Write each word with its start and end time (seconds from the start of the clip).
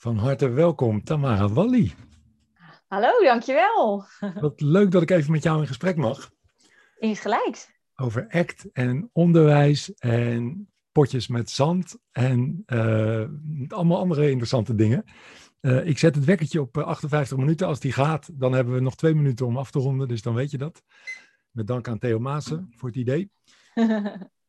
Van 0.00 0.16
harte 0.16 0.48
welkom, 0.48 1.04
Tamara 1.04 1.48
Walli. 1.48 1.94
Hallo, 2.86 3.22
dankjewel. 3.22 4.04
Wat 4.40 4.60
leuk 4.60 4.90
dat 4.90 5.02
ik 5.02 5.10
even 5.10 5.32
met 5.32 5.42
jou 5.42 5.60
in 5.60 5.66
gesprek 5.66 5.96
mag. 5.96 6.30
Insgelijks. 6.98 7.70
Over 7.96 8.28
ACT 8.28 8.72
en 8.72 9.10
onderwijs 9.12 9.94
en 9.94 10.68
potjes 10.92 11.28
met 11.28 11.50
zand 11.50 11.98
en 12.10 12.62
uh, 12.66 13.28
allemaal 13.68 13.98
andere 13.98 14.30
interessante 14.30 14.74
dingen. 14.74 15.04
Uh, 15.60 15.86
ik 15.86 15.98
zet 15.98 16.14
het 16.14 16.24
wekkertje 16.24 16.60
op 16.60 16.78
58 16.78 17.36
eh, 17.36 17.42
minuten. 17.42 17.66
Als 17.66 17.80
die 17.80 17.92
gaat, 17.92 18.30
dan 18.32 18.52
hebben 18.52 18.74
we 18.74 18.80
nog 18.80 18.96
twee 18.96 19.14
minuten 19.14 19.46
om 19.46 19.56
af 19.56 19.70
te 19.70 19.78
ronden, 19.78 20.08
dus 20.08 20.22
dan 20.22 20.34
weet 20.34 20.50
je 20.50 20.58
dat. 20.58 20.82
Met 21.50 21.66
dank 21.66 21.88
aan 21.88 21.98
Theo 21.98 22.18
Maassen 22.18 22.68
voor 22.76 22.88
het 22.88 22.98
idee. 22.98 23.30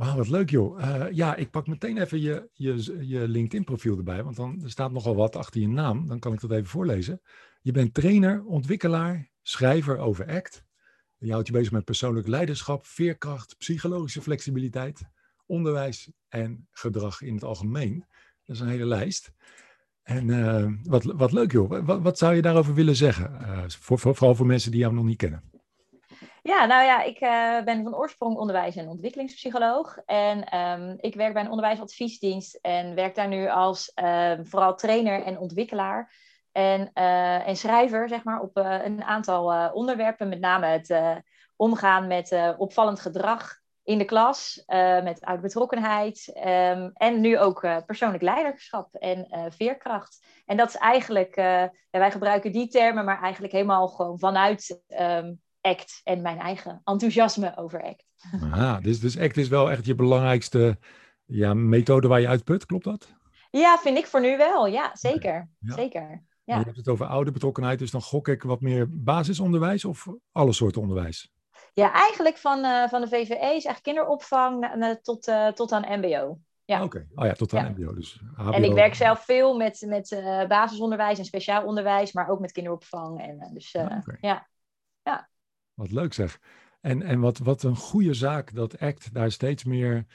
Wauw, 0.00 0.16
wat 0.16 0.28
leuk 0.28 0.50
joh. 0.50 0.80
Uh, 0.80 1.06
ja, 1.10 1.36
ik 1.36 1.50
pak 1.50 1.66
meteen 1.66 1.98
even 1.98 2.20
je, 2.20 2.48
je, 2.52 2.96
je 3.06 3.28
LinkedIn-profiel 3.28 3.96
erbij, 3.96 4.22
want 4.22 4.36
dan 4.36 4.60
er 4.62 4.70
staat 4.70 4.92
nogal 4.92 5.14
wat 5.14 5.36
achter 5.36 5.60
je 5.60 5.68
naam. 5.68 6.06
Dan 6.06 6.18
kan 6.18 6.32
ik 6.32 6.40
dat 6.40 6.50
even 6.50 6.66
voorlezen. 6.66 7.20
Je 7.60 7.72
bent 7.72 7.94
trainer, 7.94 8.44
ontwikkelaar, 8.44 9.30
schrijver 9.42 9.98
over 9.98 10.26
ACT. 10.26 10.64
Je 11.18 11.32
houdt 11.32 11.46
je 11.46 11.52
bezig 11.52 11.72
met 11.72 11.84
persoonlijk 11.84 12.26
leiderschap, 12.26 12.86
veerkracht, 12.86 13.56
psychologische 13.58 14.22
flexibiliteit, 14.22 15.02
onderwijs 15.46 16.10
en 16.28 16.68
gedrag 16.70 17.22
in 17.22 17.34
het 17.34 17.44
algemeen. 17.44 18.04
Dat 18.44 18.56
is 18.56 18.62
een 18.62 18.68
hele 18.68 18.86
lijst. 18.86 19.32
En 20.02 20.28
uh, 20.28 20.72
wat, 20.82 21.04
wat 21.04 21.32
leuk 21.32 21.52
joh. 21.52 21.84
Wat, 21.84 22.02
wat, 22.02 22.18
zou 22.18 22.34
je 22.34 22.42
daarover 22.42 22.74
willen 22.74 22.96
zeggen? 22.96 23.38
Uh, 23.40 23.62
voor, 23.68 23.98
voor, 23.98 24.16
vooral 24.16 24.34
voor 24.34 24.46
mensen 24.46 24.70
die 24.70 24.80
jou 24.80 24.94
nog 24.94 25.04
niet 25.04 25.16
kennen. 25.16 25.42
Ja, 26.42 26.64
nou 26.64 26.84
ja, 26.84 27.02
ik 27.02 27.20
uh, 27.20 27.64
ben 27.64 27.82
van 27.82 27.96
oorsprong 27.96 28.36
onderwijs- 28.36 28.76
en 28.76 28.88
ontwikkelingspsycholoog. 28.88 29.98
En 30.06 30.58
um, 30.58 30.96
ik 31.00 31.14
werk 31.14 31.32
bij 31.32 31.42
een 31.42 31.50
onderwijsadviesdienst 31.50 32.54
en 32.54 32.94
werk 32.94 33.14
daar 33.14 33.28
nu 33.28 33.48
als 33.48 33.92
uh, 34.02 34.32
vooral 34.42 34.74
trainer 34.74 35.22
en 35.22 35.38
ontwikkelaar. 35.38 36.12
En, 36.52 36.90
uh, 36.94 37.48
en 37.48 37.56
schrijver, 37.56 38.08
zeg 38.08 38.24
maar, 38.24 38.40
op 38.40 38.56
een 38.56 39.02
aantal 39.02 39.70
onderwerpen. 39.72 40.28
Met 40.28 40.40
name 40.40 40.66
het 40.66 40.94
omgaan 41.56 42.06
met 42.06 42.54
opvallend 42.56 43.00
gedrag 43.00 43.58
in 43.82 43.98
de 43.98 44.04
klas, 44.04 44.62
met 45.02 45.24
uitbetrokkenheid. 45.24 46.32
Um, 46.46 46.90
en 46.94 47.20
nu 47.20 47.38
ook 47.38 47.60
persoonlijk 47.86 48.22
leiderschap 48.22 48.94
en 48.94 49.26
veerkracht. 49.48 50.26
En 50.46 50.56
dat 50.56 50.68
is 50.68 50.76
eigenlijk, 50.76 51.34
wij 51.90 52.10
gebruiken 52.10 52.52
die 52.52 52.68
termen, 52.68 53.04
maar 53.04 53.22
eigenlijk 53.22 53.52
helemaal 53.52 53.88
gewoon 53.88 54.18
vanuit... 54.18 54.82
ACT 55.60 56.00
en 56.04 56.22
mijn 56.22 56.38
eigen 56.38 56.80
enthousiasme 56.84 57.56
over 57.56 57.82
ACT. 57.82 58.04
Aha, 58.42 58.80
dus, 58.80 59.00
dus 59.00 59.18
ACT 59.18 59.36
is 59.36 59.48
wel 59.48 59.70
echt 59.70 59.86
je 59.86 59.94
belangrijkste 59.94 60.78
ja, 61.24 61.54
methode 61.54 62.08
waar 62.08 62.20
je 62.20 62.28
uit 62.28 62.44
put, 62.44 62.66
klopt 62.66 62.84
dat? 62.84 63.14
Ja, 63.50 63.78
vind 63.78 63.98
ik 63.98 64.06
voor 64.06 64.20
nu 64.20 64.36
wel. 64.36 64.66
Ja, 64.66 64.90
zeker. 64.92 65.48
Ja. 65.58 65.74
zeker. 65.74 66.24
Ja. 66.44 66.58
Je 66.58 66.64
hebt 66.64 66.76
het 66.76 66.88
over 66.88 67.06
oude 67.06 67.30
betrokkenheid, 67.30 67.78
dus 67.78 67.90
dan 67.90 68.02
gok 68.02 68.28
ik 68.28 68.42
wat 68.42 68.60
meer 68.60 68.86
basisonderwijs 68.90 69.84
of 69.84 70.06
alle 70.32 70.52
soorten 70.52 70.80
onderwijs? 70.80 71.32
Ja, 71.72 71.92
eigenlijk 71.92 72.36
van, 72.36 72.64
uh, 72.64 72.88
van 72.88 73.00
de 73.00 73.08
VVE 73.08 73.34
is 73.34 73.40
eigenlijk 73.40 73.82
kinderopvang 73.82 74.66
tot, 75.02 75.28
uh, 75.28 75.48
tot 75.48 75.72
aan 75.72 75.98
MBO. 75.98 76.38
Ja. 76.64 76.76
Oké, 76.76 76.84
okay. 76.84 77.06
oh 77.14 77.26
ja, 77.26 77.32
tot 77.32 77.54
aan 77.54 77.64
ja. 77.64 77.70
MBO. 77.70 77.94
Dus 77.94 78.20
HBO. 78.34 78.50
En 78.50 78.64
ik 78.64 78.72
werk 78.72 78.94
zelf 78.94 79.24
veel 79.24 79.56
met, 79.56 79.84
met 79.86 80.10
uh, 80.10 80.46
basisonderwijs 80.46 81.18
en 81.18 81.24
speciaal 81.24 81.64
onderwijs, 81.64 82.12
maar 82.12 82.28
ook 82.28 82.40
met 82.40 82.52
kinderopvang. 82.52 83.20
En, 83.20 83.50
dus 83.52 83.74
okay. 83.74 84.18
ja. 84.20 84.48
ja. 85.02 85.28
Wat 85.74 85.90
leuk 85.90 86.12
zeg. 86.12 86.40
En, 86.80 87.02
en 87.02 87.20
wat, 87.20 87.38
wat 87.38 87.62
een 87.62 87.76
goede 87.76 88.14
zaak 88.14 88.54
dat 88.54 88.78
ACT 88.78 89.14
daar 89.14 89.30
steeds 89.30 89.64
meer 89.64 90.06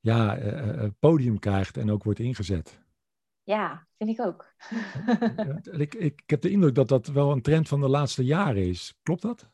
ja, 0.00 0.38
uh, 0.38 0.88
podium 0.98 1.38
krijgt 1.38 1.76
en 1.76 1.90
ook 1.90 2.04
wordt 2.04 2.18
ingezet. 2.18 2.80
Ja, 3.42 3.86
vind 3.98 4.10
ik 4.10 4.20
ook. 4.20 4.54
ik, 5.78 5.94
ik, 5.94 5.94
ik 5.94 6.30
heb 6.30 6.40
de 6.40 6.50
indruk 6.50 6.74
dat 6.74 6.88
dat 6.88 7.06
wel 7.06 7.32
een 7.32 7.42
trend 7.42 7.68
van 7.68 7.80
de 7.80 7.88
laatste 7.88 8.24
jaren 8.24 8.68
is. 8.68 8.98
Klopt 9.02 9.22
dat? 9.22 9.50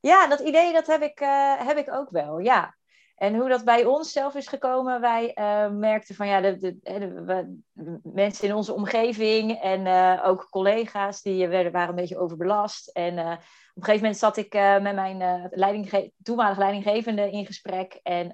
Ja, 0.00 0.26
dat 0.26 0.40
idee 0.40 0.72
dat 0.72 0.86
heb 0.86 1.02
ik, 1.02 1.20
uh, 1.20 1.66
heb 1.66 1.76
ik 1.76 1.92
ook 1.92 2.10
wel, 2.10 2.38
ja. 2.38 2.77
En 3.18 3.34
hoe 3.34 3.48
dat 3.48 3.64
bij 3.64 3.84
ons 3.84 4.12
zelf 4.12 4.34
is 4.34 4.46
gekomen, 4.46 5.00
wij 5.00 5.32
uh, 5.34 5.70
merkten 5.70 6.14
van 6.14 6.26
ja, 6.26 6.40
de, 6.40 6.58
de, 6.82 7.58
mensen 8.02 8.48
in 8.48 8.54
onze 8.54 8.74
omgeving 8.74 9.60
en 9.60 9.86
uh, 9.86 10.22
ook 10.24 10.46
collega's 10.50 11.22
die 11.22 11.48
werden, 11.48 11.72
waren 11.72 11.88
een 11.88 11.94
beetje 11.94 12.18
overbelast. 12.18 12.88
En 12.88 13.18
op 13.18 13.26
een 13.74 13.84
gegeven 13.84 14.00
moment 14.00 14.16
zat 14.16 14.36
ik 14.36 14.52
met 14.52 14.94
mijn 14.94 15.48
leidingge 15.50 16.12
toenmalige 16.22 16.60
leidinggevende 16.60 17.30
in 17.30 17.46
gesprek. 17.46 18.00
En 18.02 18.32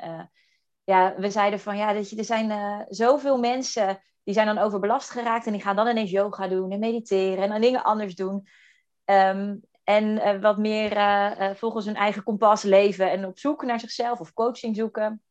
ja, 0.84 1.14
we 1.16 1.30
zeiden 1.30 1.60
van 1.60 1.76
ja, 1.76 1.92
dat 1.92 2.10
je, 2.10 2.16
er 2.16 2.24
zijn 2.24 2.86
zoveel 2.88 3.38
mensen 3.38 4.02
die 4.24 4.34
zijn 4.34 4.46
dan 4.46 4.58
overbelast 4.58 5.10
geraakt 5.10 5.46
en 5.46 5.52
die 5.52 5.62
gaan 5.62 5.76
dan 5.76 5.88
ineens 5.88 6.10
yoga 6.10 6.48
doen 6.48 6.70
en 6.70 6.78
mediteren 6.78 7.44
en 7.44 7.48
dan 7.48 7.60
dingen 7.60 7.84
anders 7.84 8.14
doen. 8.14 8.46
Um, 9.04 9.60
en 9.84 10.04
uh, 10.04 10.40
wat 10.40 10.58
meer 10.58 10.96
uh, 10.96 11.50
volgens 11.54 11.86
hun 11.86 11.94
eigen 11.94 12.22
kompas 12.22 12.62
leven 12.62 13.10
en 13.10 13.26
op 13.26 13.38
zoek 13.38 13.62
naar 13.62 13.80
zichzelf 13.80 14.20
of 14.20 14.32
coaching 14.32 14.76
zoeken. 14.76 15.22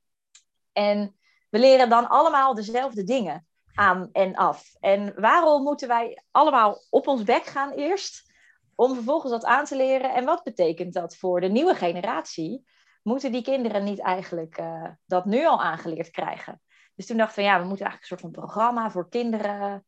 En 0.72 1.16
we 1.50 1.60
leren 1.60 1.90
dan 1.90 2.10
allemaal 2.10 2.54
dezelfde 2.54 3.04
dingen 3.04 3.48
aan 3.74 4.10
en 4.12 4.36
af. 4.36 4.76
En 4.80 5.14
waarom 5.16 5.64
moeten 5.64 5.88
wij 5.88 6.24
allemaal 6.32 6.78
op 6.90 7.08
ons 7.08 7.24
bek 7.24 7.46
gaan 7.46 7.72
eerst? 7.72 8.32
Om 8.76 8.94
vervolgens 8.94 9.32
dat 9.32 9.46
aan 9.46 9.66
te 9.66 9.76
leren. 9.76 10.14
En 10.14 10.26
wat 10.26 10.44
betekent 10.44 10.94
dat 10.94 11.16
voor 11.16 11.42
de 11.42 11.48
nieuwe 11.48 11.76
generatie? 11.76 12.68
Moeten 13.04 13.32
die 13.32 13.44
kinderen 13.44 13.84
niet 13.84 14.00
eigenlijk 14.00 14.64
dat 15.06 15.26
nu 15.26 15.46
al 15.46 15.62
aangeleerd 15.62 16.10
krijgen? 16.10 16.62
Dus 16.96 17.06
toen 17.06 17.18
dachten 17.18 17.36
we, 17.36 17.50
ja, 17.50 17.60
we 17.60 17.68
moeten 17.68 17.86
eigenlijk 17.86 18.02
een 18.02 18.18
soort 18.18 18.34
van 18.34 18.44
programma 18.44 18.92
voor 18.92 19.10
kinderen, 19.10 19.86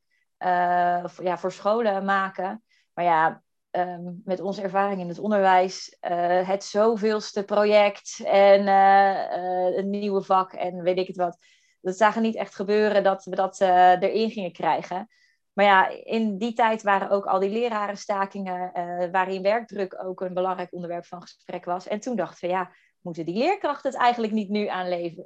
voor, 1.10 1.24
ja, 1.24 1.38
voor 1.38 1.52
scholen 1.52 2.06
maken. 2.06 2.64
Maar 2.94 3.06
ja, 3.06 3.44
um, 3.78 4.22
met 4.26 4.40
onze 4.42 4.62
ervaring 4.62 5.02
in 5.02 5.08
het 5.08 5.20
onderwijs 5.20 5.98
uh, 6.02 6.48
het 6.48 6.64
zoveelste 6.64 7.44
project 7.44 8.22
en 8.26 8.62
uh, 8.68 9.78
een 9.78 9.90
nieuwe 9.90 10.22
vak 10.22 10.54
en 10.54 10.82
weet 10.82 10.98
ik 10.98 11.08
het 11.08 11.18
wat. 11.18 11.38
Dat 11.82 11.98
zagen 11.98 12.22
niet 12.22 12.36
echt 12.36 12.56
gebeuren 12.56 13.04
dat 13.04 13.26
we 13.26 13.36
dat 13.36 13.60
erin 13.60 14.30
gingen 14.30 14.52
krijgen. 14.52 15.10
Maar 15.54 15.66
ja, 15.66 15.90
in 15.90 16.38
die 16.38 16.54
tijd 16.54 16.84
waren 16.84 17.10
ook 17.10 17.26
al 17.26 17.40
die 17.40 17.50
lerarenstakingen, 17.50 18.72
waarin 19.12 19.42
werkdruk 19.42 20.04
ook 20.04 20.22
een 20.22 20.34
belangrijk 20.34 20.74
onderwerp 20.74 21.06
van 21.06 21.22
gesprek 21.22 21.66
was. 21.66 21.88
En 21.88 22.00
toen 22.00 22.16
dachten 22.16 22.48
we, 22.48 22.54
ja, 22.54 22.72
moeten 23.02 23.26
die 23.26 23.38
leerkrachten 23.38 23.92
het 23.92 24.00
eigenlijk 24.00 24.34
niet 24.34 24.50
nu 24.50 24.68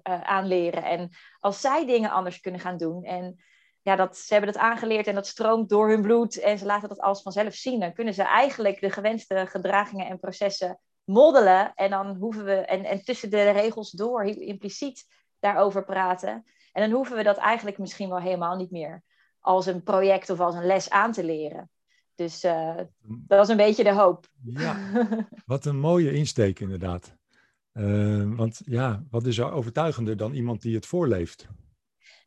aanleren? 0.03 0.83
En 0.83 1.09
als 1.39 1.61
zij 1.61 1.85
dingen 1.85 2.11
anders 2.11 2.39
kunnen 2.39 2.61
gaan 2.61 2.77
doen 2.77 3.03
en 3.03 3.39
ja, 3.89 3.95
dat, 3.95 4.17
ze 4.17 4.33
hebben 4.33 4.51
het 4.51 4.61
aangeleerd 4.61 5.07
en 5.07 5.15
dat 5.15 5.27
stroomt 5.27 5.69
door 5.69 5.89
hun 5.89 6.01
bloed 6.01 6.39
en 6.39 6.57
ze 6.57 6.65
laten 6.65 6.89
dat 6.89 6.99
alles 6.99 7.21
vanzelf 7.21 7.53
zien. 7.53 7.79
Dan 7.79 7.93
kunnen 7.93 8.13
ze 8.13 8.23
eigenlijk 8.23 8.81
de 8.81 8.89
gewenste 8.89 9.45
gedragingen 9.49 10.07
en 10.07 10.19
processen 10.19 10.79
moddelen. 11.03 11.73
En 11.75 11.89
dan 11.89 12.15
hoeven 12.15 12.45
we, 12.45 12.53
en, 12.53 12.85
en 12.85 13.03
tussen 13.03 13.29
de 13.29 13.49
regels 13.49 13.91
door, 13.91 14.23
impliciet 14.25 15.05
daarover 15.39 15.83
praten. 15.85 16.45
En 16.71 16.81
dan 16.81 16.91
hoeven 16.91 17.15
we 17.15 17.23
dat 17.23 17.37
eigenlijk 17.37 17.77
misschien 17.77 18.09
wel 18.09 18.19
helemaal 18.19 18.55
niet 18.55 18.71
meer 18.71 19.03
als 19.39 19.65
een 19.65 19.83
project 19.83 20.29
of 20.29 20.39
als 20.39 20.55
een 20.55 20.65
les 20.65 20.89
aan 20.89 21.11
te 21.11 21.23
leren. 21.23 21.69
Dus 22.15 22.43
uh, 22.43 22.75
dat 23.01 23.37
was 23.37 23.49
een 23.49 23.57
beetje 23.57 23.83
de 23.83 23.93
hoop. 23.93 24.27
Ja, 24.43 24.77
wat 25.45 25.65
een 25.65 25.79
mooie 25.79 26.11
insteek 26.11 26.59
inderdaad. 26.59 27.17
Uh, 27.73 28.35
want 28.35 28.61
ja, 28.65 29.03
wat 29.09 29.25
is 29.25 29.37
er 29.37 29.51
overtuigender 29.51 30.17
dan 30.17 30.33
iemand 30.33 30.61
die 30.61 30.75
het 30.75 30.85
voorleeft? 30.85 31.47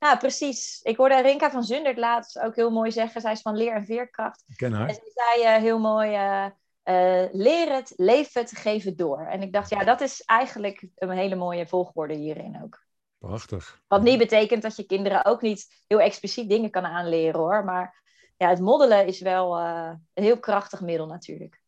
Ja, 0.02 0.16
precies. 0.16 0.80
Ik 0.82 0.96
hoorde 0.96 1.20
Rinka 1.20 1.50
van 1.50 1.62
Zundert 1.62 1.98
laatst 1.98 2.38
ook 2.38 2.56
heel 2.56 2.70
mooi 2.70 2.92
zeggen. 2.92 3.20
Zij 3.20 3.32
is 3.32 3.40
van 3.40 3.56
leer 3.56 3.72
en 3.72 3.84
veerkracht. 3.84 4.44
Ik 4.46 4.56
ken 4.56 4.72
haar. 4.72 4.88
En 4.88 4.94
ze 4.94 5.12
zei 5.14 5.56
uh, 5.56 5.62
heel 5.62 5.78
mooi, 5.78 6.10
uh, 6.10 6.46
uh, 6.84 7.28
leer 7.32 7.72
het, 7.72 7.92
leef 7.96 8.32
het, 8.32 8.56
geef 8.56 8.84
het 8.84 8.98
door. 8.98 9.26
En 9.26 9.42
ik 9.42 9.52
dacht, 9.52 9.70
ja, 9.70 9.84
dat 9.84 10.00
is 10.00 10.22
eigenlijk 10.22 10.84
een 10.94 11.10
hele 11.10 11.34
mooie 11.34 11.66
volgorde 11.66 12.14
hierin 12.14 12.62
ook. 12.62 12.84
Prachtig. 13.18 13.82
Wat 13.88 14.02
niet 14.02 14.18
betekent 14.18 14.62
dat 14.62 14.76
je 14.76 14.86
kinderen 14.86 15.24
ook 15.24 15.42
niet 15.42 15.84
heel 15.86 16.00
expliciet 16.00 16.48
dingen 16.48 16.70
kan 16.70 16.84
aanleren 16.84 17.40
hoor. 17.40 17.64
Maar 17.64 18.02
ja, 18.36 18.48
het 18.48 18.60
moddelen 18.60 19.06
is 19.06 19.20
wel 19.20 19.58
een 19.58 20.00
heel 20.14 20.38
krachtig 20.38 20.80
middel 20.80 21.06
natuurlijk. 21.06 21.61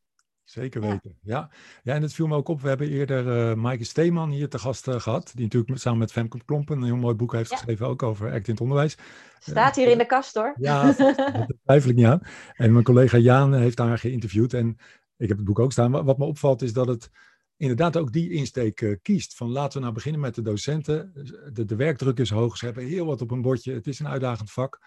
Zeker 0.44 0.80
weten, 0.80 1.18
ja. 1.22 1.50
ja. 1.82 1.94
en 1.94 2.02
het 2.02 2.14
viel 2.14 2.26
me 2.26 2.36
ook 2.36 2.48
op, 2.48 2.60
we 2.60 2.68
hebben 2.68 2.88
eerder 2.88 3.50
uh, 3.50 3.54
Maaike 3.54 3.84
Steeman 3.84 4.30
hier 4.30 4.48
te 4.48 4.58
gast 4.58 4.88
uh, 4.88 5.00
gehad, 5.00 5.32
die 5.34 5.44
natuurlijk 5.44 5.78
samen 5.78 5.98
met 5.98 6.12
Femke 6.12 6.44
Klompen 6.44 6.76
een 6.76 6.84
heel 6.84 6.96
mooi 6.96 7.14
boek 7.14 7.32
heeft 7.32 7.52
geschreven, 7.52 7.86
ook 7.86 8.02
over 8.02 8.32
act 8.32 8.46
in 8.46 8.52
het 8.52 8.60
onderwijs. 8.60 8.96
Staat 9.38 9.76
hier 9.76 9.88
in 9.88 9.98
de 9.98 10.06
kast 10.06 10.34
hoor. 10.34 10.54
Ja, 10.58 10.82
dat 10.92 11.54
twijfel 11.64 11.90
ik 11.90 11.96
niet 11.96 12.06
aan. 12.06 12.20
En 12.52 12.72
mijn 12.72 12.84
collega 12.84 13.18
Jaan 13.18 13.54
heeft 13.54 13.78
haar 13.78 13.98
geïnterviewd 13.98 14.52
en 14.52 14.78
ik 15.16 15.28
heb 15.28 15.36
het 15.36 15.46
boek 15.46 15.58
ook 15.58 15.72
staan. 15.72 15.90
Wat 15.90 16.18
me 16.18 16.24
opvalt 16.24 16.62
is 16.62 16.72
dat 16.72 16.86
het 16.86 17.10
inderdaad 17.56 17.96
ook 17.96 18.12
die 18.12 18.30
insteek 18.30 18.98
kiest. 19.02 19.36
Van 19.36 19.50
laten 19.50 19.72
we 19.72 19.80
nou 19.80 19.94
beginnen 19.94 20.20
met 20.20 20.34
de 20.34 20.42
docenten. 20.42 21.12
De, 21.52 21.64
de 21.64 21.76
werkdruk 21.76 22.18
is 22.18 22.30
hoog, 22.30 22.56
ze 22.56 22.64
hebben 22.64 22.84
heel 22.84 23.06
wat 23.06 23.20
op 23.20 23.30
een 23.30 23.42
bordje, 23.42 23.72
het 23.72 23.86
is 23.86 23.98
een 23.98 24.08
uitdagend 24.08 24.50
vak. 24.50 24.80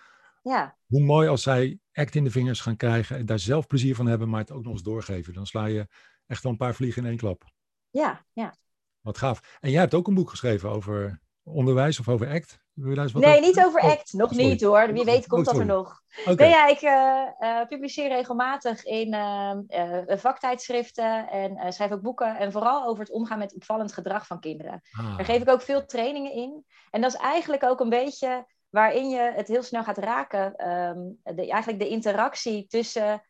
Ja. 0.48 0.78
Hoe 0.86 1.02
mooi 1.02 1.28
als 1.28 1.44
zij 1.44 1.80
act 1.94 2.16
in 2.16 2.24
de 2.24 2.32
vingers 2.32 2.62
gaan 2.62 2.76
krijgen 2.76 3.18
en 3.18 3.26
daar 3.26 3.40
zelf 3.40 3.68
plezier 3.68 3.96
van 3.96 4.08
hebben, 4.08 4.30
maar 4.30 4.40
het 4.40 4.52
ook 4.52 4.64
nog 4.64 4.74
eens 4.74 4.84
doorgeven. 4.84 5.34
Dan 5.34 5.46
sla 5.46 5.66
je 5.66 5.88
echt 6.28 6.44
wel 6.44 6.52
een 6.52 6.58
paar 6.58 6.76
vliegen 6.76 7.02
in 7.02 7.08
één 7.08 7.18
klap. 7.18 7.44
Ja, 7.90 8.26
ja. 8.34 8.56
Wat 9.02 9.18
gaaf. 9.18 9.58
En 9.60 9.72
jij 9.72 9.80
hebt 9.80 9.94
ook 9.94 10.08
een 10.08 10.14
boek 10.14 10.30
geschreven 10.30 10.70
over 10.70 11.22
onderwijs 11.44 12.00
of 12.00 12.08
over 12.08 12.28
ACT. 12.28 12.60
nee, 12.74 13.42
niet 13.42 13.64
over 13.66 13.82
oh, 13.82 13.90
ACT. 13.90 14.14
Nog 14.14 14.32
niet 14.32 14.62
hoor. 14.62 14.94
Wie 14.94 15.04
weet 15.04 15.28
komt 15.28 15.48
oh, 15.48 15.54
dat 15.54 15.62
er 15.62 15.68
nog. 15.68 16.02
Nee, 16.26 16.50
ja, 16.50 16.68
ik 16.68 16.82
uh, 16.82 17.68
publiceer 17.68 18.08
regelmatig 18.08 18.84
in 18.84 19.14
uh, 19.14 20.18
vaktijdschriften 20.18 21.30
en 21.30 21.74
schrijf 21.74 21.92
ook 21.92 22.02
boeken. 22.02 22.38
En 22.38 22.52
vooral 22.52 22.88
over 22.88 23.04
het 23.04 23.14
omgaan 23.14 23.40
met 23.40 23.56
opvallend 23.56 23.94
gedrag 23.94 24.28
van 24.28 24.40
kinderen. 24.40 24.82
Ah. 24.92 25.18
Daar 25.18 25.26
geef 25.26 25.42
ik 25.42 25.50
ook 25.50 25.62
veel 25.62 25.86
trainingen 25.86 26.34
in. 26.34 26.66
En 26.90 27.02
dat 27.02 27.14
is 27.14 27.20
eigenlijk 27.20 27.64
ook 27.64 27.80
een 27.80 27.90
beetje 27.90 28.46
waarin 28.69 29.10
je 29.10 29.31
het 29.36 29.48
heel 29.48 29.64
snel 29.64 29.84
gaat 29.84 29.98
raken. 29.98 30.69
Um, 30.69 31.19
de, 31.24 31.52
eigenlijk 31.52 31.80
de 31.80 31.90
interactie 31.90 32.68
tussen 32.68 33.22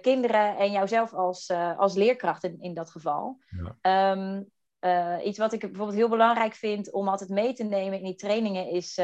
kinderen 0.00 0.56
en 0.56 0.70
jouzelf 0.72 1.12
als, 1.12 1.50
als 1.76 1.94
leerkracht 1.94 2.44
in, 2.44 2.60
in 2.60 2.74
dat 2.74 2.90
geval. 2.90 3.38
Ja. 3.48 3.76
Ehm, 3.80 4.42
uh, 4.80 5.26
iets 5.26 5.38
wat 5.38 5.52
ik 5.52 5.60
bijvoorbeeld 5.60 5.98
heel 5.98 6.08
belangrijk 6.08 6.54
vind 6.54 6.92
om 6.92 7.08
altijd 7.08 7.30
mee 7.30 7.52
te 7.52 7.64
nemen 7.64 7.98
in 7.98 8.04
die 8.04 8.14
trainingen 8.14 8.70
is 8.70 8.94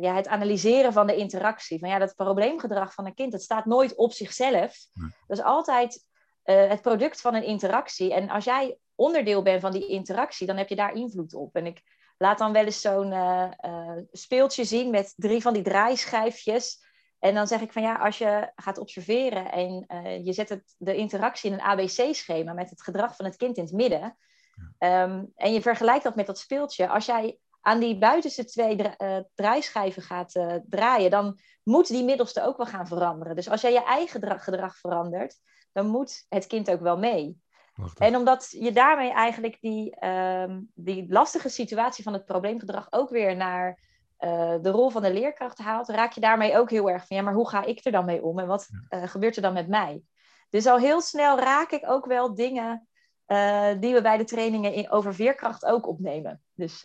ja, 0.00 0.14
het 0.14 0.28
analyseren 0.28 0.92
van 0.92 1.06
de 1.06 1.16
interactie. 1.16 1.78
Van 1.78 1.88
ja, 1.88 1.98
dat 1.98 2.14
probleemgedrag 2.14 2.94
van 2.94 3.06
een 3.06 3.14
kind, 3.14 3.32
dat 3.32 3.42
staat 3.42 3.64
nooit 3.64 3.94
op 3.94 4.12
zichzelf. 4.12 4.76
Dat 5.26 5.38
is 5.38 5.42
altijd 5.42 6.04
het 6.42 6.80
product 6.80 7.20
van 7.20 7.34
een 7.34 7.44
interactie. 7.44 8.14
En 8.14 8.28
als 8.28 8.44
jij 8.44 8.78
onderdeel 8.94 9.42
bent 9.42 9.60
van 9.60 9.72
die 9.72 9.86
interactie, 9.86 10.46
dan 10.46 10.56
heb 10.56 10.68
je 10.68 10.76
daar 10.76 10.94
invloed 10.94 11.34
op. 11.34 11.54
En 11.54 11.66
ik 11.66 11.82
laat 12.16 12.38
dan 12.38 12.52
wel 12.52 12.64
eens 12.64 12.80
zo'n 12.80 13.14
speeltje 14.12 14.64
zien 14.64 14.90
met 14.90 15.12
drie 15.16 15.42
van 15.42 15.52
die 15.52 15.62
draaischijfjes. 15.62 16.82
En 17.18 17.34
dan 17.34 17.46
zeg 17.46 17.60
ik 17.60 17.72
van 17.72 17.82
ja, 17.82 17.94
als 17.94 18.18
je 18.18 18.52
gaat 18.56 18.78
observeren 18.78 19.52
en 19.52 19.86
je 20.24 20.32
zet 20.32 20.48
het, 20.48 20.74
de 20.78 20.96
interactie 20.96 21.50
in 21.50 21.56
een 21.56 21.64
ABC-schema 21.64 22.52
met 22.52 22.70
het 22.70 22.82
gedrag 22.82 23.16
van 23.16 23.24
het 23.24 23.36
kind 23.36 23.56
in 23.56 23.64
het 23.64 23.72
midden, 23.72 24.16
Ehm, 24.78 25.24
en 25.34 25.52
je 25.52 25.62
vergelijkt 25.62 26.04
dat 26.04 26.14
met 26.14 26.26
dat 26.26 26.38
speeltje. 26.38 26.88
Als 26.88 27.06
jij 27.06 27.38
aan 27.60 27.80
die 27.80 27.98
buitenste 27.98 28.44
twee 28.44 28.76
draaischijven 29.34 30.02
gaat 30.02 30.32
draaien, 30.66 31.10
dan 31.10 31.38
moet 31.62 31.86
die 31.86 32.04
middelste 32.04 32.42
ook 32.42 32.56
wel 32.56 32.66
gaan 32.66 32.86
veranderen. 32.86 33.36
Dus 33.36 33.48
als 33.48 33.60
jij 33.60 33.72
je 33.72 33.84
eigen 33.84 34.38
gedrag 34.38 34.78
verandert, 34.78 35.36
dan 35.72 35.86
moet 35.86 36.24
het 36.28 36.46
kind 36.46 36.70
ook 36.70 36.80
wel 36.80 36.98
mee. 36.98 37.42
En 37.98 38.16
omdat 38.16 38.56
je 38.58 38.72
daarmee 38.72 39.12
eigenlijk 39.12 39.56
die, 39.60 40.06
um, 40.06 40.70
die 40.74 41.06
lastige 41.08 41.48
situatie 41.48 42.04
van 42.04 42.12
het 42.12 42.24
probleemgedrag 42.24 42.86
ook 42.90 43.10
weer 43.10 43.36
naar 43.36 43.78
uh, 44.20 44.54
de 44.62 44.70
rol 44.70 44.90
van 44.90 45.02
de 45.02 45.12
leerkracht 45.12 45.58
haalt, 45.58 45.88
raak 45.88 46.12
je 46.12 46.20
daarmee 46.20 46.58
ook 46.58 46.70
heel 46.70 46.90
erg 46.90 47.06
van 47.06 47.16
ja, 47.16 47.22
maar 47.22 47.34
hoe 47.34 47.48
ga 47.48 47.64
ik 47.64 47.84
er 47.84 47.92
dan 47.92 48.04
mee 48.04 48.22
om 48.22 48.38
en 48.38 48.46
wat 48.46 48.68
gebeurt 48.90 49.36
er 49.36 49.42
dan 49.42 49.52
met 49.52 49.68
mij? 49.68 50.02
Dus 50.50 50.66
al 50.66 50.78
heel 50.78 51.00
snel 51.00 51.38
raak 51.38 51.70
ik 51.70 51.90
ook 51.90 52.06
wel 52.06 52.34
dingen 52.34 52.88
uh, 53.26 53.70
die 53.80 53.94
we 53.94 54.02
bij 54.02 54.16
de 54.16 54.24
trainingen 54.24 54.72
in, 54.72 54.90
over 54.90 55.14
veerkracht 55.14 55.64
ook 55.64 55.88
opnemen. 55.88 56.42
Dus 56.54 56.84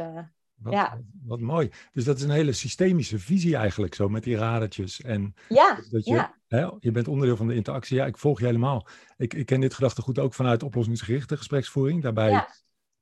wat, 0.56 0.74
ja. 0.74 1.00
Wat 1.26 1.40
mooi. 1.40 1.72
Dus 1.92 2.04
dat 2.04 2.18
is 2.18 2.24
een 2.24 2.30
hele 2.30 2.54
systemische 2.54 3.20
visie 3.20 3.56
eigenlijk 3.56 3.96
zo 3.96 4.10
met 4.10 4.24
die 4.24 4.38
radertjes. 4.38 5.02
En 5.02 5.36
ja, 5.50 5.76
dat 5.90 6.06
je, 6.06 6.14
ja. 6.14 6.38
Hè, 6.50 6.70
je 6.80 6.92
bent 6.92 7.08
onderdeel 7.08 7.36
van 7.36 7.48
de 7.48 7.56
interactie. 7.56 7.98
Ja, 7.98 8.06
ik 8.06 8.18
volg 8.18 8.40
je 8.40 8.46
helemaal. 8.46 8.88
Ik, 9.18 9.34
ik 9.34 9.46
ken 9.46 9.60
dit 9.60 9.74
gedachtegoed 9.74 10.20
ook 10.20 10.34
vanuit 10.34 10.64
oplossingsgerichte 10.64 11.38
gespreksvoering. 11.38 12.04
Daarbij 12.04 12.30
ja. 12.30 12.50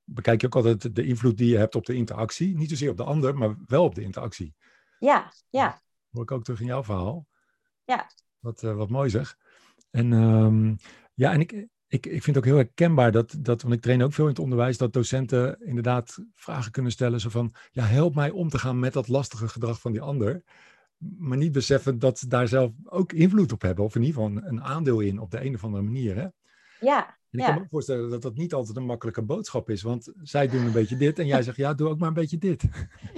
bekijk 0.04 0.42
je 0.42 0.48
ook 0.48 0.56
altijd 0.56 0.96
de 0.96 1.06
invloed 1.06 1.38
die 1.38 1.50
je 1.50 1.58
hebt 1.58 1.76
op 1.76 1.86
de 1.86 1.94
interactie. 1.94 2.58
Niet 2.58 2.70
zozeer 2.70 2.90
op 2.90 2.98
de 2.98 3.04
ander, 3.04 3.38
maar 3.38 3.56
wel 3.66 3.84
op 3.84 3.96
de 3.96 4.02
interactie. 4.02 4.56
Ja, 5.00 5.34
ja. 5.50 5.70
Dat 5.70 5.82
hoor 6.12 6.24
ik 6.24 6.32
ook 6.32 6.44
terug 6.44 6.60
in 6.60 6.66
jouw 6.66 6.84
verhaal. 6.84 7.28
Ja. 7.84 8.10
Wat, 8.40 8.64
uh, 8.64 8.76
wat 8.76 8.90
mooi 8.90 9.10
zeg. 9.10 9.38
En 9.92 10.12
um, 10.12 10.78
ja, 11.14 11.32
en 11.32 11.40
ik, 11.40 11.52
ik, 11.88 12.06
ik 12.06 12.24
vind 12.24 12.26
het 12.26 12.38
ook 12.38 12.46
heel 12.46 12.56
herkenbaar 12.56 13.12
dat, 13.12 13.36
dat, 13.40 13.62
want 13.62 13.74
ik 13.74 13.82
train 13.82 14.04
ook 14.04 14.14
veel 14.14 14.24
in 14.24 14.30
het 14.30 14.40
onderwijs, 14.40 14.78
dat 14.78 14.94
docenten 14.94 15.60
inderdaad 15.66 16.20
vragen 16.36 16.72
kunnen 16.72 16.92
stellen. 16.92 17.20
Zo 17.20 17.30
van, 17.30 17.54
ja, 17.72 17.84
help 17.84 18.16
mij 18.16 18.30
om 18.30 18.50
te 18.50 18.60
gaan 18.60 18.80
met 18.80 18.94
dat 18.94 19.08
lastige 19.08 19.48
gedrag 19.48 19.80
van 19.80 19.92
die 19.92 20.02
ander. 20.02 20.44
Maar 20.98 21.38
niet 21.38 21.52
beseffen 21.52 22.00
dat 22.00 22.20
ze 22.20 22.28
daar 22.28 22.48
zelf 22.48 22.72
ook 22.84 23.12
invloed 23.12 23.52
op 23.52 23.62
hebben. 23.62 23.86
Of 23.86 23.96
in 23.96 24.04
ieder 24.04 24.22
geval 24.22 24.44
een, 24.44 24.64
aandeel 24.64 25.00
in 25.00 25.20
op 25.20 25.32
de 25.32 25.46
een 25.46 25.56
of 25.56 25.64
andere 25.64 25.84
manier. 25.84 26.16
Hè? 26.16 26.28
Ja. 26.80 27.16
En 27.32 27.40
ik 27.40 27.46
kan 27.46 27.56
me 27.56 27.62
ook 27.62 27.70
voorstellen 27.70 28.10
dat 28.10 28.22
dat 28.22 28.36
niet 28.36 28.54
altijd 28.54 28.78
een 28.78 28.86
makkelijke 28.86 29.22
boodschap 29.22 29.70
is. 29.70 29.82
Want 29.82 30.14
zij 30.22 30.48
doen 30.48 30.66
een 30.66 30.72
beetje 30.82 30.98
dit 30.98 31.20
en 31.20 31.26
jij 31.26 31.42
zegt, 31.42 31.58
ja, 31.58 31.74
doe 31.74 31.90
ook 31.90 32.00
maar 32.00 32.08
een 32.08 32.14
beetje 32.14 32.38
dit. 32.38 32.64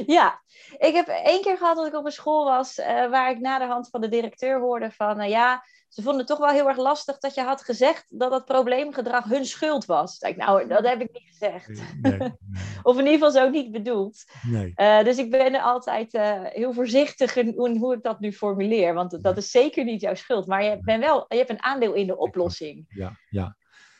Ja, 0.05 0.41
ik 0.77 0.93
heb 0.93 1.07
één 1.07 1.41
keer 1.41 1.57
gehad 1.57 1.75
dat 1.75 1.87
ik 1.87 1.95
op 1.95 2.05
een 2.05 2.11
school 2.11 2.45
was... 2.45 2.77
Uh, 2.77 2.85
waar 2.85 3.31
ik 3.31 3.39
na 3.39 3.59
de 3.59 3.65
hand 3.65 3.89
van 3.89 4.01
de 4.01 4.09
directeur 4.09 4.59
hoorde 4.59 4.91
van... 4.91 5.19
Uh, 5.19 5.29
ja, 5.29 5.63
ze 5.89 6.01
vonden 6.01 6.19
het 6.19 6.27
toch 6.27 6.37
wel 6.37 6.49
heel 6.49 6.67
erg 6.67 6.77
lastig 6.77 7.17
dat 7.17 7.33
je 7.33 7.41
had 7.41 7.63
gezegd 7.63 8.19
dat 8.19 8.31
dat 8.31 8.45
probleemgedrag 8.45 9.23
hun 9.23 9.45
schuld 9.45 9.85
was. 9.85 10.19
Ik, 10.19 10.37
nou, 10.37 10.67
dat 10.67 10.87
heb 10.87 11.01
ik 11.01 11.11
niet 11.11 11.27
gezegd. 11.27 11.67
Nee, 12.01 12.17
nee. 12.17 12.31
of 12.83 12.97
in 12.97 13.05
ieder 13.05 13.13
geval 13.13 13.31
zo 13.31 13.49
niet 13.49 13.71
bedoeld. 13.71 14.23
Nee. 14.47 14.73
Uh, 14.75 15.03
dus 15.03 15.17
ik 15.17 15.31
ben 15.31 15.53
er 15.53 15.61
altijd 15.61 16.13
uh, 16.13 16.43
heel 16.43 16.73
voorzichtig 16.73 17.35
in 17.35 17.77
hoe 17.77 17.93
ik 17.93 18.03
dat 18.03 18.19
nu 18.19 18.33
formuleer. 18.33 18.93
Want 18.93 19.23
dat 19.23 19.37
is 19.37 19.51
zeker 19.51 19.83
niet 19.83 20.01
jouw 20.01 20.15
schuld. 20.15 20.47
Maar 20.47 20.63
je, 20.63 20.79
bent 20.81 21.03
wel, 21.03 21.25
je 21.27 21.37
hebt 21.37 21.49
een 21.49 21.63
aandeel 21.63 21.93
in 21.93 22.07
de 22.07 22.17
oplossing. 22.17 22.85
Ja, 22.87 23.19
ja. 23.29 23.57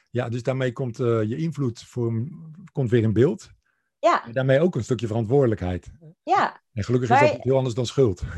ja 0.10 0.30
dus 0.30 0.44
daarmee 0.44 0.72
komt 0.72 1.00
uh, 1.00 1.24
je 1.24 1.38
invloed 1.38 1.84
voor, 1.84 2.28
komt 2.72 2.90
weer 2.90 3.04
in 3.04 3.14
beeld. 3.14 3.50
Ja. 4.00 4.26
En 4.26 4.32
daarmee 4.32 4.60
ook 4.60 4.76
een 4.76 4.84
stukje 4.84 5.08
verantwoordelijkheid. 5.08 5.92
Ja. 6.24 6.62
En 6.74 6.84
gelukkig 6.84 7.10
is 7.10 7.20
dat 7.20 7.44
heel 7.44 7.56
anders 7.56 7.76
dan 7.76 7.86
schuld. 7.86 8.22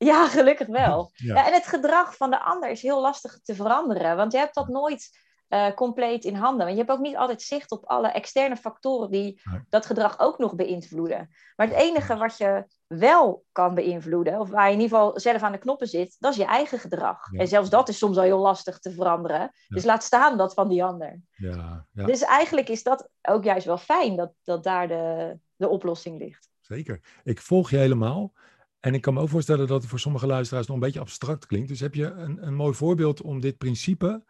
Ja, 0.00 0.28
gelukkig 0.28 0.66
wel. 0.66 1.10
Ja. 1.14 1.46
en 1.46 1.52
het 1.52 1.66
gedrag 1.66 2.16
van 2.16 2.30
de 2.30 2.40
ander 2.40 2.70
is 2.70 2.82
heel 2.82 3.00
lastig 3.00 3.40
te 3.42 3.54
veranderen. 3.54 4.16
Want 4.16 4.32
je 4.32 4.38
hebt 4.38 4.54
dat 4.54 4.68
nooit 4.68 5.10
uh, 5.48 5.74
compleet 5.74 6.24
in 6.24 6.34
handen. 6.34 6.66
Want 6.66 6.70
je 6.70 6.84
hebt 6.84 6.90
ook 6.90 7.04
niet 7.06 7.16
altijd 7.16 7.42
zicht 7.42 7.70
op 7.70 7.84
alle 7.84 8.08
externe 8.08 8.56
factoren 8.56 9.10
die 9.10 9.40
dat 9.68 9.86
gedrag 9.86 10.18
ook 10.18 10.38
nog 10.38 10.54
beïnvloeden. 10.54 11.34
Maar 11.56 11.66
het 11.66 11.76
enige 11.76 12.16
wat 12.16 12.36
je 12.36 12.66
wel 12.88 13.44
kan 13.52 13.74
beïnvloeden, 13.74 14.40
of 14.40 14.50
waar 14.50 14.66
je 14.66 14.74
in 14.74 14.80
ieder 14.80 14.98
geval 14.98 15.20
zelf 15.20 15.42
aan 15.42 15.52
de 15.52 15.58
knoppen 15.58 15.86
zit, 15.86 16.16
dat 16.18 16.32
is 16.32 16.38
je 16.38 16.44
eigen 16.44 16.78
gedrag. 16.78 17.32
En 17.32 17.48
zelfs 17.48 17.70
dat 17.70 17.88
is 17.88 17.98
soms 17.98 18.16
al 18.16 18.22
heel 18.22 18.38
lastig 18.38 18.78
te 18.78 18.92
veranderen. 18.92 19.52
Dus 19.68 19.84
laat 19.84 20.02
staan 20.02 20.36
dat 20.36 20.54
van 20.54 20.68
die 20.68 20.84
ander. 20.84 21.20
Ja, 21.32 21.86
Dus 21.92 22.22
eigenlijk 22.22 22.68
is 22.68 22.82
dat 22.82 23.08
ook 23.22 23.44
juist 23.44 23.66
wel 23.66 23.78
fijn 23.78 24.16
dat, 24.16 24.32
dat 24.42 24.64
daar 24.64 24.88
de, 24.88 25.38
de 25.56 25.68
oplossing 25.68 26.18
ligt. 26.18 26.48
Zeker. 26.60 27.00
Ik 27.24 27.40
volg 27.40 27.70
je 27.70 27.76
helemaal. 27.76 28.32
En 28.80 28.94
ik 28.94 29.00
kan 29.00 29.14
me 29.14 29.20
ook 29.20 29.28
voorstellen 29.28 29.66
dat 29.66 29.80
het 29.80 29.90
voor 29.90 29.98
sommige 29.98 30.26
luisteraars 30.26 30.66
nog 30.66 30.76
een 30.76 30.82
beetje 30.82 31.00
abstract 31.00 31.46
klinkt. 31.46 31.68
Dus 31.68 31.80
heb 31.80 31.94
je 31.94 32.04
een, 32.04 32.46
een 32.46 32.54
mooi 32.54 32.74
voorbeeld 32.74 33.22
om 33.22 33.40
dit 33.40 33.58
principe 33.58 34.24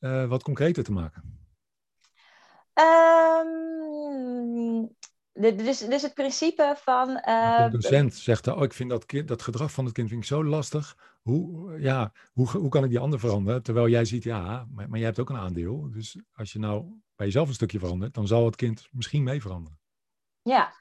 uh, 0.00 0.28
wat 0.28 0.42
concreter 0.42 0.84
te 0.84 0.92
maken? 0.92 1.42
Um, 2.74 4.94
dus, 5.34 5.78
dus 5.78 6.02
het 6.02 6.14
principe 6.14 6.74
van. 6.76 7.08
Uh, 7.08 7.64
de 7.64 7.70
docent 7.70 8.14
zegt, 8.14 8.46
oh, 8.46 8.62
ik 8.62 8.72
vind 8.72 8.90
dat, 8.90 9.06
kind, 9.06 9.28
dat 9.28 9.42
gedrag 9.42 9.72
van 9.72 9.84
het 9.84 9.94
kind 9.94 10.08
vind 10.08 10.20
ik 10.20 10.26
zo 10.26 10.44
lastig. 10.44 10.96
Hoe, 11.22 11.80
ja, 11.80 12.12
hoe, 12.32 12.48
hoe 12.50 12.68
kan 12.68 12.84
ik 12.84 12.90
die 12.90 12.98
ander 12.98 13.18
veranderen? 13.18 13.62
Terwijl 13.62 13.88
jij 13.88 14.04
ziet, 14.04 14.22
ja, 14.22 14.66
maar, 14.70 14.88
maar 14.88 14.98
jij 14.98 15.06
hebt 15.06 15.18
ook 15.18 15.30
een 15.30 15.36
aandeel. 15.36 15.90
Dus 15.90 16.18
als 16.34 16.52
je 16.52 16.58
nou 16.58 16.84
bij 17.16 17.26
jezelf 17.26 17.48
een 17.48 17.54
stukje 17.54 17.78
verandert, 17.78 18.14
dan 18.14 18.26
zal 18.26 18.44
het 18.44 18.56
kind 18.56 18.88
misschien 18.92 19.22
mee 19.22 19.40
veranderen. 19.40 19.78
Ja, 20.42 20.74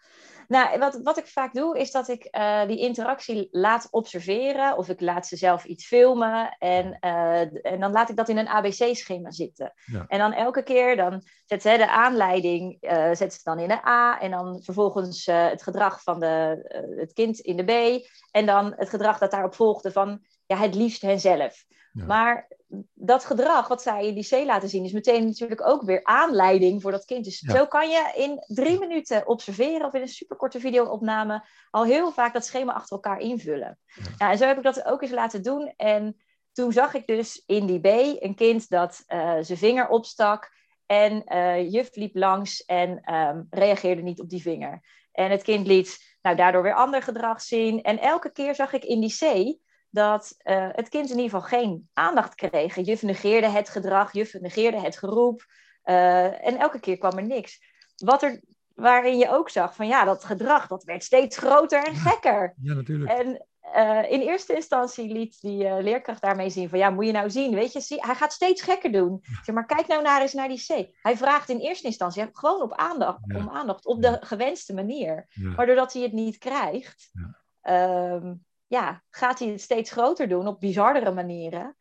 nou, 0.53 0.79
wat, 0.79 1.00
wat 1.03 1.17
ik 1.17 1.27
vaak 1.27 1.53
doe, 1.53 1.77
is 1.79 1.91
dat 1.91 2.07
ik 2.07 2.27
uh, 2.31 2.65
die 2.67 2.77
interactie 2.77 3.48
laat 3.51 3.88
observeren. 3.91 4.77
Of 4.77 4.89
ik 4.89 5.01
laat 5.01 5.27
ze 5.27 5.36
zelf 5.36 5.65
iets 5.65 5.86
filmen. 5.86 6.55
En, 6.60 6.98
uh, 7.01 7.65
en 7.65 7.79
dan 7.79 7.91
laat 7.91 8.10
ik 8.10 8.15
dat 8.15 8.29
in 8.29 8.38
een 8.38 8.48
ABC-schema 8.48 9.31
zitten. 9.31 9.74
Ja. 9.86 10.05
En 10.07 10.19
dan 10.19 10.33
elke 10.33 10.63
keer, 10.63 10.95
dan 10.95 11.22
zet 11.45 11.62
ze 11.62 11.77
de 11.77 11.89
aanleiding 11.89 12.77
uh, 12.81 13.13
zet 13.13 13.33
ze 13.33 13.39
dan 13.43 13.60
in 13.60 13.72
een 13.72 13.86
A. 13.88 14.19
En 14.19 14.31
dan 14.31 14.62
vervolgens 14.63 15.25
het 15.25 15.63
gedrag 15.63 16.01
van 16.01 16.19
de, 16.19 16.63
het 16.98 17.13
kind 17.13 17.39
in 17.39 17.57
de 17.57 17.63
B. 17.63 18.05
En 18.31 18.45
dan 18.45 18.74
het 18.75 18.89
gedrag 18.89 19.17
dat 19.17 19.31
daarop 19.31 19.55
volgde 19.55 19.91
van 19.91 20.25
ja, 20.45 20.57
het 20.57 20.75
liefst 20.75 21.01
henzelf. 21.01 21.65
Ja. 21.94 22.06
Maar 22.06 22.48
dat 22.94 23.26
gedrag 23.26 23.68
wat 23.68 23.82
zij 23.82 24.08
in 24.08 24.14
die 24.14 24.28
C 24.28 24.46
laten 24.46 24.70
zien, 24.70 24.84
is 24.84 24.92
meteen 24.92 25.26
natuurlijk 25.26 25.68
ook 25.68 25.82
weer 25.82 26.04
aanleiding 26.04 26.82
voor 26.82 26.92
dat 26.92 27.06
kind. 27.06 27.24
Dus 27.24 27.40
ja. 27.40 27.56
zo 27.56 27.66
kan 27.66 27.90
je 27.90 28.12
in 28.16 28.44
drie 28.56 28.80
minuten 28.80 29.28
observeren 29.28 29.86
of 29.86 29.94
in 29.94 30.02
een 30.02 30.08
superkorte 30.08 30.60
video-opname 30.60 31.46
al 31.70 31.84
heel 31.84 32.12
vaak 32.12 32.34
dat 32.34 32.46
schema 32.46 32.74
achter 32.74 32.96
elkaar 32.96 33.20
invullen. 33.20 33.80
Ja. 34.18 34.32
en 34.32 34.38
zo 34.38 34.46
heb 34.46 34.58
ik 34.58 34.64
dat 34.64 34.86
ook 34.86 35.02
eens 35.02 35.12
laten 35.12 35.44
doen. 35.44 35.74
En 35.78 36.18
toen 36.52 36.72
zag 36.72 36.94
ik 36.94 37.08
dus 37.08 37.44
in 37.46 37.66
die 37.66 37.80
B 37.80 37.86
een 38.24 38.36
kind 38.36 38.70
dat 38.70 39.04
uh, 39.08 39.38
zijn 39.40 39.58
vinger 39.58 39.88
opstak 39.88 40.52
en 40.86 41.24
uh, 41.26 41.72
juf 41.72 41.96
liep 41.96 42.16
langs 42.16 42.66
en 42.66 43.14
um, 43.14 43.48
reageerde 43.50 44.02
niet 44.02 44.22
op 44.22 44.30
die 44.30 44.42
vinger. 44.42 44.82
En 45.12 45.32
het 45.32 45.44
kind 45.44 45.68
liet 45.68 46.18
nou, 46.22 46.36
daardoor 46.36 46.64
weer 46.64 46.74
ander 46.74 47.02
gedrag 47.02 47.42
zien. 47.42 47.82
En 47.82 48.00
elke 48.00 48.32
keer 48.32 48.56
zag 48.56 48.74
ik 48.74 48.84
in 48.84 49.00
die 49.00 49.16
C 49.16 49.56
dat 49.94 50.36
uh, 50.44 50.68
het 50.72 50.90
kind 50.90 51.10
in 51.10 51.18
ieder 51.18 51.32
geval 51.32 51.48
geen 51.48 51.90
aandacht 51.94 52.36
kreeg. 52.36 52.76
Juf 52.76 53.02
negeerde 53.02 53.48
het 53.48 53.70
gedrag, 53.70 54.14
juf 54.14 54.34
negeerde 54.34 54.80
het 54.80 54.98
geroep. 54.98 55.46
Uh, 55.86 56.48
en 56.48 56.58
elke 56.58 56.80
keer 56.80 56.98
kwam 56.98 57.18
er 57.18 57.26
niks. 57.26 57.60
Wat 57.96 58.24
er, 58.24 58.42
waarin 58.74 59.18
je 59.18 59.30
ook 59.30 59.50
zag 59.50 59.76
van 59.76 59.88
ja, 59.88 60.04
dat 60.06 60.24
gedrag 60.24 60.68
dat 60.68 60.84
werd 60.84 61.04
steeds 61.04 61.38
groter 61.38 61.84
en 61.84 61.96
gekker. 61.96 62.54
Ja, 62.62 62.74
natuurlijk. 62.74 63.12
En 63.12 63.46
eh, 63.60 64.12
in 64.12 64.22
eerste 64.22 64.56
instantie 64.56 65.14
liet 65.14 65.42
die 65.42 65.82
leerkracht 65.82 66.22
daarmee 66.22 66.50
zien 66.50 66.70
van 66.70 66.80
ja, 66.80 66.90
moet 66.90 67.06
je 67.06 67.12
nou 67.12 67.30
zien, 67.30 67.54
weet 67.54 67.74
je, 67.74 67.82
zie, 67.82 68.02
hij 68.02 68.16
gaat 68.16 68.34
steeds 68.34 68.62
gekker 68.62 68.92
doen. 68.92 69.20
Zeg 69.44 69.56
maar, 69.56 69.66
kijk 69.66 69.88
nou 69.88 70.02
naar 70.02 70.22
eens 70.22 70.34
naar 70.34 70.48
die 70.48 70.66
C. 70.68 70.88
Hij 71.02 71.18
vraagt 71.18 71.50
in 71.50 71.60
eerste 71.60 71.88
instantie 71.88 72.30
gewoon 72.32 72.62
op 72.62 72.74
aandacht, 72.74 73.34
om 73.36 73.50
aandacht, 73.50 73.86
op 73.86 74.02
de 74.02 74.18
gewenste 74.20 74.74
manier. 74.74 75.28
Maar 75.56 75.66
doordat 75.66 75.94
hij 75.94 76.02
het 76.02 76.12
niet 76.12 76.38
krijgt, 76.38 77.12
ehm, 77.62 78.34
ja, 78.74 79.03
gaat 79.10 79.39
hij 79.39 79.48
het 79.48 79.62
steeds 79.62 79.92
groter 79.92 80.27
doen 80.27 80.48
op 80.48 80.60
bizardere 80.60 81.12
manieren. 81.12 81.75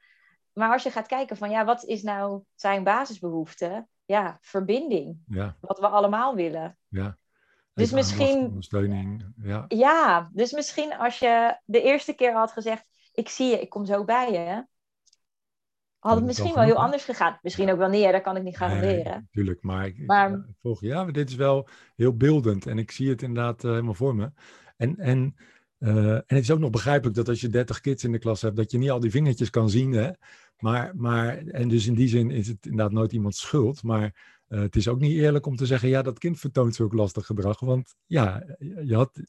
Maar 0.53 0.73
als 0.73 0.83
je 0.83 0.91
gaat 0.91 1.07
kijken 1.07 1.37
van 1.37 1.51
ja, 1.51 1.65
wat 1.65 1.85
is 1.85 2.03
nou 2.03 2.43
zijn 2.55 2.85
basisbehoefte? 2.85 3.87
Ja, 4.05 4.39
verbinding. 4.41 5.19
Wat 5.61 5.79
we 5.79 5.89
allemaal 5.89 6.35
willen. 6.35 6.79
Ja. 6.89 7.17
Dus 7.75 7.91
misschien. 7.91 8.45
Ondersteuning. 8.45 9.33
Ja. 9.43 9.65
ja, 9.69 10.31
dus 10.33 10.53
misschien 10.53 10.95
als 10.97 11.19
je 11.19 11.59
de 11.65 11.83
eerste 11.83 12.13
keer 12.13 12.33
had 12.33 12.53
gezegd: 12.53 12.85
Ik 13.13 13.29
zie 13.29 13.47
je, 13.47 13.61
ik 13.61 13.71
kom 13.71 13.85
zo 13.85 14.05
bij 14.05 14.33
je. 14.33 14.67
Had 15.99 16.15
het 16.15 16.25
misschien 16.25 16.55
wel 16.55 16.65
heel 16.65 16.83
anders 16.83 17.05
gegaan. 17.05 17.39
Misschien 17.43 17.71
ook 17.71 17.79
wel 17.79 17.89
niet, 17.89 18.13
dat 18.13 18.23
kan 18.23 18.37
ik 18.37 18.43
niet 18.43 18.57
garanderen. 18.57 19.13
Nee, 19.13 19.29
tuurlijk, 19.31 19.63
maar, 19.63 19.87
ik, 19.87 20.07
maar... 20.07 20.45
volg 20.61 20.81
ja, 20.81 21.03
maar 21.03 21.13
dit 21.13 21.29
is 21.29 21.35
wel 21.35 21.69
heel 21.97 22.17
beeldend. 22.17 22.67
En 22.67 22.79
ik 22.79 22.91
zie 22.91 23.09
het 23.09 23.23
inderdaad 23.23 23.65
uh, 23.65 23.71
helemaal 23.71 23.95
voor 23.95 24.15
me. 24.15 24.33
En, 24.77 24.99
en, 24.99 25.37
uh, 25.83 26.15
en 26.15 26.25
het 26.27 26.43
is 26.43 26.51
ook 26.51 26.59
nog 26.59 26.71
begrijpelijk 26.71 27.17
dat 27.17 27.29
als 27.29 27.41
je 27.41 27.49
30 27.49 27.81
kids 27.81 28.05
in 28.05 28.13
de 28.13 28.19
klas 28.19 28.43
hebt, 28.43 28.57
dat 28.57 28.71
je 28.71 28.79
niet 28.79 28.91
al 28.91 29.01
die 29.01 29.11
vingertjes 29.11 29.51
kan 29.51 29.71
zien. 29.71 29.93
Hè? 29.93 30.11
Maar, 30.59 30.93
maar, 30.97 31.39
en 31.47 31.69
dus 31.69 31.87
in 31.87 31.95
die 31.95 32.09
zin 32.09 32.31
is 32.31 32.49
het 32.49 32.67
inderdaad 32.67 32.93
nooit 32.93 33.13
iemands 33.13 33.41
schuld. 33.41 33.83
Maar 33.83 34.41
uh, 34.49 34.61
het 34.61 34.77
is 34.77 34.89
ook 34.89 35.01
niet 35.01 35.17
eerlijk 35.17 35.47
om 35.47 35.57
te 35.57 35.67
zeggen, 35.67 35.89
ja, 35.89 36.03
dat 36.03 36.19
kind 36.19 36.39
vertoont 36.39 36.75
zulk 36.75 36.93
lastig 36.93 37.27
gedrag. 37.27 37.61
Want 37.61 37.95
ja, 38.07 38.43
je 38.85 38.95
had, 38.95 39.21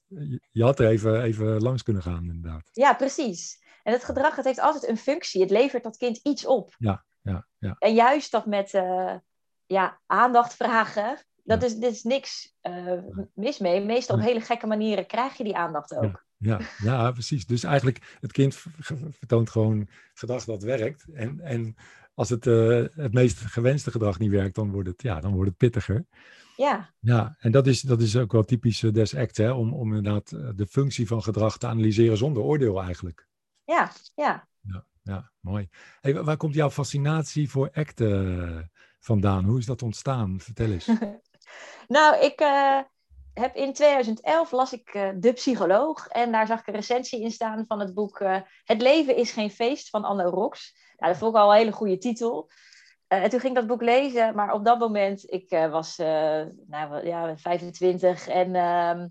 je 0.52 0.64
had 0.64 0.80
er 0.80 0.88
even, 0.88 1.22
even 1.24 1.62
langs 1.62 1.84
kunnen 1.84 2.02
gaan, 2.02 2.30
inderdaad. 2.30 2.70
Ja, 2.72 2.94
precies. 2.94 3.62
En 3.84 3.94
het 3.94 4.04
gedrag, 4.04 4.36
het 4.36 4.46
heeft 4.46 4.60
altijd 4.60 4.88
een 4.88 4.98
functie. 4.98 5.42
Het 5.42 5.52
levert 5.52 5.84
dat 5.84 5.98
kind 5.98 6.20
iets 6.24 6.46
op. 6.46 6.76
Ja, 6.78 7.06
ja, 7.22 7.48
ja. 7.58 7.76
En 7.80 7.94
juist 7.94 8.32
dat 8.32 8.46
met 8.46 8.74
uh, 8.74 9.16
ja, 9.66 10.00
aandacht 10.06 10.54
vragen, 10.54 11.18
dat 11.44 11.64
is, 11.64 11.76
dit 11.76 11.92
is 11.92 12.04
niks 12.04 12.56
uh, 12.62 13.00
mis 13.34 13.60
mee. 13.60 13.86
Meestal 13.86 14.16
op 14.18 14.22
hele 14.22 14.42
gekke 14.42 14.68
manieren 14.68 15.08
krijg 15.08 15.38
je 15.38 15.44
die 15.44 15.56
aandacht 15.56 15.96
ook. 15.96 16.26
Ja, 16.38 16.60
ja, 16.78 17.12
precies. 17.12 17.46
Dus 17.46 17.64
eigenlijk, 17.64 18.18
het 18.20 18.32
kind 18.32 18.64
vertoont 19.10 19.50
gewoon 19.50 19.88
gedrag 20.14 20.44
dat 20.44 20.64
werkt. 20.64 21.06
En, 21.14 21.40
en 21.40 21.76
als 22.14 22.30
het, 22.30 22.46
uh, 22.46 22.86
het 22.92 23.14
meest 23.14 23.40
gewenste 23.40 23.92
gedrag 23.92 24.20
niet 24.20 24.32
werkt, 24.32 24.56
dan 24.56 24.72
wordt 24.72 24.88
het, 24.88 25.02
ja, 25.02 25.20
dan 25.20 25.34
wordt 25.34 25.50
het 25.50 25.58
pittiger. 25.58 26.06
Ja. 26.58 26.94
Ja, 27.00 27.36
en 27.40 27.52
dat 27.52 27.68
is, 27.68 27.82
dat 27.82 28.02
is 28.02 28.18
ook 28.18 28.32
wel 28.32 28.44
typisch 28.44 28.82
uh, 28.82 28.92
des 28.92 29.16
act, 29.16 29.38
hè? 29.38 29.52
Om, 29.52 29.74
om 29.74 29.96
inderdaad 29.96 30.30
de 30.30 30.68
functie 30.68 31.08
van 31.08 31.24
gedrag 31.24 31.58
te 31.58 31.68
analyseren 31.68 32.18
zonder 32.18 32.44
oordeel 32.44 32.82
eigenlijk. 32.82 33.28
Ja, 33.64 33.92
ja. 34.16 34.48
Ja, 34.62 34.86
ja 35.02 35.32
mooi. 35.40 35.70
Hey, 36.02 36.24
waar 36.24 36.38
komt 36.38 36.54
jouw 36.54 36.70
fascinatie 36.70 37.50
voor 37.50 37.72
acten 37.72 38.72
vandaan? 39.00 39.46
Hoe 39.46 39.60
is 39.60 39.66
dat 39.66 39.82
ontstaan? 39.82 40.40
Vertel 40.40 40.72
eens. 40.72 40.90
nou, 41.88 42.20
ik 42.20 42.40
heb 43.34 43.56
in 43.56 43.74
2011 43.74 44.52
las 44.52 44.74
ik 44.74 45.14
De 45.20 45.34
Psycholoog 45.34 46.08
en 46.08 46.32
daar 46.32 46.48
zag 46.48 46.60
ik 46.60 46.68
een 46.68 46.74
recensie 46.74 47.22
in 47.22 47.32
staan 47.32 47.66
van 47.68 47.80
het 47.80 47.94
boek 47.94 48.20
Het 48.64 48.82
leven 48.82 49.16
is 49.16 49.32
geen 49.32 49.52
feest 49.52 49.90
van 49.90 50.04
Anne 50.04 50.24
Rox. 50.24 50.76
Nou, 50.98 51.12
dat 51.12 51.22
vond 51.22 51.36
ik 51.36 51.42
al 51.42 51.52
een 51.52 51.58
hele 51.58 51.72
goede 51.72 51.98
titel. 51.98 52.50
En 53.08 53.30
toen 53.30 53.40
ging 53.40 53.54
ik 53.54 53.60
dat 53.60 53.68
boek 53.68 53.82
lezen, 53.82 54.36
maar 54.36 54.54
op 54.54 54.66
dat 54.66 54.80
moment, 54.80 55.32
ik 55.32 55.50
was 55.50 55.98
nou, 55.98 57.06
ja, 57.06 57.38
25 57.38 58.28
en 58.28 58.56
ehm, 58.56 59.08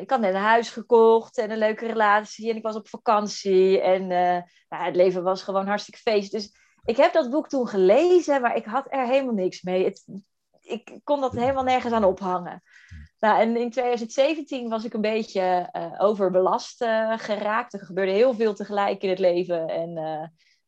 ik 0.00 0.10
had 0.10 0.20
net 0.20 0.34
een 0.34 0.40
huis 0.40 0.70
gekocht 0.70 1.38
en 1.38 1.50
een 1.50 1.58
leuke 1.58 1.86
relatie 1.86 2.50
en 2.50 2.56
ik 2.56 2.62
was 2.62 2.76
op 2.76 2.88
vakantie 2.88 3.80
en 3.80 4.06
nou, 4.72 4.84
het 4.84 4.96
leven 4.96 5.22
was 5.22 5.42
gewoon 5.42 5.66
hartstikke 5.66 6.00
feest. 6.00 6.32
Dus 6.32 6.56
ik 6.84 6.96
heb 6.96 7.12
dat 7.12 7.30
boek 7.30 7.48
toen 7.48 7.68
gelezen, 7.68 8.40
maar 8.40 8.56
ik 8.56 8.64
had 8.64 8.86
er 8.90 9.06
helemaal 9.06 9.34
niks 9.34 9.62
mee. 9.62 9.84
Het, 9.84 10.04
ik 10.62 11.00
kon 11.04 11.20
dat 11.20 11.32
helemaal 11.32 11.64
nergens 11.64 11.92
aan 11.92 12.04
ophangen. 12.04 12.62
Nou, 13.18 13.40
en 13.40 13.56
in 13.56 13.70
2017 13.70 14.68
was 14.68 14.84
ik 14.84 14.94
een 14.94 15.00
beetje 15.00 15.68
overbelast 15.98 16.84
geraakt. 17.16 17.72
Er 17.72 17.80
gebeurde 17.80 18.12
heel 18.12 18.34
veel 18.34 18.54
tegelijk 18.54 19.02
in 19.02 19.08
het 19.08 19.18
leven 19.18 19.68
en 19.68 19.92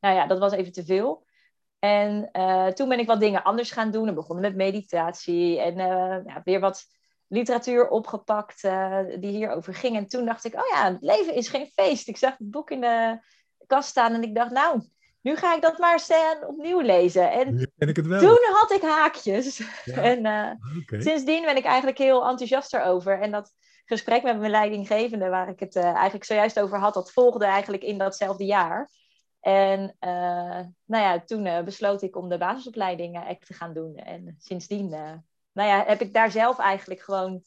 nou 0.00 0.16
ja, 0.16 0.26
dat 0.26 0.38
was 0.38 0.52
even 0.52 0.72
te 0.72 0.84
veel. 0.84 1.24
En 1.84 2.28
uh, 2.32 2.66
toen 2.66 2.88
ben 2.88 2.98
ik 2.98 3.06
wat 3.06 3.20
dingen 3.20 3.42
anders 3.42 3.70
gaan 3.70 3.90
doen. 3.90 4.08
En 4.08 4.14
begonnen 4.14 4.44
met 4.44 4.56
meditatie 4.56 5.60
en 5.60 5.78
uh, 5.78 6.24
ja, 6.24 6.40
weer 6.44 6.60
wat 6.60 6.84
literatuur 7.28 7.88
opgepakt 7.88 8.64
uh, 8.64 8.98
die 9.20 9.30
hierover 9.30 9.74
ging. 9.74 9.96
En 9.96 10.06
toen 10.06 10.24
dacht 10.24 10.44
ik, 10.44 10.54
oh 10.54 10.68
ja, 10.72 10.92
het 10.92 11.02
leven 11.02 11.34
is 11.34 11.48
geen 11.48 11.66
feest. 11.66 12.08
Ik 12.08 12.16
zag 12.16 12.38
het 12.38 12.50
boek 12.50 12.70
in 12.70 12.80
de 12.80 13.18
kast 13.66 13.88
staan 13.88 14.12
en 14.12 14.22
ik 14.22 14.34
dacht, 14.34 14.50
nou, 14.50 14.82
nu 15.24 15.36
ga 15.36 15.54
ik 15.54 15.62
dat 15.62 15.78
maar 15.78 15.92
eens 15.92 16.12
opnieuw 16.46 16.80
lezen. 16.80 17.32
En 17.32 17.72
ik 17.76 17.96
het 17.96 18.06
wel. 18.06 18.20
toen 18.20 18.38
had 18.52 18.70
ik 18.70 18.82
haakjes. 18.82 19.62
Ja. 19.84 19.94
en 20.12 20.18
okay. 20.82 21.00
sindsdien 21.00 21.44
ben 21.44 21.56
ik 21.56 21.64
eigenlijk 21.64 21.98
heel 21.98 22.28
enthousiast 22.28 22.74
erover. 22.74 23.20
En 23.20 23.30
dat 23.30 23.52
gesprek 23.84 24.22
met 24.22 24.38
mijn 24.38 24.50
leidinggevende, 24.50 25.28
waar 25.28 25.48
ik 25.48 25.60
het 25.60 25.76
eigenlijk 25.76 26.24
zojuist 26.24 26.60
over 26.60 26.78
had, 26.78 26.94
dat 26.94 27.12
volgde 27.12 27.44
eigenlijk 27.44 27.82
in 27.82 27.98
datzelfde 27.98 28.44
jaar. 28.44 28.90
En 29.40 29.96
uh, 30.00 30.60
nou 30.84 31.02
ja, 31.02 31.20
toen 31.20 31.64
besloot 31.64 32.02
ik 32.02 32.16
om 32.16 32.28
de 32.28 32.38
basisopleiding 32.38 33.16
uh, 33.16 33.30
te 33.30 33.54
gaan 33.54 33.74
doen. 33.74 33.96
En 33.96 34.36
sindsdien 34.38 34.88
nou 35.52 35.68
ja, 35.68 35.84
heb 35.86 36.00
ik 36.00 36.12
daar 36.12 36.30
zelf 36.30 36.58
eigenlijk 36.58 37.00
gewoon 37.00 37.42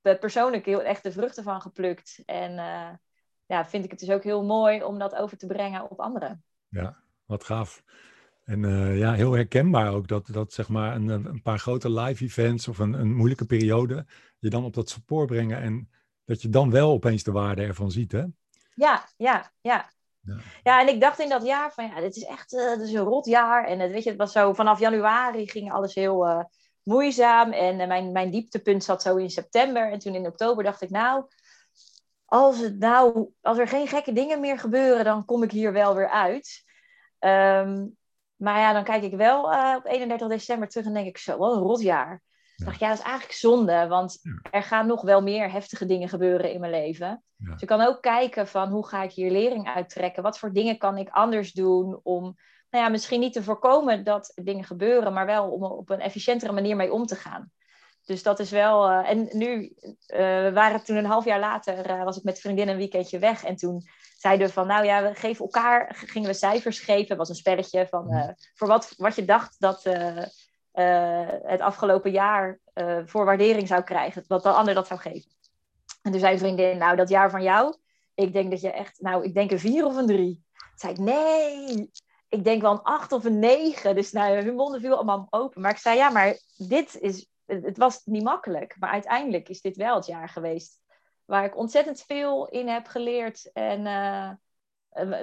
persoonlijk 0.00 0.66
heel 0.66 0.82
echt 0.82 1.02
de 1.02 1.12
vruchten 1.12 1.44
van 1.44 1.60
geplukt. 1.60 2.22
En 2.26 2.54
ja, 3.46 3.66
vind 3.66 3.84
ik 3.84 3.90
het 3.90 4.00
dus 4.00 4.10
ook 4.10 4.24
heel 4.24 4.44
mooi 4.44 4.84
om 4.84 4.98
dat 4.98 5.14
over 5.14 5.36
te 5.36 5.46
brengen 5.46 5.90
op 5.90 6.00
anderen. 6.00 6.44
Ja, 6.68 6.96
wat 7.30 7.44
gaaf. 7.44 7.82
En 8.44 8.60
ja, 8.96 9.12
heel 9.12 9.32
herkenbaar 9.32 9.92
ook 9.92 10.08
dat, 10.08 10.26
dat 10.32 10.52
zeg 10.52 10.68
maar 10.68 10.94
een, 10.94 11.08
een 11.08 11.42
paar 11.42 11.58
grote 11.58 11.90
live 11.90 12.24
events 12.24 12.68
of 12.68 12.78
een, 12.78 12.92
een 12.92 13.14
moeilijke 13.14 13.46
periode 13.46 14.06
je 14.38 14.50
dan 14.50 14.64
op 14.64 14.74
dat 14.74 14.88
spoor 14.88 15.26
brengen 15.26 15.60
en 15.60 15.90
dat 16.24 16.42
je 16.42 16.48
dan 16.48 16.70
wel 16.70 16.90
opeens 16.90 17.22
de 17.22 17.32
waarde 17.32 17.62
ervan 17.62 17.90
ziet, 17.90 18.12
hè? 18.12 18.24
Ja, 18.74 19.08
ja, 19.16 19.52
ja. 19.60 19.90
Ja. 20.22 20.36
ja, 20.62 20.80
en 20.80 20.88
ik 20.88 21.00
dacht 21.00 21.18
in 21.18 21.28
dat 21.28 21.44
jaar 21.44 21.72
van 21.72 21.86
ja, 21.86 22.00
dit 22.00 22.16
is 22.16 22.24
echt 22.24 22.52
uh, 22.52 22.70
dit 22.70 22.80
is 22.80 22.92
een 22.92 23.04
rot 23.04 23.26
jaar. 23.26 23.66
En 23.66 23.78
het, 23.78 23.90
weet 23.90 24.02
je, 24.02 24.08
het 24.08 24.18
was 24.18 24.32
zo 24.32 24.52
vanaf 24.52 24.78
januari 24.78 25.48
ging 25.48 25.72
alles 25.72 25.94
heel 25.94 26.26
uh, 26.26 26.42
moeizaam. 26.82 27.52
En 27.52 27.80
uh, 27.80 27.86
mijn, 27.86 28.12
mijn 28.12 28.30
dieptepunt 28.30 28.84
zat 28.84 29.02
zo 29.02 29.16
in 29.16 29.30
september. 29.30 29.92
En 29.92 29.98
toen 29.98 30.14
in 30.14 30.26
oktober 30.26 30.64
dacht 30.64 30.82
ik, 30.82 30.90
nou, 30.90 31.24
als, 32.24 32.58
het 32.58 32.78
nou, 32.78 33.30
als 33.40 33.58
er 33.58 33.68
geen 33.68 33.88
gekke 33.88 34.12
dingen 34.12 34.40
meer 34.40 34.58
gebeuren, 34.58 35.04
dan 35.04 35.24
kom 35.24 35.42
ik 35.42 35.50
hier 35.50 35.72
wel 35.72 35.94
weer 35.94 36.10
uit. 36.10 36.64
Um, 37.20 37.96
maar 38.36 38.58
ja, 38.58 38.72
dan 38.72 38.84
kijk 38.84 39.02
ik 39.02 39.14
wel 39.14 39.42
op 39.76 39.86
31 39.86 40.28
december 40.28 40.68
terug 40.68 40.86
en 40.86 40.92
denk 40.92 41.06
ik 41.06 41.18
zo, 41.18 41.36
wat 41.36 41.56
een 41.56 41.62
rot 41.62 41.80
jaar. 41.80 42.22
Ja. 42.56 42.64
dacht, 42.64 42.78
ja, 42.80 42.88
dat 42.88 42.98
is 42.98 43.04
eigenlijk 43.04 43.38
zonde, 43.38 43.86
want 43.86 44.20
er 44.50 44.62
gaan 44.62 44.86
nog 44.86 45.02
wel 45.02 45.22
meer 45.22 45.50
heftige 45.50 45.86
dingen 45.86 46.08
gebeuren 46.08 46.52
in 46.52 46.60
mijn 46.60 46.72
leven. 46.72 47.22
Dus 47.36 47.60
ik 47.60 47.68
kan 47.68 47.80
ook 47.80 48.02
kijken 48.02 48.48
van 48.48 48.68
hoe 48.68 48.86
ga 48.86 49.02
ik 49.02 49.12
hier 49.12 49.30
lering 49.30 49.68
uittrekken? 49.68 50.22
Wat 50.22 50.38
voor 50.38 50.52
dingen 50.52 50.78
kan 50.78 50.98
ik 50.98 51.08
anders 51.08 51.52
doen 51.52 52.00
om, 52.02 52.22
nou 52.70 52.84
ja, 52.84 52.88
misschien 52.88 53.20
niet 53.20 53.32
te 53.32 53.42
voorkomen 53.42 54.04
dat 54.04 54.32
dingen 54.42 54.64
gebeuren, 54.64 55.12
maar 55.12 55.26
wel 55.26 55.50
om 55.50 55.64
op 55.64 55.90
een 55.90 56.00
efficiëntere 56.00 56.52
manier 56.52 56.76
mee 56.76 56.92
om 56.92 57.06
te 57.06 57.16
gaan. 57.16 57.50
Dus 58.04 58.22
dat 58.22 58.38
is 58.38 58.50
wel. 58.50 58.90
Uh, 58.90 59.10
en 59.10 59.28
nu 59.32 59.74
uh, 60.14 60.52
waren 60.52 60.84
toen 60.84 60.96
een 60.96 61.04
half 61.04 61.24
jaar 61.24 61.40
later, 61.40 61.90
uh, 61.90 62.04
was 62.04 62.16
ik 62.16 62.22
met 62.22 62.40
vriendinnen 62.40 62.74
een 62.74 62.80
weekendje 62.80 63.18
weg. 63.18 63.44
En 63.44 63.56
toen 63.56 63.82
zeiden 64.20 64.46
we 64.46 64.52
van, 64.52 64.66
nou 64.66 64.84
ja, 64.84 65.02
we 65.02 65.14
geven 65.14 65.44
elkaar, 65.44 65.94
gingen 65.94 66.28
we 66.28 66.34
cijfers 66.34 66.80
geven. 66.80 67.08
Het 67.08 67.16
was 67.16 67.28
een 67.28 67.34
spelletje 67.34 67.86
van 67.86 68.06
mhm. 68.06 68.32
voor 68.54 68.68
wat, 68.68 68.94
wat 68.96 69.14
je 69.14 69.24
dacht 69.24 69.56
dat 69.58 69.82
het 71.42 71.60
afgelopen 71.60 72.10
jaar 72.10 72.58
voor 73.04 73.24
waardering 73.24 73.68
zou 73.68 73.82
krijgen. 73.82 74.24
Wat 74.26 74.42
de 74.42 74.48
ander 74.48 74.74
dat 74.74 74.86
zou 74.86 75.00
geven. 75.00 75.30
En 76.02 76.10
toen 76.10 76.20
zei 76.20 76.32
een 76.32 76.38
vriendin, 76.38 76.78
nou, 76.78 76.96
dat 76.96 77.08
jaar 77.08 77.30
van 77.30 77.42
jou, 77.42 77.76
ik 78.14 78.32
denk 78.32 78.50
dat 78.50 78.60
je 78.60 78.70
echt, 78.70 79.00
nou, 79.00 79.24
ik 79.24 79.34
denk 79.34 79.50
een 79.50 79.58
vier 79.58 79.84
of 79.84 79.96
een 79.96 80.06
drie. 80.06 80.44
Toen 80.52 80.68
zei 80.74 80.92
ik, 80.92 80.98
nee, 80.98 81.90
ik 82.28 82.44
denk 82.44 82.62
wel 82.62 82.72
een 82.72 82.82
acht 82.82 83.12
of 83.12 83.24
een 83.24 83.38
negen. 83.38 83.94
Dus 83.94 84.12
nou, 84.12 84.42
hun 84.42 84.54
monden 84.54 84.80
viel 84.80 84.94
allemaal 84.94 85.26
open. 85.30 85.60
Maar 85.60 85.70
ik 85.70 85.76
zei, 85.76 85.96
ja, 85.96 86.10
maar 86.10 86.38
dit 86.56 87.00
is, 87.00 87.28
het 87.46 87.78
was 87.78 88.04
niet 88.04 88.22
makkelijk. 88.22 88.76
Maar 88.78 88.90
uiteindelijk 88.90 89.48
is 89.48 89.60
dit 89.60 89.76
wel 89.76 89.94
het 89.94 90.06
jaar 90.06 90.28
geweest 90.28 90.78
waar 91.30 91.44
ik 91.44 91.56
ontzettend 91.56 92.04
veel 92.06 92.48
in 92.48 92.68
heb 92.68 92.86
geleerd. 92.86 93.50
En 93.52 93.80
uh, 93.80 94.30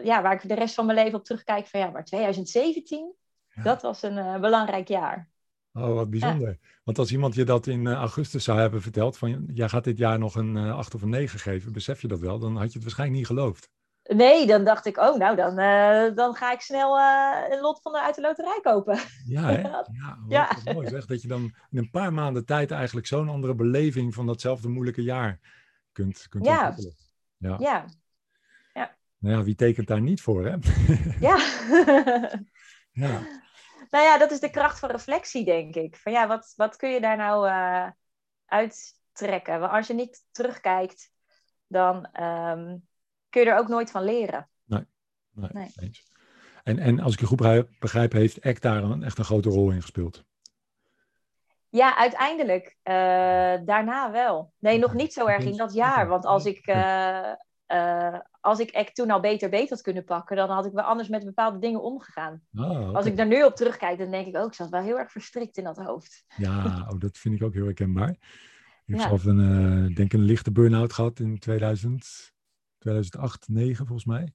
ja, 0.03 0.21
waar 0.21 0.33
ik 0.33 0.47
de 0.47 0.55
rest 0.55 0.75
van 0.75 0.85
mijn 0.85 0.97
leven 0.97 1.19
op 1.19 1.25
terugkijk 1.25 1.67
van, 1.67 1.79
ja, 1.79 1.89
maar 1.89 2.05
2017, 2.05 3.13
dat 3.63 3.81
was 3.81 4.01
een 4.03 4.17
uh, 4.17 4.39
belangrijk 4.39 4.87
jaar. 4.87 5.29
Oh, 5.73 5.93
wat 5.93 6.09
bijzonder. 6.09 6.57
Want 6.83 6.97
als 6.97 7.11
iemand 7.11 7.35
je 7.35 7.43
dat 7.43 7.67
in 7.67 7.87
eh, 7.87 7.93
augustus 7.93 8.43
zou 8.43 8.59
hebben 8.59 8.81
verteld, 8.81 9.17
van 9.17 9.45
jij 9.53 9.69
gaat 9.69 9.83
dit 9.83 9.97
jaar 9.97 10.19
nog 10.19 10.35
een 10.35 10.57
eh, 10.57 10.77
8 10.77 10.95
of 10.95 11.01
een 11.01 11.09
9 11.09 11.39
geven, 11.39 11.71
besef 11.71 12.01
je 12.01 12.07
dat 12.07 12.19
wel, 12.19 12.39
dan 12.39 12.55
had 12.55 12.67
je 12.67 12.73
het 12.73 12.83
waarschijnlijk 12.83 13.19
niet 13.19 13.27
geloofd. 13.27 13.69
Nee, 14.03 14.47
dan 14.47 14.63
dacht 14.63 14.85
ik, 14.85 14.97
oh 14.97 15.17
nou, 15.17 15.35
dan, 15.35 15.59
uh, 15.59 16.15
dan 16.15 16.35
ga 16.35 16.51
ik 16.51 16.61
snel 16.61 16.99
een 17.49 17.59
lot 17.61 17.81
van 17.81 17.91
de 17.91 18.01
uit 18.01 18.15
de 18.15 18.21
loterij 18.21 18.59
kopen. 18.61 18.99
Ja, 19.25 19.41
hè? 19.51 19.61
ja, 19.61 20.17
ja. 20.27 20.49
mooi 20.73 20.87
zeg, 20.87 21.05
dat 21.05 21.21
je 21.21 21.27
dan 21.27 21.41
in 21.69 21.77
een 21.77 21.89
paar 21.89 22.13
maanden 22.13 22.45
tijd 22.45 22.71
eigenlijk 22.71 23.07
zo'n 23.07 23.29
andere 23.29 23.55
beleving 23.55 24.13
van 24.13 24.25
datzelfde 24.25 24.69
moeilijke 24.69 25.03
jaar 25.03 25.39
kunt, 25.97 26.27
kunt 26.29 26.45
ja. 26.45 26.75
Ja. 27.37 27.57
ja. 27.59 27.85
Nou 29.19 29.37
ja, 29.37 29.43
wie 29.43 29.55
tekent 29.55 29.87
daar 29.87 30.01
niet 30.01 30.21
voor, 30.21 30.45
hè? 30.45 30.57
Ja. 31.27 31.37
ja. 33.03 33.21
Nou 33.89 34.03
ja, 34.03 34.17
dat 34.17 34.31
is 34.31 34.39
de 34.39 34.49
kracht 34.49 34.79
van 34.79 34.89
reflectie, 34.89 35.45
denk 35.45 35.75
ik. 35.75 35.95
Van 35.95 36.11
ja, 36.11 36.27
wat, 36.27 36.53
wat 36.55 36.75
kun 36.75 36.89
je 36.89 37.01
daar 37.01 37.17
nou 37.17 37.47
uh, 37.47 37.89
uittrekken? 38.45 39.59
Want 39.59 39.71
als 39.71 39.87
je 39.87 39.93
niet 39.93 40.25
terugkijkt, 40.31 41.11
dan 41.67 42.05
ehm, 42.05 42.77
kun 43.29 43.41
je 43.41 43.49
er 43.49 43.57
ook 43.57 43.67
nooit 43.67 43.91
van 43.91 44.03
leren. 44.03 44.49
Nee, 44.65 44.85
nee, 45.33 45.49
nee. 45.53 45.91
En, 46.63 46.79
en 46.79 46.99
als 46.99 47.13
ik 47.13 47.19
je 47.19 47.25
goed 47.25 47.69
begrijp, 47.79 48.11
heeft 48.11 48.41
ACT 48.41 48.61
daar 48.61 48.83
een, 48.83 49.03
echt 49.03 49.17
een 49.17 49.25
grote 49.25 49.49
rol 49.49 49.71
in 49.71 49.81
gespeeld. 49.81 50.25
Ja, 51.77 51.97
uiteindelijk. 51.97 52.65
Uh, 52.83 52.93
daarna 53.65 54.11
wel. 54.11 54.53
Nee, 54.59 54.79
nog 54.79 54.93
niet 54.93 55.13
zo 55.13 55.25
erg 55.25 55.43
in 55.43 55.57
dat 55.57 55.73
jaar. 55.73 56.07
Want 56.07 56.25
als 56.25 56.45
ik, 56.45 56.67
uh, 56.67 57.31
uh, 57.67 58.19
als 58.41 58.59
ik 58.59 58.75
ACT 58.75 58.95
toen 58.95 59.11
al 59.11 59.19
beter 59.19 59.49
beter 59.49 59.69
had 59.69 59.81
kunnen 59.81 60.03
pakken, 60.03 60.35
dan 60.35 60.49
had 60.49 60.65
ik 60.65 60.71
wel 60.71 60.83
anders 60.83 61.07
met 61.07 61.25
bepaalde 61.25 61.59
dingen 61.59 61.81
omgegaan. 61.81 62.41
Oh, 62.53 62.95
Als 62.95 63.05
ik 63.05 63.17
daar 63.17 63.27
nu 63.27 63.43
op 63.43 63.55
terugkijk, 63.55 63.97
dan 63.97 64.11
denk 64.11 64.27
ik 64.27 64.35
ook, 64.35 64.41
oh, 64.41 64.47
ik 64.47 64.53
zat 64.53 64.69
wel 64.69 64.81
heel 64.81 64.97
erg 64.97 65.11
verstrikt 65.11 65.57
in 65.57 65.63
dat 65.63 65.77
hoofd. 65.77 66.25
Ja, 66.37 66.63
oh, 66.89 66.99
dat 66.99 67.17
vind 67.17 67.35
ik 67.35 67.43
ook 67.43 67.53
heel 67.53 67.65
herkenbaar. 67.65 68.09
Ik 68.09 68.93
heb 68.93 68.97
ja. 68.97 69.07
zelf 69.07 69.25
een, 69.25 69.93
denk 69.93 70.13
een 70.13 70.21
lichte 70.21 70.51
burn-out 70.51 70.93
gehad 70.93 71.19
in 71.19 71.39
2000, 71.39 72.33
2008, 72.77 73.41
2009 73.41 73.85
volgens 73.87 74.07
mij. 74.07 74.33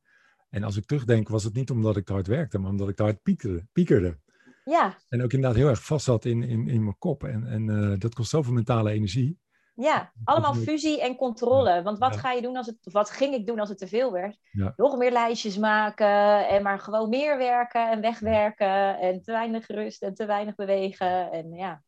En 0.48 0.62
als 0.62 0.76
ik 0.76 0.84
terugdenk, 0.84 1.28
was 1.28 1.44
het 1.44 1.54
niet 1.54 1.70
omdat 1.70 1.96
ik 1.96 2.04
te 2.04 2.12
hard 2.12 2.26
werkte, 2.26 2.58
maar 2.58 2.70
omdat 2.70 2.88
ik 2.88 2.96
te 2.96 3.02
hard 3.02 3.22
piekerde. 3.22 3.66
piekerde. 3.72 4.18
Ja. 4.64 4.96
En 5.08 5.22
ook 5.22 5.32
inderdaad 5.32 5.58
heel 5.58 5.68
erg 5.68 5.84
vast 5.84 6.04
zat 6.04 6.24
in, 6.24 6.42
in, 6.42 6.68
in 6.68 6.82
mijn 6.82 6.98
kop. 6.98 7.24
En, 7.24 7.46
en 7.46 7.68
uh, 7.68 7.98
dat 7.98 8.14
kost 8.14 8.30
zoveel 8.30 8.52
mentale 8.52 8.90
energie. 8.90 9.40
Ja, 9.74 10.12
allemaal 10.24 10.54
fusie 10.54 11.00
en 11.00 11.16
controle. 11.16 11.82
Want 11.82 11.98
wat 11.98 12.16
ga 12.16 12.32
je 12.32 12.42
doen 12.42 12.56
als 12.56 12.66
het, 12.66 12.76
wat 12.82 13.10
ging 13.10 13.34
ik 13.34 13.46
doen 13.46 13.58
als 13.58 13.68
het 13.68 13.78
te 13.78 13.88
veel 13.88 14.12
werd? 14.12 14.38
Ja. 14.50 14.72
Nog 14.76 14.96
meer 14.96 15.12
lijstjes 15.12 15.58
maken 15.58 16.48
en 16.48 16.62
maar 16.62 16.78
gewoon 16.78 17.08
meer 17.08 17.38
werken 17.38 17.90
en 17.90 18.00
wegwerken 18.00 18.98
en 18.98 19.22
te 19.22 19.32
weinig 19.32 19.66
rust 19.66 20.02
en 20.02 20.14
te 20.14 20.26
weinig 20.26 20.54
bewegen. 20.54 21.30
En 21.30 21.52
ja. 21.52 21.82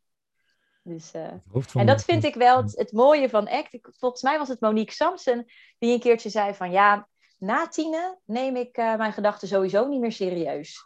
Dus, 0.83 1.15
uh, 1.15 1.75
en 1.75 1.87
dat 1.87 2.05
vind 2.05 2.25
ik 2.25 2.35
wel 2.35 2.57
het, 2.57 2.77
het 2.77 2.93
mooie 2.93 3.29
van 3.29 3.49
ACT. 3.49 3.79
Volgens 3.99 4.23
mij 4.23 4.39
was 4.39 4.49
het 4.49 4.61
Monique 4.61 4.95
Samson 4.95 5.45
die 5.79 5.93
een 5.93 6.01
keertje 6.01 6.29
zei 6.29 6.55
van 6.55 6.71
ja, 6.71 7.09
na 7.39 7.69
tienen 7.69 8.19
neem 8.25 8.57
ik 8.57 8.79
uh, 8.79 8.97
mijn 8.97 9.13
gedachten 9.13 9.49
sowieso 9.49 9.89
niet 9.89 10.01
meer 10.01 10.13
serieus. 10.13 10.85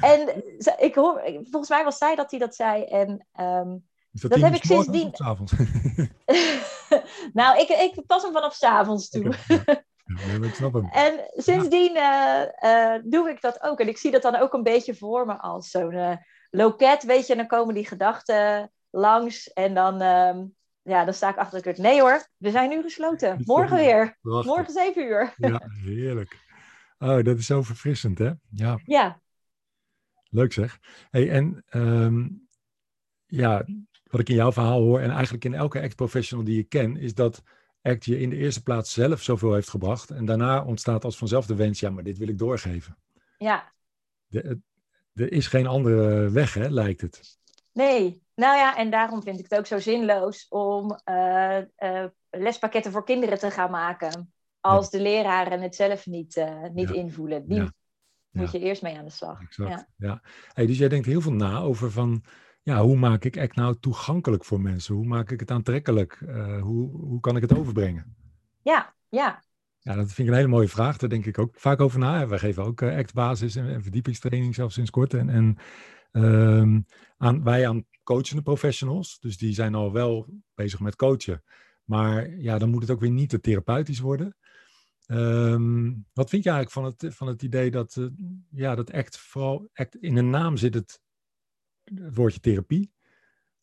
En 0.00 0.44
ik 0.78 0.94
hoor, 0.94 1.20
volgens 1.24 1.68
mij 1.68 1.84
was 1.84 1.98
zij 1.98 2.14
dat 2.14 2.30
hij 2.30 2.40
dat 2.40 2.54
zei. 2.54 2.84
En 2.84 3.26
um, 3.40 3.84
dat, 4.10 4.30
dat 4.30 4.40
heb 4.40 4.54
ik 4.54 4.64
sindsdien. 4.64 5.10
nou, 7.32 7.58
ik, 7.58 7.68
ik 7.68 8.06
pas 8.06 8.22
hem 8.22 8.32
vanaf 8.32 8.54
s 8.54 8.62
avonds 8.62 9.08
toe. 9.08 9.34
Okay. 9.48 9.84
Ja, 10.04 10.46
ik 10.46 10.54
snap 10.54 10.72
hem. 10.72 10.88
En 11.06 11.30
sindsdien 11.32 11.96
uh, 11.96 12.42
uh, 12.64 12.94
doe 13.04 13.30
ik 13.30 13.40
dat 13.40 13.62
ook. 13.62 13.80
En 13.80 13.88
ik 13.88 13.98
zie 13.98 14.10
dat 14.10 14.22
dan 14.22 14.36
ook 14.36 14.52
een 14.52 14.62
beetje 14.62 14.94
voor 14.94 15.26
me 15.26 15.38
als 15.38 15.70
zo'n 15.70 15.92
uh, 15.92 16.16
loket, 16.50 17.02
weet 17.02 17.26
je. 17.26 17.32
En 17.32 17.38
dan 17.38 17.46
komen 17.46 17.74
die 17.74 17.86
gedachten 17.86 18.72
langs. 18.90 19.52
En 19.52 19.74
dan, 19.74 20.02
um, 20.02 20.54
ja, 20.82 21.04
dan 21.04 21.14
sta 21.14 21.28
ik 21.28 21.36
achter 21.36 21.62
de 21.62 21.72
deur. 21.72 21.80
Nee 21.80 22.00
hoor, 22.00 22.26
we 22.36 22.50
zijn 22.50 22.68
nu 22.68 22.82
gesloten. 22.82 23.42
Morgen 23.44 23.76
weer. 23.76 24.18
Prachtig. 24.20 24.54
Morgen 24.54 24.72
zeven 24.72 25.04
uur. 25.04 25.34
Ja, 25.36 25.60
heerlijk. 25.84 26.42
Oh, 26.98 27.22
dat 27.22 27.38
is 27.38 27.46
zo 27.46 27.62
verfrissend, 27.62 28.18
hè? 28.18 28.30
Ja. 28.50 28.78
Ja. 28.84 29.22
Leuk 30.34 30.52
zeg. 30.52 30.78
Hey, 31.10 31.30
en 31.30 31.64
um, 31.70 32.48
ja, 33.26 33.66
wat 34.10 34.20
ik 34.20 34.28
in 34.28 34.34
jouw 34.34 34.52
verhaal 34.52 34.80
hoor, 34.80 35.00
en 35.00 35.10
eigenlijk 35.10 35.44
in 35.44 35.54
elke 35.54 35.82
act-professional 35.82 36.44
die 36.44 36.58
ik 36.58 36.68
ken, 36.68 36.96
is 36.96 37.14
dat 37.14 37.42
act 37.82 38.04
je 38.04 38.20
in 38.20 38.30
de 38.30 38.36
eerste 38.36 38.62
plaats 38.62 38.92
zelf 38.92 39.22
zoveel 39.22 39.54
heeft 39.54 39.68
gebracht. 39.68 40.10
En 40.10 40.24
daarna 40.24 40.64
ontstaat 40.64 41.04
als 41.04 41.16
vanzelf 41.16 41.46
de 41.46 41.54
wens, 41.54 41.80
ja, 41.80 41.90
maar 41.90 42.02
dit 42.02 42.18
wil 42.18 42.28
ik 42.28 42.38
doorgeven. 42.38 42.98
Ja. 43.38 43.72
Er 45.14 45.32
is 45.32 45.46
geen 45.46 45.66
andere 45.66 46.30
weg, 46.30 46.54
hè, 46.54 46.68
lijkt 46.68 47.00
het. 47.00 47.38
Nee, 47.72 48.22
nou 48.34 48.56
ja, 48.56 48.76
en 48.76 48.90
daarom 48.90 49.22
vind 49.22 49.38
ik 49.38 49.46
het 49.48 49.58
ook 49.58 49.66
zo 49.66 49.78
zinloos 49.78 50.46
om 50.48 50.98
uh, 51.04 51.58
uh, 51.78 52.04
lespakketten 52.30 52.92
voor 52.92 53.04
kinderen 53.04 53.38
te 53.38 53.50
gaan 53.50 53.70
maken. 53.70 54.32
Als 54.60 54.90
ja. 54.90 54.98
de 54.98 55.04
leraren 55.04 55.60
het 55.60 55.74
zelf 55.74 56.06
niet, 56.06 56.36
uh, 56.36 56.68
niet 56.72 56.88
ja. 56.88 56.94
invoelen. 56.94 57.48
Die 57.48 57.56
Ja. 57.56 57.72
Moet 58.34 58.52
je 58.52 58.58
eerst 58.58 58.82
mee 58.82 58.98
aan 58.98 59.04
de 59.04 59.10
slag. 59.10 59.40
Exact. 59.40 59.70
Ja. 59.70 59.88
Ja. 59.96 60.22
Hey, 60.52 60.66
dus 60.66 60.78
jij 60.78 60.88
denkt 60.88 61.06
heel 61.06 61.20
veel 61.20 61.32
na 61.32 61.58
over 61.58 61.90
van, 61.90 62.24
ja, 62.62 62.82
hoe 62.82 62.96
maak 62.96 63.24
ik 63.24 63.38
ACT 63.38 63.54
nou 63.54 63.76
toegankelijk 63.80 64.44
voor 64.44 64.60
mensen? 64.60 64.94
Hoe 64.94 65.06
maak 65.06 65.30
ik 65.30 65.40
het 65.40 65.50
aantrekkelijk? 65.50 66.20
Uh, 66.20 66.62
hoe, 66.62 66.90
hoe 66.90 67.20
kan 67.20 67.36
ik 67.36 67.42
het 67.42 67.56
overbrengen? 67.58 68.16
Ja, 68.62 68.94
ja. 69.08 69.42
Ja, 69.78 69.94
dat 69.94 70.06
vind 70.06 70.18
ik 70.18 70.26
een 70.26 70.40
hele 70.40 70.48
mooie 70.48 70.68
vraag. 70.68 70.96
Daar 70.96 71.08
denk 71.08 71.26
ik 71.26 71.38
ook 71.38 71.54
vaak 71.56 71.80
over 71.80 71.98
na. 71.98 72.26
Wij 72.26 72.38
geven 72.38 72.64
ook 72.64 72.80
uh, 72.80 72.96
ACT-basis 72.96 73.56
en, 73.56 73.68
en, 73.68 73.82
verdiepingstraining 73.82 74.54
zelfs 74.54 74.74
sinds 74.74 74.90
kort. 74.90 75.14
En, 75.14 75.28
en 75.28 75.56
uh, 76.12 76.80
aan, 77.16 77.44
wij 77.44 77.68
aan 77.68 77.84
coachende 78.02 78.42
professionals. 78.42 79.18
Dus 79.20 79.36
die 79.36 79.54
zijn 79.54 79.74
al 79.74 79.92
wel 79.92 80.28
bezig 80.54 80.80
met 80.80 80.96
coachen. 80.96 81.42
Maar 81.84 82.30
ja, 82.30 82.58
dan 82.58 82.70
moet 82.70 82.82
het 82.82 82.90
ook 82.90 83.00
weer 83.00 83.10
niet 83.10 83.28
te 83.28 83.40
therapeutisch 83.40 84.00
worden. 84.00 84.36
Um, 85.06 86.06
wat 86.12 86.30
vind 86.30 86.44
je 86.44 86.50
eigenlijk 86.50 86.70
van 86.70 86.84
het, 86.84 87.16
van 87.16 87.26
het 87.26 87.42
idee 87.42 87.70
dat, 87.70 87.96
uh, 87.96 88.06
ja, 88.50 88.74
dat 88.74 88.92
ACT 88.92 89.18
vooral 89.18 89.68
ACT 89.72 89.94
in 89.94 90.14
de 90.14 90.22
naam 90.22 90.56
zit 90.56 90.74
het, 90.74 91.00
het 91.84 92.14
woordje 92.14 92.40
therapie? 92.40 92.92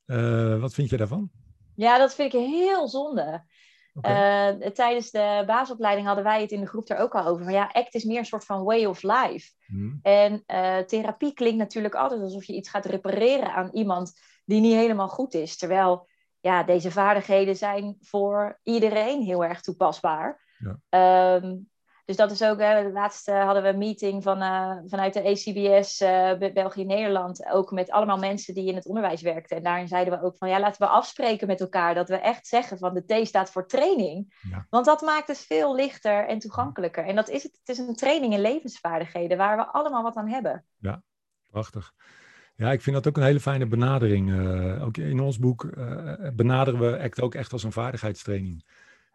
Uh, 0.06 0.60
wat 0.60 0.74
vind 0.74 0.90
je 0.90 0.98
daarvan? 0.98 1.32
Ja, 1.76 1.98
dat 1.98 2.16
vind 2.16 2.34
ik 2.34 2.40
heel 2.40 2.88
zonde. 2.88 3.46
Okay. 3.94 4.54
Uh, 4.54 4.68
tijdens 4.68 5.12
de 5.12 5.44
basisopleiding 5.46 6.08
hadden 6.08 6.24
wij 6.24 6.42
het 6.42 6.52
in 6.52 6.60
de 6.60 6.68
groep 6.68 6.90
er 6.90 6.98
ook 6.98 7.16
al 7.16 7.26
over. 7.26 7.44
Maar 7.44 7.54
ja, 7.54 7.70
ACT 7.72 7.96
is 7.96 8.04
meer 8.04 8.18
een 8.18 8.26
soort 8.26 8.46
van 8.46 8.64
way 8.64 8.86
of 8.86 9.04
life. 9.04 9.52
Hmm. 9.66 10.00
En 10.02 10.44
uh, 10.48 10.78
therapie 10.78 11.34
klinkt 11.34 11.58
natuurlijk 11.58 11.96
altijd 11.96 12.22
alsof 12.22 12.44
je 12.44 12.56
iets 12.56 12.70
gaat 12.70 12.86
repareren 12.86 13.54
aan 13.54 13.70
iemand 13.74 14.14
die 14.46 14.62
niet 14.62 14.74
helemaal 14.76 15.10
goed 15.10 15.34
is. 15.34 15.58
Terwijl 15.58 16.08
ja, 16.40 16.64
deze 16.64 16.92
vaardigheden 16.92 17.56
zijn 17.56 17.98
voor 18.02 18.60
iedereen 18.64 19.22
heel 19.22 19.44
erg 19.44 19.62
toepasbaar. 19.62 20.50
Ja. 20.62 21.36
Um, 21.36 21.70
dus 22.06 22.20
dat 22.20 22.32
is 22.32 22.44
ook, 22.44 22.60
hè, 22.60 22.84
de 22.84 22.92
laatste 22.92 23.32
hadden 23.32 23.64
we 23.64 23.70
een 23.70 23.78
meeting 23.78 24.24
van, 24.24 24.42
uh, 24.42 24.78
vanuit 24.86 25.14
de 25.14 25.24
ACBS 25.24 26.02
uh, 26.02 26.54
België-Nederland, 26.54 27.46
ook 27.52 27.72
met 27.72 27.92
allemaal 27.92 28.18
mensen 28.18 28.54
die 28.54 28.68
in 28.68 28.76
het 28.76 28.86
onderwijs 28.86 29.22
werkten. 29.22 29.58
En 29.58 29.64
daarin 29.64 29.88
zeiden 29.88 30.20
we 30.20 30.26
ook 30.26 30.38
van, 30.38 30.50
ja, 30.50 30.60
laten 30.60 30.82
we 30.82 30.88
afspreken 30.88 31.48
met 31.48 31.62
elkaar 31.62 31.96
dat 31.96 32.10
we 32.10 32.16
echt 32.16 32.48
zeggen 32.48 32.78
van 32.78 32.94
de 32.94 33.24
T 33.24 33.28
staat 33.28 33.52
voor 33.52 33.68
training. 33.68 34.40
Ja. 34.50 34.68
Want 34.70 34.86
dat 34.86 35.02
maakt 35.02 35.28
het 35.28 35.38
veel 35.38 35.76
lichter 35.76 36.28
en 36.28 36.40
toegankelijker. 36.40 37.06
En 37.06 37.16
dat 37.16 37.30
is 37.30 37.44
het, 37.44 37.60
het 37.64 37.70
is 37.70 37.78
een 37.78 37.96
training 37.96 38.34
in 38.34 38.42
levensvaardigheden 38.42 39.38
waar 39.38 39.58
we 39.58 39.68
allemaal 39.68 40.04
wat 40.04 40.16
aan 40.16 40.30
hebben. 40.30 40.66
Ja, 40.78 41.04
prachtig. 41.50 41.94
Ja, 42.56 42.72
ik 42.72 42.82
vind 42.82 42.96
dat 42.96 43.08
ook 43.08 43.18
een 43.18 43.24
hele 43.24 43.40
fijne 43.40 43.68
benadering. 43.68 44.30
Uh, 44.30 44.86
ook 44.86 44.98
in 44.98 45.20
ons 45.20 45.40
boek 45.40 45.70
benaderen 46.34 46.80
we 46.80 47.00
ACT 47.00 47.22
ook 47.22 47.36
echt 47.36 47.54
als 47.54 47.64
een 47.64 47.72
vaardigheidstraining. 47.72 48.66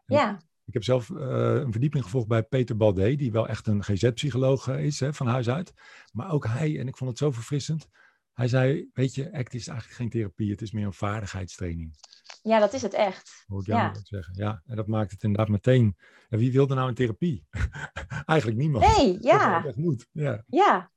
En 0.07 0.17
ja. 0.17 0.39
Ik 0.67 0.73
heb 0.73 0.85
zelf 0.85 1.09
uh, 1.09 1.19
een 1.55 1.73
verdieping 1.73 2.05
gevolgd 2.05 2.29
bij 2.29 2.43
Peter 2.43 2.77
Baldé, 2.77 3.15
die 3.15 3.33
wel 3.33 3.49
echt 3.49 3.67
een 3.67 3.85
GZ-psycholoog 3.85 4.69
uh, 4.69 4.85
is, 4.85 5.01
hè, 5.01 5.15
van 5.15 5.27
huis 5.27 5.49
uit. 5.49 5.73
Maar 6.13 6.31
ook 6.31 6.47
hij, 6.47 6.79
en 6.79 6.89
ik 6.89 6.97
vond 6.97 7.11
het 7.11 7.19
zo 7.19 7.31
verfrissend, 7.31 7.89
hij 8.33 8.49
zei, 8.49 8.91
weet 8.93 9.15
je, 9.15 9.33
ACT 9.33 9.55
is 9.55 9.69
eigenlijk 9.69 9.99
geen 9.99 10.11
therapie, 10.11 10.51
het 10.51 10.63
is 10.63 10.73
meer 10.73 10.87
een 10.87 10.93
vaardigheidstraining. 10.93 11.95
Ja, 12.43 12.59
dat 12.59 12.73
is 12.73 12.83
het 12.83 12.95
echt. 12.95 13.45
Hoor 13.47 13.61
ik 13.61 13.67
jou 13.67 13.81
ja. 13.81 13.95
zeggen. 14.03 14.35
Ja, 14.37 14.63
en 14.67 14.77
dat 14.77 14.87
maakt 14.87 15.11
het 15.11 15.23
inderdaad 15.23 15.49
meteen. 15.49 15.97
En 16.29 16.39
wie 16.39 16.53
wilde 16.53 16.75
nou 16.75 16.89
een 16.89 16.95
therapie? 16.95 17.47
eigenlijk 18.27 18.59
niemand. 18.59 18.97
Nee, 18.97 19.19
ja. 19.21 19.61
Dat 19.61 19.77
moet. 19.77 20.09
Ja. 20.13 20.45
ja. 20.47 20.91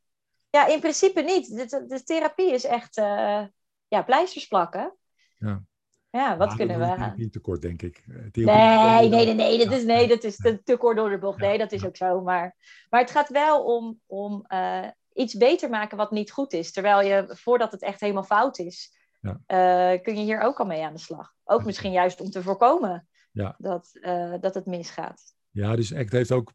Ja, 0.50 0.68
in 0.68 0.80
principe 0.80 1.22
niet. 1.22 1.48
De, 1.48 1.86
de 1.88 2.04
therapie 2.04 2.54
is 2.54 2.64
echt, 2.64 2.98
uh, 2.98 3.44
ja, 3.88 4.02
pleisters 4.06 4.48
plakken. 4.48 4.98
Ja. 5.38 5.64
Ja, 6.12 6.38
wat 6.38 6.56
kunnen 6.56 6.80
we... 6.80 7.14
Niet 7.16 7.32
te 7.32 7.40
kort, 7.40 7.62
denk 7.62 7.82
ik. 7.82 8.04
Nee, 8.32 8.46
nee, 8.46 9.10
nee, 9.10 9.34
nee, 9.34 9.58
dat 9.58 9.72
is, 9.72 9.84
nee, 9.84 10.08
dat 10.08 10.24
is 10.24 10.36
te, 10.36 10.64
te 10.64 10.78
kort 10.78 10.98
door 10.98 11.10
de 11.10 11.18
bocht. 11.18 11.40
Nee, 11.40 11.58
dat 11.58 11.72
is 11.72 11.86
ook 11.86 11.96
zo. 11.96 12.22
Maar, 12.22 12.56
maar 12.90 13.02
het 13.02 13.12
gaat 13.12 13.30
wel 13.30 13.64
om, 13.64 14.00
om 14.06 14.46
uh, 14.48 14.88
iets 15.14 15.34
beter 15.34 15.70
maken 15.70 15.98
wat 15.98 16.12
niet 16.12 16.32
goed 16.32 16.54
is. 16.54 16.72
Terwijl 16.72 17.02
je, 17.02 17.36
voordat 17.36 17.72
het 17.72 17.82
echt 17.82 18.00
helemaal 18.00 18.24
fout 18.24 18.58
is, 18.58 18.98
ja. 19.22 19.30
uh, 19.30 20.02
kun 20.02 20.18
je 20.18 20.24
hier 20.24 20.42
ook 20.42 20.60
al 20.60 20.66
mee 20.66 20.84
aan 20.84 20.94
de 20.94 21.00
slag. 21.00 21.34
Ook 21.44 21.66
misschien 21.66 21.92
juist 21.92 22.22
om 22.22 22.30
te 22.30 22.42
voorkomen 22.42 23.08
ja. 23.32 23.56
dat, 23.58 23.90
uh, 23.94 24.34
dat 24.40 24.54
het 24.54 24.66
misgaat. 24.66 25.22
Ja, 25.52 25.76
dus 25.76 25.94
ACT 25.94 26.12
heeft 26.12 26.32
ook 26.32 26.54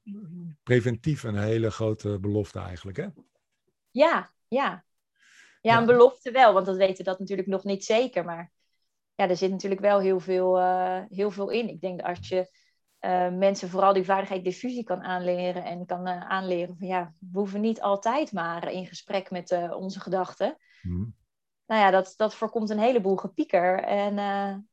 preventief 0.62 1.22
een 1.22 1.38
hele 1.38 1.70
grote 1.70 2.18
belofte 2.20 2.58
eigenlijk, 2.58 2.96
hè? 2.96 3.06
Ja, 3.90 4.30
ja. 4.48 4.84
Ja, 5.60 5.78
een 5.78 5.86
belofte 5.86 6.30
wel, 6.30 6.52
want 6.52 6.66
dat 6.66 6.76
weten 6.76 7.04
dat 7.04 7.18
natuurlijk 7.18 7.48
nog 7.48 7.64
niet 7.64 7.84
zeker. 7.84 8.24
Maar 8.24 8.52
ja, 9.14 9.28
er 9.28 9.36
zit 9.36 9.50
natuurlijk 9.50 9.80
wel 9.80 10.00
heel 10.00 10.20
veel, 10.20 10.58
uh, 10.58 11.00
heel 11.08 11.30
veel 11.30 11.50
in. 11.50 11.68
Ik 11.68 11.80
denk 11.80 11.98
dat 11.98 12.06
als 12.06 12.28
je 12.28 12.50
uh, 13.00 13.38
mensen 13.38 13.68
vooral 13.68 13.92
die 13.92 14.04
vaardigheid 14.04 14.44
diffusie 14.44 14.84
kan 14.84 15.02
aanleren 15.02 15.64
en 15.64 15.86
kan 15.86 16.08
uh, 16.08 16.20
aanleren 16.20 16.76
van 16.78 16.86
ja, 16.86 17.14
we 17.18 17.38
hoeven 17.38 17.60
niet 17.60 17.80
altijd 17.80 18.32
maar 18.32 18.72
in 18.72 18.86
gesprek 18.86 19.30
met 19.30 19.72
onze 19.72 20.00
gedachten. 20.00 20.56
Mm. 20.82 21.14
Nou 21.66 21.80
ja, 21.80 21.90
dat, 21.90 22.14
dat 22.16 22.34
voorkomt 22.34 22.70
een 22.70 22.78
heleboel 22.78 23.16
gepieker 23.16 23.78
en, 23.82 24.18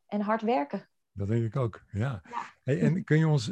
en 0.06 0.22
hard 0.22 0.42
werken. 0.42 0.90
Dat 1.12 1.28
denk 1.28 1.46
ik 1.46 1.56
ook, 1.56 1.84
ja. 1.92 2.22
ja. 2.30 2.44
Hey, 2.64 2.82
en 2.82 3.04
kun 3.04 3.18
je 3.18 3.28
ons 3.28 3.52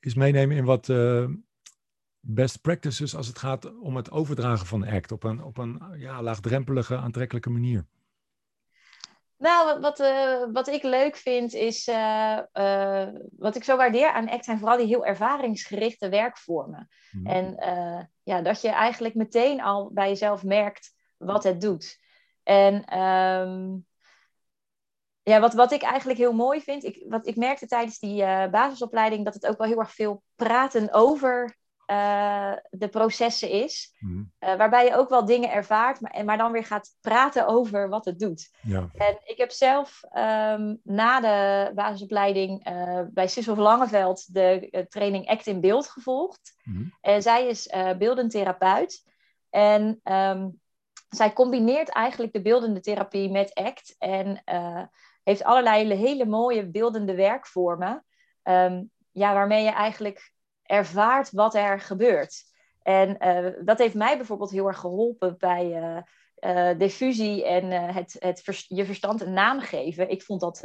eens 0.00 0.14
meenemen 0.14 0.56
in 0.56 0.64
wat 0.64 0.92
best 2.20 2.60
practices 2.60 3.16
als 3.16 3.26
het 3.26 3.38
gaat 3.38 3.78
om 3.78 3.96
het 3.96 4.10
overdragen 4.10 4.66
van 4.66 4.86
act 4.86 5.12
op 5.12 5.24
een, 5.24 5.42
op 5.42 5.58
een 5.58 5.82
ja, 5.96 6.22
laagdrempelige, 6.22 6.96
aantrekkelijke 6.96 7.50
manier? 7.50 7.86
Nou, 9.42 9.80
wat, 9.80 10.00
uh, 10.00 10.44
wat 10.52 10.68
ik 10.68 10.82
leuk 10.82 11.16
vind 11.16 11.54
is, 11.54 11.88
uh, 11.88 12.38
uh, 12.54 13.08
wat 13.36 13.56
ik 13.56 13.64
zo 13.64 13.76
waardeer 13.76 14.12
aan 14.12 14.30
ACT 14.30 14.44
zijn 14.44 14.58
vooral 14.58 14.76
die 14.76 14.86
heel 14.86 15.06
ervaringsgerichte 15.06 16.08
werkvormen. 16.08 16.88
Mm. 17.10 17.26
En 17.26 17.56
ja, 18.22 18.42
dat 18.42 18.60
je 18.60 18.68
eigenlijk 18.68 19.14
meteen 19.14 19.62
al 19.62 19.90
bij 19.92 20.08
jezelf 20.08 20.42
merkt 20.42 20.92
wat 21.16 21.44
het 21.44 21.60
doet. 21.60 21.98
En 22.42 22.98
um, 22.98 23.86
ja, 25.22 25.40
wat, 25.40 25.54
wat 25.54 25.72
ik 25.72 25.82
eigenlijk 25.82 26.18
heel 26.18 26.32
mooi 26.32 26.60
vind, 26.60 26.84
ik, 26.84 27.04
wat 27.08 27.26
ik 27.26 27.36
merkte 27.36 27.66
tijdens 27.66 27.98
die 27.98 28.24
basisopleiding, 28.50 29.24
dat 29.24 29.34
het 29.34 29.46
ook 29.46 29.58
wel 29.58 29.66
heel 29.66 29.78
erg 29.78 29.92
veel 29.94 30.22
praten 30.34 30.92
over 30.92 31.56
uh, 31.86 32.52
de 32.70 32.88
processen 32.88 33.50
is. 33.50 33.94
Mm. 33.98 34.32
Uh, 34.40 34.56
waarbij 34.56 34.84
je 34.84 34.96
ook 34.96 35.08
wel 35.08 35.24
dingen 35.24 35.50
ervaart, 35.50 36.00
maar, 36.00 36.24
maar 36.24 36.38
dan 36.38 36.52
weer 36.52 36.64
gaat 36.64 36.96
praten 37.00 37.46
over 37.46 37.88
wat 37.88 38.04
het 38.04 38.18
doet. 38.18 38.50
Ja. 38.62 38.88
En 38.94 39.18
ik 39.24 39.36
heb 39.36 39.50
zelf 39.50 40.00
um, 40.04 40.80
na 40.82 41.20
de 41.20 41.70
basisopleiding 41.74 42.68
uh, 42.68 43.00
bij 43.10 43.28
Sissel 43.28 43.56
Langeveld 43.56 44.34
de 44.34 44.86
training 44.88 45.28
Act 45.28 45.46
in 45.46 45.60
Beeld 45.60 45.88
gevolgd. 45.88 46.54
Mm. 46.62 46.92
En 47.00 47.22
zij 47.22 47.46
is 47.46 47.74
beeldend 47.98 48.30
therapeut. 48.30 49.04
En 49.50 50.00
um, 50.04 50.60
zij 51.08 51.32
combineert 51.32 51.88
eigenlijk 51.88 52.32
de 52.32 52.42
beeldende 52.42 52.80
therapie 52.80 53.30
met 53.30 53.54
ACT. 53.54 53.94
En 53.98 54.42
heeft 55.22 55.44
allerlei 55.44 55.94
hele 55.94 56.26
mooie 56.26 56.70
beeldende 56.70 57.14
werkvormen. 57.14 58.04
Um, 58.42 58.90
ja, 59.10 59.34
waarmee 59.34 59.64
je 59.64 59.70
eigenlijk 59.70 60.32
ervaart 60.62 61.30
wat 61.30 61.54
er 61.54 61.80
gebeurt. 61.80 62.44
En 62.82 63.16
uh, 63.20 63.52
dat 63.64 63.78
heeft 63.78 63.94
mij 63.94 64.16
bijvoorbeeld 64.16 64.50
heel 64.50 64.66
erg 64.66 64.78
geholpen 64.78 65.34
bij 65.38 65.66
uh, 65.66 65.98
uh, 66.40 66.78
diffusie 66.78 67.44
en 67.44 67.70
het, 67.70 68.16
het 68.18 68.64
je 68.68 68.84
verstand 68.84 69.20
een 69.20 69.32
naam 69.32 69.60
geven. 69.60 70.10
Ik 70.10 70.22
vond 70.22 70.40
dat 70.40 70.62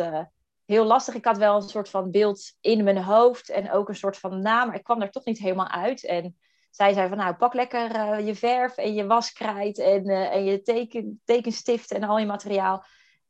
heel 0.65 0.85
lastig. 0.85 1.15
Ik 1.15 1.25
had 1.25 1.37
wel 1.37 1.55
een 1.55 1.69
soort 1.69 1.89
van 1.89 2.11
beeld 2.11 2.53
in 2.61 2.83
mijn 2.83 3.03
hoofd 3.03 3.49
en 3.49 3.71
ook 3.71 3.89
een 3.89 3.95
soort 3.95 4.17
van 4.17 4.41
naam, 4.41 4.67
maar 4.67 4.75
ik 4.75 4.83
kwam 4.83 4.99
daar 4.99 5.11
toch 5.11 5.25
niet 5.25 5.39
helemaal 5.39 5.69
uit. 5.69 6.05
En 6.05 6.37
zij 6.71 6.93
zei 6.93 7.07
van 7.07 7.17
nou, 7.17 7.35
pak 7.35 7.53
lekker 7.53 8.19
je 8.19 8.35
verf 8.35 8.77
en 8.77 8.93
je 8.93 9.05
waskrijt 9.05 9.79
en, 9.79 10.07
en 10.07 10.43
je 10.43 10.61
teken, 10.61 11.21
tekenstift 11.25 11.91
en 11.91 12.03
al 12.03 12.17
je 12.17 12.25
materiaal. 12.25 12.85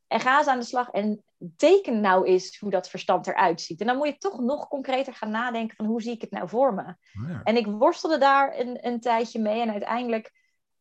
En 0.06 0.20
ga 0.20 0.38
eens 0.38 0.46
aan 0.46 0.58
de 0.58 0.64
slag 0.64 0.90
en 0.90 1.24
teken 1.56 2.00
nou 2.00 2.26
eens 2.26 2.58
hoe 2.58 2.70
dat 2.70 2.88
verstand 2.88 3.26
eruit 3.26 3.60
ziet. 3.60 3.80
En 3.80 3.86
dan 3.86 3.96
moet 3.96 4.06
je 4.06 4.18
toch 4.18 4.40
nog 4.40 4.68
concreter 4.68 5.14
gaan 5.14 5.30
nadenken 5.30 5.76
van 5.76 5.86
hoe 5.86 6.02
zie 6.02 6.12
ik 6.12 6.20
het 6.20 6.30
nou 6.30 6.48
voor 6.48 6.74
me. 6.74 6.82
Oh 6.82 7.28
ja. 7.28 7.40
En 7.44 7.56
ik 7.56 7.66
worstelde 7.66 8.18
daar 8.18 8.58
een, 8.58 8.86
een 8.86 9.00
tijdje 9.00 9.40
mee 9.40 9.60
en 9.60 9.70
uiteindelijk 9.70 10.32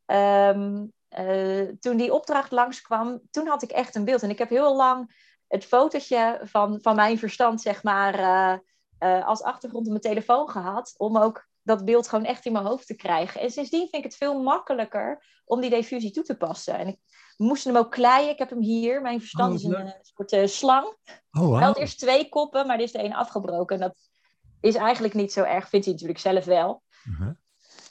um, 0.06 0.94
uh, 1.20 1.70
toen 1.80 1.98
die 1.98 2.14
opdracht 2.14 2.52
langskwam, 2.52 3.22
toen 3.32 3.48
had 3.48 3.64
ik 3.64 3.72
echt 3.72 3.96
een 3.96 4.06
beeld. 4.06 4.24
En 4.24 4.30
ik 4.30 4.38
heb 4.38 4.50
heel 4.50 4.76
lang 4.76 5.26
het 5.48 5.66
fotootje 5.66 6.40
van, 6.44 6.82
van 6.82 6.96
mijn 6.96 7.20
verstand, 7.20 7.62
zeg 7.62 7.84
maar, 7.84 8.20
uh, 8.20 8.58
uh, 9.00 9.28
als 9.28 9.42
achtergrond 9.42 9.86
op 9.86 9.92
mijn 9.92 10.02
telefoon 10.02 10.50
gehad. 10.50 10.94
Om 10.98 11.18
ook 11.18 11.48
dat 11.62 11.86
beeld 11.86 12.08
gewoon 12.08 12.26
echt 12.26 12.46
in 12.46 12.52
mijn 12.52 12.66
hoofd 12.66 12.88
te 12.88 12.96
krijgen. 12.96 13.42
En 13.42 13.52
sindsdien 13.52 13.80
vind 13.90 13.96
ik 13.96 14.04
het 14.04 14.16
veel 14.16 14.42
makkelijker 14.42 15.26
om 15.46 15.62
die 15.62 15.70
diffusie 15.70 16.12
toe 16.12 16.24
te 16.24 16.38
passen. 16.38 16.78
En 16.78 16.88
ik 16.88 17.00
moest 17.38 17.64
hem 17.64 17.78
ook 17.78 17.92
kleien. 17.92 18.30
Ik 18.30 18.38
heb 18.38 18.50
hem 18.50 18.62
hier. 18.62 19.02
Mijn 19.02 19.20
verstand 19.20 19.50
oh, 19.50 19.56
is 19.56 19.64
een, 19.64 19.80
een 19.80 19.86
eh, 19.86 20.00
soort 20.02 20.32
uh, 20.32 20.46
slang. 20.46 20.86
Oh, 20.86 21.42
wow. 21.42 21.56
Hij 21.56 21.66
had 21.66 21.78
eerst 21.78 22.00
twee 22.00 22.30
koppen, 22.30 22.68
maar 22.68 22.78
er 22.78 22.84
is 22.84 22.92
de 22.92 23.04
een 23.04 23.16
afgebroken. 23.16 23.76
En 23.76 23.82
dat 23.82 24.10
is 24.62 24.76
eigenlijk 24.76 25.14
niet 25.14 25.32
zo 25.32 25.44
erg. 25.44 25.70
Vindt 25.70 25.86
hij 25.86 25.94
natuurlijk 25.94 26.22
zelf 26.22 26.46
wel. 26.46 26.84
Uh 27.10 27.20
-huh. 27.20 27.30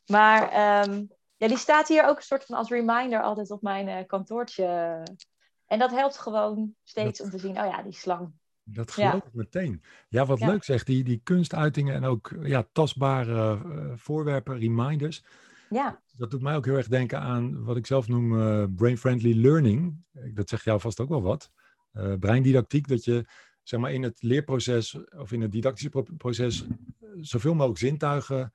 Maar 0.06 0.42
um, 0.88 1.08
ja, 1.36 1.48
die 1.48 1.58
staat 1.58 1.88
hier 1.88 2.08
ook 2.08 2.16
een 2.16 2.22
soort 2.22 2.44
van 2.44 2.56
als 2.56 2.68
reminder 2.68 3.22
altijd 3.22 3.50
op 3.50 3.62
mijn 3.62 3.88
uh, 3.88 4.06
kantoortje. 4.06 5.02
En 5.66 5.78
dat 5.78 5.90
helpt 5.90 6.18
gewoon 6.18 6.74
steeds 6.84 7.18
dat... 7.18 7.26
om 7.26 7.32
te 7.32 7.38
zien, 7.38 7.60
oh 7.60 7.66
ja, 7.66 7.82
die 7.82 7.92
slang. 7.92 8.32
Dat 8.62 8.90
geloof 8.90 9.12
ja. 9.12 9.16
ik 9.16 9.34
meteen. 9.34 9.82
Ja, 10.08 10.26
wat 10.26 10.38
ja. 10.38 10.46
leuk 10.46 10.64
zeg, 10.64 10.84
die, 10.84 11.04
die 11.04 11.20
kunstuitingen 11.24 11.94
en 11.94 12.04
ook 12.04 12.34
ja, 12.42 12.66
tastbare 12.72 13.60
uh, 13.66 13.92
voorwerpen, 13.96 14.58
reminders. 14.58 15.24
Ja. 15.68 16.02
Dat 16.16 16.30
doet 16.30 16.42
mij 16.42 16.56
ook 16.56 16.64
heel 16.64 16.76
erg 16.76 16.88
denken 16.88 17.20
aan 17.20 17.64
wat 17.64 17.76
ik 17.76 17.86
zelf 17.86 18.08
noem 18.08 18.32
uh, 18.32 18.64
brain-friendly 18.76 19.40
learning. 19.40 20.04
Dat 20.34 20.48
zegt 20.48 20.64
jou 20.64 20.80
vast 20.80 21.00
ook 21.00 21.08
wel 21.08 21.22
wat. 21.22 21.50
Uh, 21.92 22.14
breindidactiek, 22.18 22.88
dat 22.88 23.04
je 23.04 23.24
zeg 23.62 23.80
maar, 23.80 23.92
in 23.92 24.02
het 24.02 24.22
leerproces 24.22 24.98
of 25.18 25.32
in 25.32 25.40
het 25.40 25.52
didactische 25.52 26.04
proces 26.16 26.66
zoveel 27.20 27.54
mogelijk 27.54 27.78
zintuigen 27.78 28.52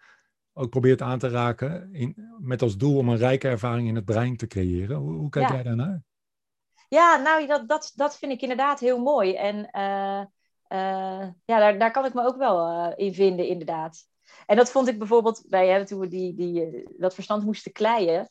ook 0.54 0.70
probeert 0.70 1.02
aan 1.02 1.20
te 1.20 1.30
raken. 1.30 1.94
In, 1.94 2.36
met 2.40 2.62
als 2.62 2.78
doel 2.78 2.98
om 2.98 3.10
een 3.10 3.18
rijke 3.18 3.48
ervaring 3.48 3.88
in 3.88 3.96
het 3.96 4.06
brein 4.06 4.38
te 4.38 4.48
creëren. 4.48 4.98
Hoe, 4.98 5.14
hoe 5.14 5.30
kijk 5.30 5.48
ja. 5.48 5.54
jij 5.54 5.64
daarnaar? 5.64 6.04
Ja, 6.88 7.16
nou, 7.16 7.48
dat, 7.48 7.68
dat, 7.68 7.92
dat 7.96 8.18
vind 8.18 8.32
ik 8.32 8.42
inderdaad 8.42 8.80
heel 8.80 9.00
mooi. 9.00 9.36
En 9.36 9.56
uh, 9.58 10.24
ja, 11.46 11.60
daar, 11.60 11.80
daar 11.80 11.92
kan 11.92 12.06
ik 12.06 12.14
me 12.14 12.26
ook 12.26 12.38
wel 12.38 12.94
in 12.96 13.14
vinden, 13.14 13.48
inderdaad. 13.48 14.10
En 14.46 14.56
dat 14.56 14.72
vond 14.72 14.88
ik 14.88 14.98
bijvoorbeeld 14.98 15.44
bij, 15.48 15.68
hè, 15.68 15.86
toen 15.86 16.00
we 16.00 16.08
die, 16.08 16.36
die, 16.36 16.88
dat 16.98 17.14
verstand 17.14 17.44
moesten 17.44 17.72
kleien. 17.72 18.28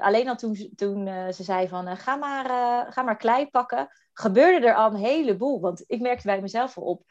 alleen 0.00 0.28
al 0.28 0.36
toen, 0.36 0.72
toen 0.76 1.06
ze 1.32 1.42
zei 1.42 1.68
van, 1.68 1.96
ga, 1.96 2.16
maar, 2.16 2.46
ga 2.92 3.02
maar 3.02 3.16
klei 3.16 3.50
pakken, 3.50 3.88
gebeurde 4.12 4.66
er 4.66 4.74
al 4.74 4.90
een 4.90 4.96
heleboel. 4.96 5.60
Want 5.60 5.84
ik 5.86 6.00
merkte 6.00 6.26
bij 6.26 6.40
mezelf 6.40 6.76
al 6.76 6.84
op, 6.84 7.02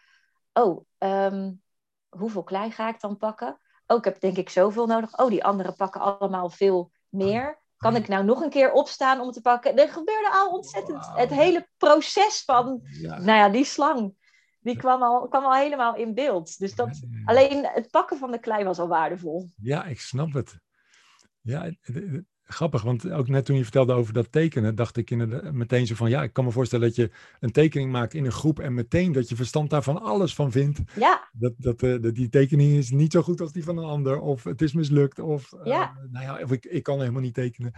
oh, 0.53 0.85
um, 0.97 1.61
hoeveel 2.09 2.43
klei 2.43 2.71
ga 2.71 2.89
ik 2.89 2.99
dan 2.99 3.17
pakken? 3.17 3.59
Oh, 3.87 3.97
ik 3.97 4.03
heb 4.03 4.19
denk 4.19 4.37
ik 4.37 4.49
zoveel 4.49 4.85
nodig. 4.85 5.17
Oh, 5.17 5.29
die 5.29 5.43
anderen 5.43 5.75
pakken 5.75 6.01
allemaal 6.01 6.49
veel 6.49 6.91
meer. 7.09 7.59
Kan 7.77 7.95
ik 7.95 8.07
nou 8.07 8.23
nog 8.23 8.41
een 8.41 8.49
keer 8.49 8.71
opstaan 8.71 9.19
om 9.19 9.31
te 9.31 9.41
pakken? 9.41 9.77
Er 9.77 9.89
gebeurde 9.89 10.29
al 10.31 10.49
ontzettend. 10.51 11.05
Wow. 11.05 11.17
Het 11.17 11.29
hele 11.29 11.67
proces 11.77 12.43
van, 12.43 12.79
ja. 12.83 13.19
nou 13.19 13.37
ja, 13.37 13.49
die 13.49 13.63
slang, 13.63 14.15
die 14.59 14.77
kwam 14.77 15.01
al, 15.01 15.27
kwam 15.27 15.43
al 15.43 15.55
helemaal 15.55 15.95
in 15.95 16.13
beeld. 16.13 16.59
Dus 16.59 16.75
dat, 16.75 16.99
alleen 17.25 17.65
het 17.73 17.91
pakken 17.91 18.17
van 18.17 18.31
de 18.31 18.39
klei 18.39 18.63
was 18.63 18.79
al 18.79 18.87
waardevol. 18.87 19.49
Ja, 19.61 19.85
ik 19.85 19.99
snap 19.99 20.33
het. 20.33 20.59
Ja, 21.41 21.71
grappig, 22.43 22.81
want 22.81 23.11
ook 23.11 23.27
net 23.27 23.45
toen 23.45 23.55
je 23.55 23.63
vertelde 23.63 23.93
over 23.93 24.13
dat 24.13 24.31
tekenen, 24.31 24.75
dacht 24.75 24.97
ik 24.97 25.09
inderdaad 25.09 25.53
meteen 25.53 25.87
zo 25.87 25.95
van, 25.95 26.09
ja, 26.09 26.23
ik 26.23 26.33
kan 26.33 26.45
me 26.45 26.51
voorstellen 26.51 26.87
dat 26.87 26.95
je 26.95 27.11
een 27.39 27.51
tekening 27.51 27.91
maakt 27.91 28.13
in 28.13 28.25
een 28.25 28.31
groep 28.31 28.59
en 28.59 28.73
meteen 28.73 29.11
dat 29.11 29.29
je 29.29 29.35
verstand 29.35 29.69
daarvan 29.69 30.01
alles 30.01 30.35
van 30.35 30.51
vindt. 30.51 30.79
Ja. 30.95 31.29
Dat, 31.31 31.53
dat, 31.57 31.81
uh, 31.81 32.01
dat 32.01 32.15
die 32.15 32.29
tekening 32.29 32.77
is 32.77 32.89
niet 32.89 33.11
zo 33.11 33.21
goed 33.21 33.41
als 33.41 33.51
die 33.51 33.63
van 33.63 33.77
een 33.77 33.85
ander, 33.85 34.19
of 34.19 34.43
het 34.43 34.61
is 34.61 34.73
mislukt, 34.73 35.19
of, 35.19 35.51
uh, 35.51 35.65
ja. 35.65 35.97
nou 36.11 36.25
ja, 36.25 36.43
of 36.43 36.51
ik, 36.51 36.65
ik 36.65 36.83
kan 36.83 36.99
helemaal 36.99 37.21
niet 37.21 37.33
tekenen. 37.33 37.73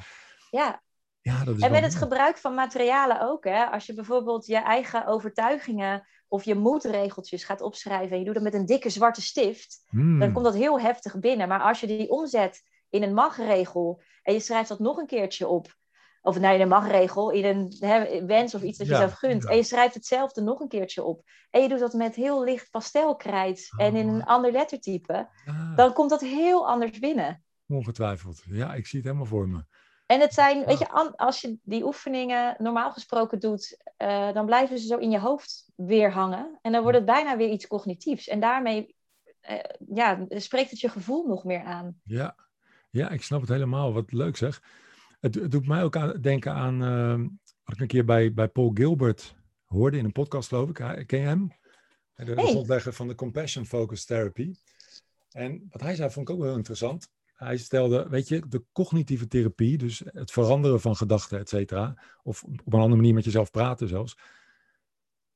Ja. 0.50 0.82
Ja, 1.22 1.44
dat 1.44 1.56
is 1.56 1.62
en 1.62 1.72
met 1.72 1.84
het 1.84 1.96
gebruik 1.96 2.38
van 2.38 2.54
materialen 2.54 3.22
ook, 3.22 3.44
hè. 3.44 3.66
Als 3.66 3.86
je 3.86 3.94
bijvoorbeeld 3.94 4.46
je 4.46 4.58
eigen 4.58 5.06
overtuigingen 5.06 6.08
of 6.32 6.44
je 6.44 6.56
moedregeltjes 6.56 7.44
gaat 7.44 7.62
opschrijven 7.62 8.12
en 8.12 8.20
je 8.20 8.26
doet 8.26 8.34
dat 8.34 8.44
met 8.44 8.54
een 8.54 8.66
dikke 8.66 8.90
zwarte 8.90 9.22
stift, 9.22 9.84
hmm. 9.88 10.20
dan 10.20 10.32
komt 10.32 10.46
dat 10.46 10.56
heel 10.56 10.80
heftig 10.80 11.20
binnen. 11.20 11.48
Maar 11.48 11.62
als 11.62 11.80
je 11.80 11.88
die 11.88 12.10
omzet 12.10 12.62
in 12.90 13.04
een 13.04 13.14
magregel 13.14 14.02
en 14.24 14.34
je 14.34 14.40
schrijft 14.40 14.70
dat 14.70 14.80
nog 14.80 14.98
een 14.98 15.06
keertje 15.06 15.48
op. 15.48 15.80
Of 16.22 16.40
nee, 16.40 16.56
in 16.56 16.62
een 16.62 16.68
magregel, 16.68 17.32
in 17.32 17.46
een 17.46 18.26
wens 18.26 18.56
of 18.56 18.62
iets 18.62 18.78
dat 18.78 18.88
je 18.88 18.94
ja, 18.94 19.00
zelf 19.00 19.14
gunt. 19.14 19.44
Ja. 19.44 19.50
En 19.50 19.56
je 19.56 19.64
schrijft 19.64 19.94
hetzelfde 19.94 20.42
nog 20.42 20.60
een 20.60 20.68
keertje 20.68 21.04
op. 21.04 21.22
En 21.50 21.62
je 21.62 21.70
doet 21.70 21.80
dat 21.80 21.94
met 21.94 22.16
heel 22.16 22.44
licht 22.44 22.70
pastelkrijt 22.70 23.70
oh. 23.78 23.86
en 23.86 23.96
in 23.96 24.08
een 24.08 24.24
ander 24.24 24.52
lettertype. 24.52 25.30
Ja. 25.46 25.76
Dan 25.76 25.94
komt 25.94 26.10
dat 26.10 26.22
heel 26.22 26.68
anders 26.68 27.00
binnen. 27.00 27.44
Ongetwijfeld. 27.68 28.44
Ja, 28.46 28.74
ik 28.74 28.88
zie 28.88 29.00
het 29.00 29.08
helemaal 29.08 29.30
voor 29.30 29.48
me. 29.48 29.64
En 30.12 30.20
het 30.20 30.34
zijn, 30.34 30.66
weet 30.66 30.80
je, 30.80 30.90
als 31.18 31.42
je 31.42 31.58
die 31.64 31.86
oefeningen 31.86 32.56
normaal 32.58 32.92
gesproken 32.92 33.40
doet, 33.40 33.78
uh, 33.98 34.34
dan 34.34 34.46
blijven 34.46 34.80
ze 34.80 34.88
zo 34.88 34.98
in 34.98 35.12
je 35.12 35.20
hoofd 35.20 35.72
weer 35.76 36.12
hangen. 36.12 36.60
En 36.62 36.72
dan 36.72 36.82
wordt 36.82 36.98
het 36.98 37.06
bijna 37.06 37.38
weer 37.38 37.50
iets 37.50 37.68
cognitiefs. 37.68 38.28
En 38.28 38.40
daarmee 38.40 38.96
uh, 39.50 39.58
ja, 39.94 40.26
spreekt 40.30 40.70
het 40.70 40.80
je 40.80 40.90
gevoel 40.90 41.28
nog 41.28 41.44
meer 41.44 41.64
aan. 41.64 42.02
Ja, 42.04 42.36
ja, 42.90 43.10
ik 43.10 43.22
snap 43.22 43.42
het 43.42 43.50
helemaal. 43.50 43.94
Wat 43.94 44.12
leuk 44.12 44.38
zeg. 44.38 44.62
Het, 45.20 45.36
het 45.36 45.52
doet 45.52 45.68
mij 45.68 45.84
ook 45.84 45.96
aan, 45.96 46.22
denken 46.22 46.54
aan 46.54 46.84
uh, 46.84 47.28
wat 47.64 47.76
ik 47.76 47.82
een 47.82 47.88
keer 47.88 48.06
bij, 48.06 48.34
bij 48.34 48.48
Paul 48.48 48.72
Gilbert 48.74 49.36
hoorde 49.66 49.98
in 49.98 50.06
een 50.06 50.12
podcast, 50.12 50.48
geloof 50.48 50.70
ik. 50.70 51.08
Ken 51.08 51.20
je 51.20 51.26
hem? 51.26 51.52
De 52.16 52.34
hey. 52.34 52.46
grondlegger 52.46 52.94
van 52.94 53.08
de 53.08 53.16
Compassion 53.16 53.66
Focus 53.66 54.06
Therapy. 54.06 54.54
En 55.32 55.68
wat 55.70 55.82
hij 55.82 55.96
zei 55.96 56.10
vond 56.10 56.28
ik 56.28 56.34
ook 56.34 56.40
wel 56.40 56.50
heel 56.50 56.58
interessant. 56.58 57.10
Hij 57.44 57.58
stelde, 57.58 58.10
weet 58.10 58.28
je, 58.28 58.48
de 58.48 58.64
cognitieve 58.72 59.28
therapie, 59.28 59.78
dus 59.78 60.02
het 60.06 60.32
veranderen 60.32 60.82
van 60.82 60.96
gedachten, 60.96 61.40
et 61.40 61.50
cetera, 61.50 61.98
of 62.24 62.44
op 62.44 62.74
een 62.74 62.80
andere 62.80 62.96
manier 62.96 63.14
met 63.14 63.24
jezelf 63.24 63.52
praten 63.52 63.88
zelfs, 63.88 64.18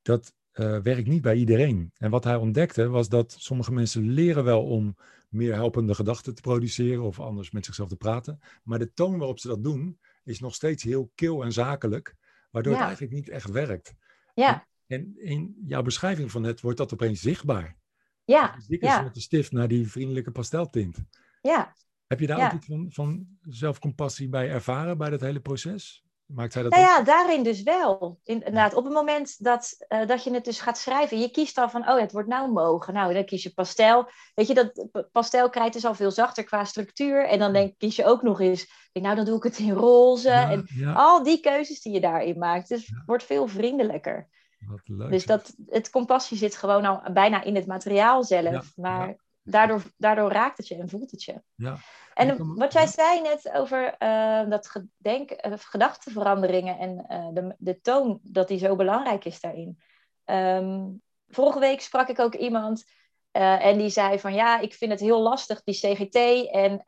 dat 0.01 0.33
uh, 0.53 0.79
werkt 0.81 1.07
niet 1.07 1.21
bij 1.21 1.35
iedereen. 1.35 1.91
En 1.97 2.09
wat 2.09 2.23
hij 2.23 2.35
ontdekte 2.35 2.87
was 2.87 3.09
dat 3.09 3.35
sommige 3.39 3.71
mensen 3.71 4.09
leren 4.09 4.43
wel 4.43 4.63
om 4.63 4.97
meer 5.29 5.53
helpende 5.53 5.95
gedachten 5.95 6.35
te 6.35 6.41
produceren 6.41 7.03
of 7.03 7.19
anders 7.19 7.51
met 7.51 7.65
zichzelf 7.65 7.89
te 7.89 7.95
praten. 7.95 8.39
Maar 8.63 8.79
de 8.79 8.93
toon 8.93 9.17
waarop 9.17 9.39
ze 9.39 9.47
dat 9.47 9.63
doen 9.63 9.99
is 10.23 10.39
nog 10.39 10.55
steeds 10.55 10.83
heel 10.83 11.11
kil 11.15 11.43
en 11.43 11.51
zakelijk, 11.51 12.15
waardoor 12.51 12.73
ja. 12.73 12.77
het 12.77 12.87
eigenlijk 12.87 13.15
niet 13.15 13.29
echt 13.29 13.51
werkt. 13.51 13.93
Ja. 14.33 14.67
En 14.87 15.13
in 15.17 15.55
jouw 15.65 15.81
beschrijving 15.81 16.31
van 16.31 16.41
net 16.41 16.61
wordt 16.61 16.77
dat 16.77 16.93
opeens 16.93 17.21
zichtbaar. 17.21 17.77
Ja, 18.23 18.57
Dikke 18.67 18.85
ja. 18.85 18.99
zwarte 18.99 19.21
stift 19.21 19.51
naar 19.51 19.67
die 19.67 19.91
vriendelijke 19.91 20.31
pasteltint. 20.31 20.97
ja. 21.41 21.73
Heb 22.07 22.19
je 22.19 22.27
daar 22.27 22.37
Ja. 22.37 22.45
ook 22.45 22.53
iets 22.53 22.65
van, 22.67 22.85
van 22.89 23.25
zelfcompassie 23.41 24.29
bij 24.29 24.49
ervaren 24.49 24.97
bij 24.97 25.09
dat 25.09 25.21
hele 25.21 25.39
proces? 25.39 26.03
Maakt 26.25 26.53
zij 26.53 26.63
dat 26.63 26.71
Nou 26.71 26.83
ja, 26.83 27.01
daarin 27.03 27.43
dus 27.43 27.63
wel. 27.63 28.19
Inderdaad, 28.23 28.73
op 28.73 28.83
het 28.83 28.93
moment 28.93 29.43
dat, 29.43 29.85
eh, 29.87 30.07
dat 30.07 30.23
je 30.23 30.33
het 30.33 30.45
dus 30.45 30.59
gaat 30.59 30.77
schrijven, 30.77 31.19
je 31.19 31.31
kiest 31.31 31.57
al 31.57 31.69
van, 31.69 31.89
oh 31.89 31.99
het 31.99 32.11
wordt 32.11 32.27
nou 32.27 32.51
mogen. 32.51 32.93
Nou, 32.93 33.13
dan 33.13 33.25
kies 33.25 33.43
je 33.43 33.53
pastel. 33.53 34.09
Weet 34.35 34.47
je, 34.47 34.53
dat 34.53 34.87
pastelkrijt 35.11 35.75
is 35.75 35.85
al 35.85 35.95
veel 35.95 36.11
zachter 36.11 36.43
qua 36.43 36.63
structuur. 36.63 37.27
En 37.27 37.39
dan 37.39 37.53
denk, 37.53 37.77
kies 37.77 37.95
je 37.95 38.05
ook 38.05 38.21
nog 38.21 38.39
eens, 38.41 38.89
nou, 38.93 39.15
dan 39.15 39.25
doe 39.25 39.37
ik 39.37 39.43
het 39.43 39.59
in 39.59 39.71
roze. 39.71 40.29
Ja, 40.29 40.51
En 40.51 40.63
ja, 40.75 40.93
al 40.93 41.23
die 41.23 41.39
keuzes 41.39 41.81
die 41.81 41.93
je 41.93 42.01
daarin 42.01 42.37
maakt. 42.37 42.67
Dus 42.69 42.87
Ja. 42.87 42.95
het 42.95 43.05
wordt 43.05 43.23
veel 43.23 43.47
vriendelijker. 43.47 44.27
wat 44.67 44.81
leuk. 44.83 45.09
Dus 45.11 45.25
dat, 45.25 45.55
het 45.67 45.89
compassie 45.89 46.37
zit 46.37 46.55
gewoon 46.55 46.85
al 46.85 47.13
bijna 47.13 47.43
in 47.43 47.55
het 47.55 47.65
materiaal 47.67 48.23
zelf. 48.23 48.71
Maar 48.75 49.07
ja. 49.07 49.15
Daardoor, 49.45 49.83
daardoor 49.97 50.31
raakt 50.31 50.57
het 50.57 50.67
je 50.67 50.75
en 50.75 50.89
voelt 50.89 51.11
het 51.11 51.23
je. 51.23 51.41
Ja. 51.55 51.77
En 52.13 52.55
wat 52.55 52.73
jij 52.73 52.81
ja. 52.81 52.87
zei 52.87 53.21
net 53.21 53.51
over 53.53 53.95
eh, 53.97 54.49
dat 54.49 54.67
gedenk, 54.67 55.31
eh, 55.31 55.53
gedachtenveranderingen 55.55 56.77
en 56.77 57.05
eh, 57.07 57.27
de, 57.33 57.55
de 57.57 57.81
toon, 57.81 58.19
dat 58.23 58.47
die 58.47 58.57
zo 58.57 58.75
belangrijk 58.75 59.25
is 59.25 59.39
daarin. 59.39 59.79
Ehm, 60.23 60.83
vorige 61.27 61.59
week 61.59 61.81
sprak 61.81 62.09
ik 62.09 62.19
ook 62.19 62.35
iemand 62.35 62.83
en 63.31 63.77
die 63.77 63.89
zei 63.89 64.19
van 64.19 64.33
ja, 64.33 64.59
ik 64.59 64.73
vind 64.73 64.91
het 64.91 64.99
heel 64.99 65.21
lastig, 65.21 65.63
die 65.63 65.75
CGT 65.75 66.15
en 66.51 66.83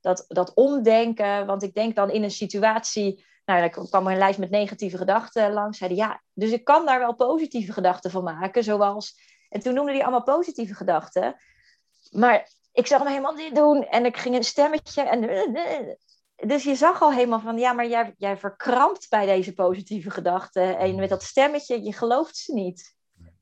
dat, 0.00 0.24
dat 0.28 0.54
omdenken, 0.54 1.46
want 1.46 1.62
ik 1.62 1.74
denk 1.74 1.94
dan 1.94 2.10
in 2.10 2.22
een 2.22 2.30
situatie, 2.30 3.24
nou, 3.44 3.60
er 3.60 3.70
kwam 3.70 4.06
er 4.06 4.12
een 4.12 4.18
lijst 4.18 4.38
met 4.38 4.50
negatieve 4.50 4.96
gedachten 4.96 5.52
langs, 5.52 5.78
zeiden 5.78 5.98
ja, 5.98 6.22
dus 6.32 6.50
ik 6.50 6.64
kan 6.64 6.86
daar 6.86 6.98
wel 6.98 7.14
positieve 7.14 7.72
gedachten 7.72 8.10
van 8.10 8.24
maken, 8.24 8.64
zoals, 8.64 9.18
en 9.48 9.60
toen 9.60 9.74
noemde 9.74 9.92
hij 9.92 10.02
allemaal 10.02 10.22
positieve 10.22 10.74
gedachten, 10.74 11.36
maar 12.16 12.48
ik 12.72 12.86
zag 12.86 12.98
hem 12.98 13.08
helemaal 13.08 13.36
dit 13.36 13.54
doen 13.54 13.86
en 13.86 14.04
ik 14.04 14.16
ging 14.16 14.34
een 14.34 14.44
stemmetje 14.44 15.02
en 15.02 15.20
dus 16.36 16.64
je 16.64 16.74
zag 16.74 17.02
al 17.02 17.12
helemaal 17.12 17.40
van 17.40 17.58
ja, 17.58 17.72
maar 17.72 17.88
jij, 17.88 18.14
jij 18.16 18.36
verkrampt 18.36 19.06
bij 19.08 19.26
deze 19.26 19.52
positieve 19.54 20.10
gedachten 20.10 20.78
en 20.78 20.94
met 20.96 21.08
dat 21.08 21.22
stemmetje, 21.22 21.82
je 21.82 21.92
gelooft 21.92 22.36
ze 22.36 22.52
niet. 22.54 22.94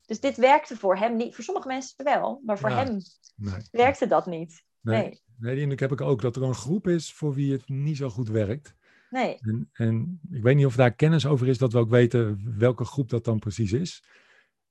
Dus 0.05 0.19
dit 0.19 0.37
werkte 0.37 0.77
voor 0.77 0.97
hem 0.97 1.15
niet, 1.15 1.35
voor 1.35 1.43
sommige 1.43 1.67
mensen 1.67 2.05
wel, 2.05 2.41
maar 2.45 2.59
voor 2.59 2.69
Ja. 2.69 2.75
hem 2.83 3.01
Nee. 3.35 3.53
werkte 3.71 4.07
dat 4.07 4.25
niet. 4.25 4.63
Nee. 4.81 5.01
Nee, 5.01 5.23
Nee, 5.37 5.53
die 5.53 5.61
indruk 5.61 5.79
heb 5.79 5.91
ik 5.91 6.01
ook, 6.01 6.21
dat 6.21 6.35
er 6.35 6.43
een 6.43 6.55
groep 6.55 6.87
is 6.87 7.13
voor 7.13 7.33
wie 7.33 7.51
het 7.51 7.69
niet 7.69 7.97
zo 7.97 8.09
goed 8.09 8.29
werkt. 8.29 8.75
nee, 9.09 9.37
En, 9.39 9.69
en 9.73 10.19
ik 10.31 10.43
weet 10.43 10.55
niet 10.55 10.65
of 10.65 10.75
daar 10.75 10.95
kennis 10.95 11.25
over 11.25 11.47
is, 11.47 11.57
dat 11.57 11.73
we 11.73 11.79
ook 11.79 11.89
weten 11.89 12.53
welke 12.57 12.85
groep 12.85 13.09
dat 13.09 13.23
dan 13.25 13.39
precies 13.39 13.71
is. 13.71 14.03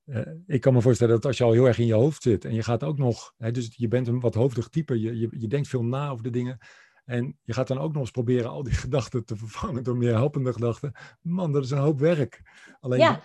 Eh, 0.05 0.21
ik 0.47 0.61
kan 0.61 0.73
me 0.73 0.81
voorstellen 0.81 1.13
dat 1.15 1.25
als 1.25 1.37
je 1.37 1.43
al 1.43 1.51
heel 1.51 1.65
erg 1.65 1.79
in 1.79 1.85
je 1.85 1.93
hoofd 1.93 2.21
zit 2.21 2.45
en 2.45 2.53
je 2.53 2.63
gaat 2.63 2.83
ook 2.83 2.97
nog, 2.97 3.33
hè, 3.37 3.51
dus 3.51 3.73
je 3.75 3.87
bent 3.87 4.07
een 4.07 4.19
wat 4.19 4.33
hoofdig 4.33 4.67
type, 4.67 4.99
je, 4.99 5.19
je, 5.19 5.27
je 5.31 5.47
denkt 5.47 5.67
veel 5.67 5.83
na 5.83 6.09
over 6.09 6.23
de 6.23 6.29
dingen. 6.29 6.57
En 7.05 7.39
je 7.43 7.53
gaat 7.53 7.67
dan 7.67 7.79
ook 7.79 7.91
nog 7.91 8.01
eens 8.01 8.11
proberen 8.11 8.49
al 8.49 8.63
die 8.63 8.73
gedachten 8.85 9.25
te 9.25 9.35
vervangen 9.35 9.83
door 9.83 9.97
meer 9.97 10.13
helpende 10.13 10.53
gedachten. 10.53 10.91
Man, 11.21 11.51
dat 11.51 11.63
is 11.63 11.71
een 11.71 11.77
hoop 11.77 11.99
werk. 11.99 12.41
Alleen 12.79 12.99
Ja. 12.99 13.21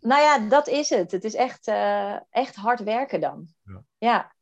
Nou 0.00 0.22
ja, 0.22 0.48
dat 0.48 0.68
is 0.68 0.88
het. 0.90 1.10
Het 1.10 1.24
is 1.24 1.34
echt, 1.34 1.66
eh, 1.66 2.16
echt 2.30 2.54
hard 2.54 2.82
werken 2.82 3.20
dan. 3.20 3.48
Ja. 3.64 3.84
Ja. 3.98 4.34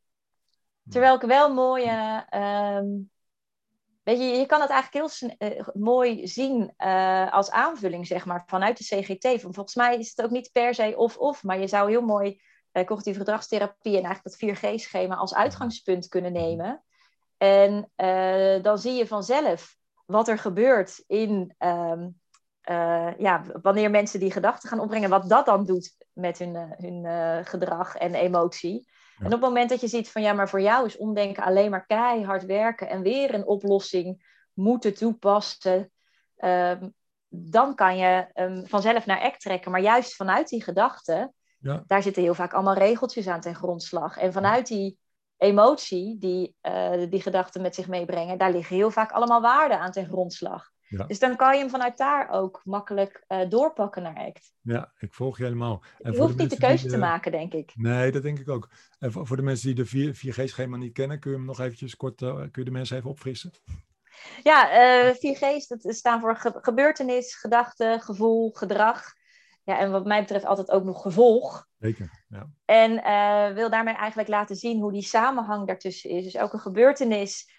Terwijl 0.89 1.15
ik 1.15 1.23
wel 1.23 1.55
mooie. 1.55 2.25
ehm, 2.29 2.87
weet 4.03 4.19
je, 4.19 4.25
je 4.25 4.47
kan 4.47 4.61
het 4.61 4.71
eigenlijk 4.71 5.13
heel 5.19 5.37
eh, 5.39 5.69
mooi 5.75 6.27
zien 6.27 6.75
eh, 6.77 7.33
als 7.33 7.51
aanvulling, 7.51 8.07
zeg 8.07 8.25
maar, 8.25 8.43
vanuit 8.47 8.79
de 8.79 8.85
CGT. 8.85 9.41
Volgens 9.41 9.75
mij 9.75 9.99
is 9.99 10.13
het 10.15 10.25
ook 10.25 10.31
niet 10.31 10.53
per 10.53 10.75
se 10.75 10.95
of-of, 10.97 11.43
maar 11.43 11.61
je 11.61 11.67
zou 11.67 11.91
heel 11.91 12.03
mooi 12.03 12.41
eh, 12.73 12.85
cognitieve 12.85 13.19
gedragstherapie 13.19 13.97
en 13.97 14.05
eigenlijk 14.05 14.41
dat 14.41 14.57
4G-schema 14.57 15.15
als 15.15 15.35
uitgangspunt 15.35 16.09
kunnen 16.09 16.33
nemen. 16.33 16.85
En 17.37 17.91
dan 18.63 18.79
zie 18.79 18.93
je 18.93 19.07
vanzelf 19.07 19.77
wat 20.07 20.29
er 20.29 20.39
gebeurt 20.39 21.05
in. 21.07 21.55
ehm, 21.59 22.09
eh, 22.63 23.19
ja, 23.19 23.45
wanneer 23.63 23.91
mensen 23.91 24.21
die 24.21 24.33
gedachten 24.33 24.69
gaan 24.69 24.81
opbrengen, 24.81 25.11
wat 25.11 25.29
dat 25.29 25.47
dan 25.47 25.65
doet 25.65 25.97
met 26.13 26.39
hun, 26.39 26.55
hun 26.57 27.47
gedrag 27.47 27.97
en 27.97 28.15
emotie. 28.15 28.89
En 29.25 29.35
op 29.35 29.41
het 29.41 29.41
moment 29.41 29.69
dat 29.71 29.81
je 29.81 29.89
ziet 29.89 30.11
van 30.11 30.23
ja, 30.23 30.33
maar 30.33 30.49
voor 30.49 30.61
jou 30.61 30.87
is 30.87 30.97
omdenken 30.97 31.43
alleen 31.43 31.71
maar 31.71 31.87
keihard 31.87 32.45
werken 32.45 32.89
en 32.89 33.03
weer 33.03 33.35
een 33.35 33.47
oplossing 33.47 34.31
moeten 34.53 34.95
toepassen, 34.95 35.91
ehm, 36.37 36.89
dan 37.29 37.75
kan 37.75 37.97
je 37.97 38.27
hem 38.33 38.67
vanzelf 38.67 39.07
naar 39.07 39.21
act 39.21 39.41
trekken. 39.41 39.71
Maar 39.71 39.81
juist 39.81 40.15
vanuit 40.17 40.49
die 40.49 40.63
gedachten, 40.63 41.35
Ja. 41.59 41.83
daar 41.87 42.03
zitten 42.03 42.23
heel 42.23 42.35
vaak 42.35 42.53
allemaal 42.53 42.75
regeltjes 42.75 43.29
aan 43.29 43.41
ten 43.41 43.55
grondslag. 43.55 44.17
En 44.17 44.33
vanuit 44.33 44.67
die 44.67 44.99
emotie 45.37 46.19
die 46.19 46.57
eh, 46.61 47.11
die 47.11 47.23
gedachten 47.23 47.63
met 47.63 47.75
zich 47.75 47.89
meebrengen, 47.89 48.39
daar 48.39 48.53
liggen 48.53 48.77
heel 48.77 48.91
vaak 48.91 49.13
allemaal 49.13 49.41
waarden 49.41 49.79
aan 49.79 49.91
ten 49.93 50.07
grondslag. 50.07 50.71
Ja. 50.99 51.05
Dus 51.05 51.19
dan 51.19 51.37
kan 51.37 51.53
je 51.55 51.59
hem 51.61 51.71
vanuit 51.71 51.97
daar 51.99 52.31
ook 52.31 52.61
makkelijk 52.65 53.25
eh, 53.27 53.49
doorpakken 53.49 54.03
naar 54.03 54.17
act. 54.17 54.53
Ja, 54.61 54.93
ik 54.99 55.13
volg 55.15 55.39
je 55.39 55.45
helemaal. 55.45 55.83
En 55.99 56.13
Je 56.13 56.19
hoeft 56.19 56.37
niet 56.39 56.51
de 56.51 56.57
die 56.57 56.67
keuze 56.67 56.87
te 56.89 56.97
maken, 56.99 57.33
denk 57.33 57.53
ik. 57.53 57.73
Nee, 57.75 58.13
dat 58.13 58.23
denk 58.23 58.39
ik 58.39 58.49
ook. 58.49 58.71
En 58.99 59.13
voor, 59.13 59.27
voor 59.27 59.37
de 59.37 59.43
mensen 59.43 59.67
die 59.67 59.75
de 59.75 59.87
4, 59.87 60.15
4G-schema 60.15 60.77
niet 60.77 60.93
kennen, 60.93 61.21
kun 61.21 61.31
je 61.31 61.37
hem 61.37 61.47
nog 61.47 61.61
eventjes 61.61 61.97
kort, 61.97 62.23
eh, 62.23 62.35
kun 62.35 62.51
je 62.53 62.65
de 62.65 62.71
mensen 62.71 62.97
even 62.97 63.11
opfrissen? 63.11 63.51
Ja, 64.43 64.71
eh 64.71 65.15
4G's 65.15 65.67
dat 65.67 65.95
staan 65.95 66.21
voor 66.21 66.37
ge- 66.37 66.59
gebeurtenis, 66.61 67.35
gedachte, 67.35 67.99
gevoel, 68.01 68.51
gedrag. 68.51 69.03
Ja, 69.65 69.79
en 69.79 69.91
wat 69.91 70.05
mij 70.07 70.21
betreft 70.21 70.45
altijd 70.45 70.71
ook 70.71 70.85
nog 70.85 71.03
gevolg. 71.03 71.67
Zeker, 71.79 72.25
ja. 72.29 72.51
En 72.65 72.95
wil 73.55 73.71
daarmee 73.71 73.95
eigenlijk 73.95 74.29
laten 74.29 74.57
zien 74.57 74.81
hoe 74.81 74.93
die 74.93 75.03
samenhang 75.03 75.67
daartussen 75.67 76.11
is. 76.11 76.25
Dus 76.25 76.35
elke 76.35 76.59
gebeurtenis 76.59 77.51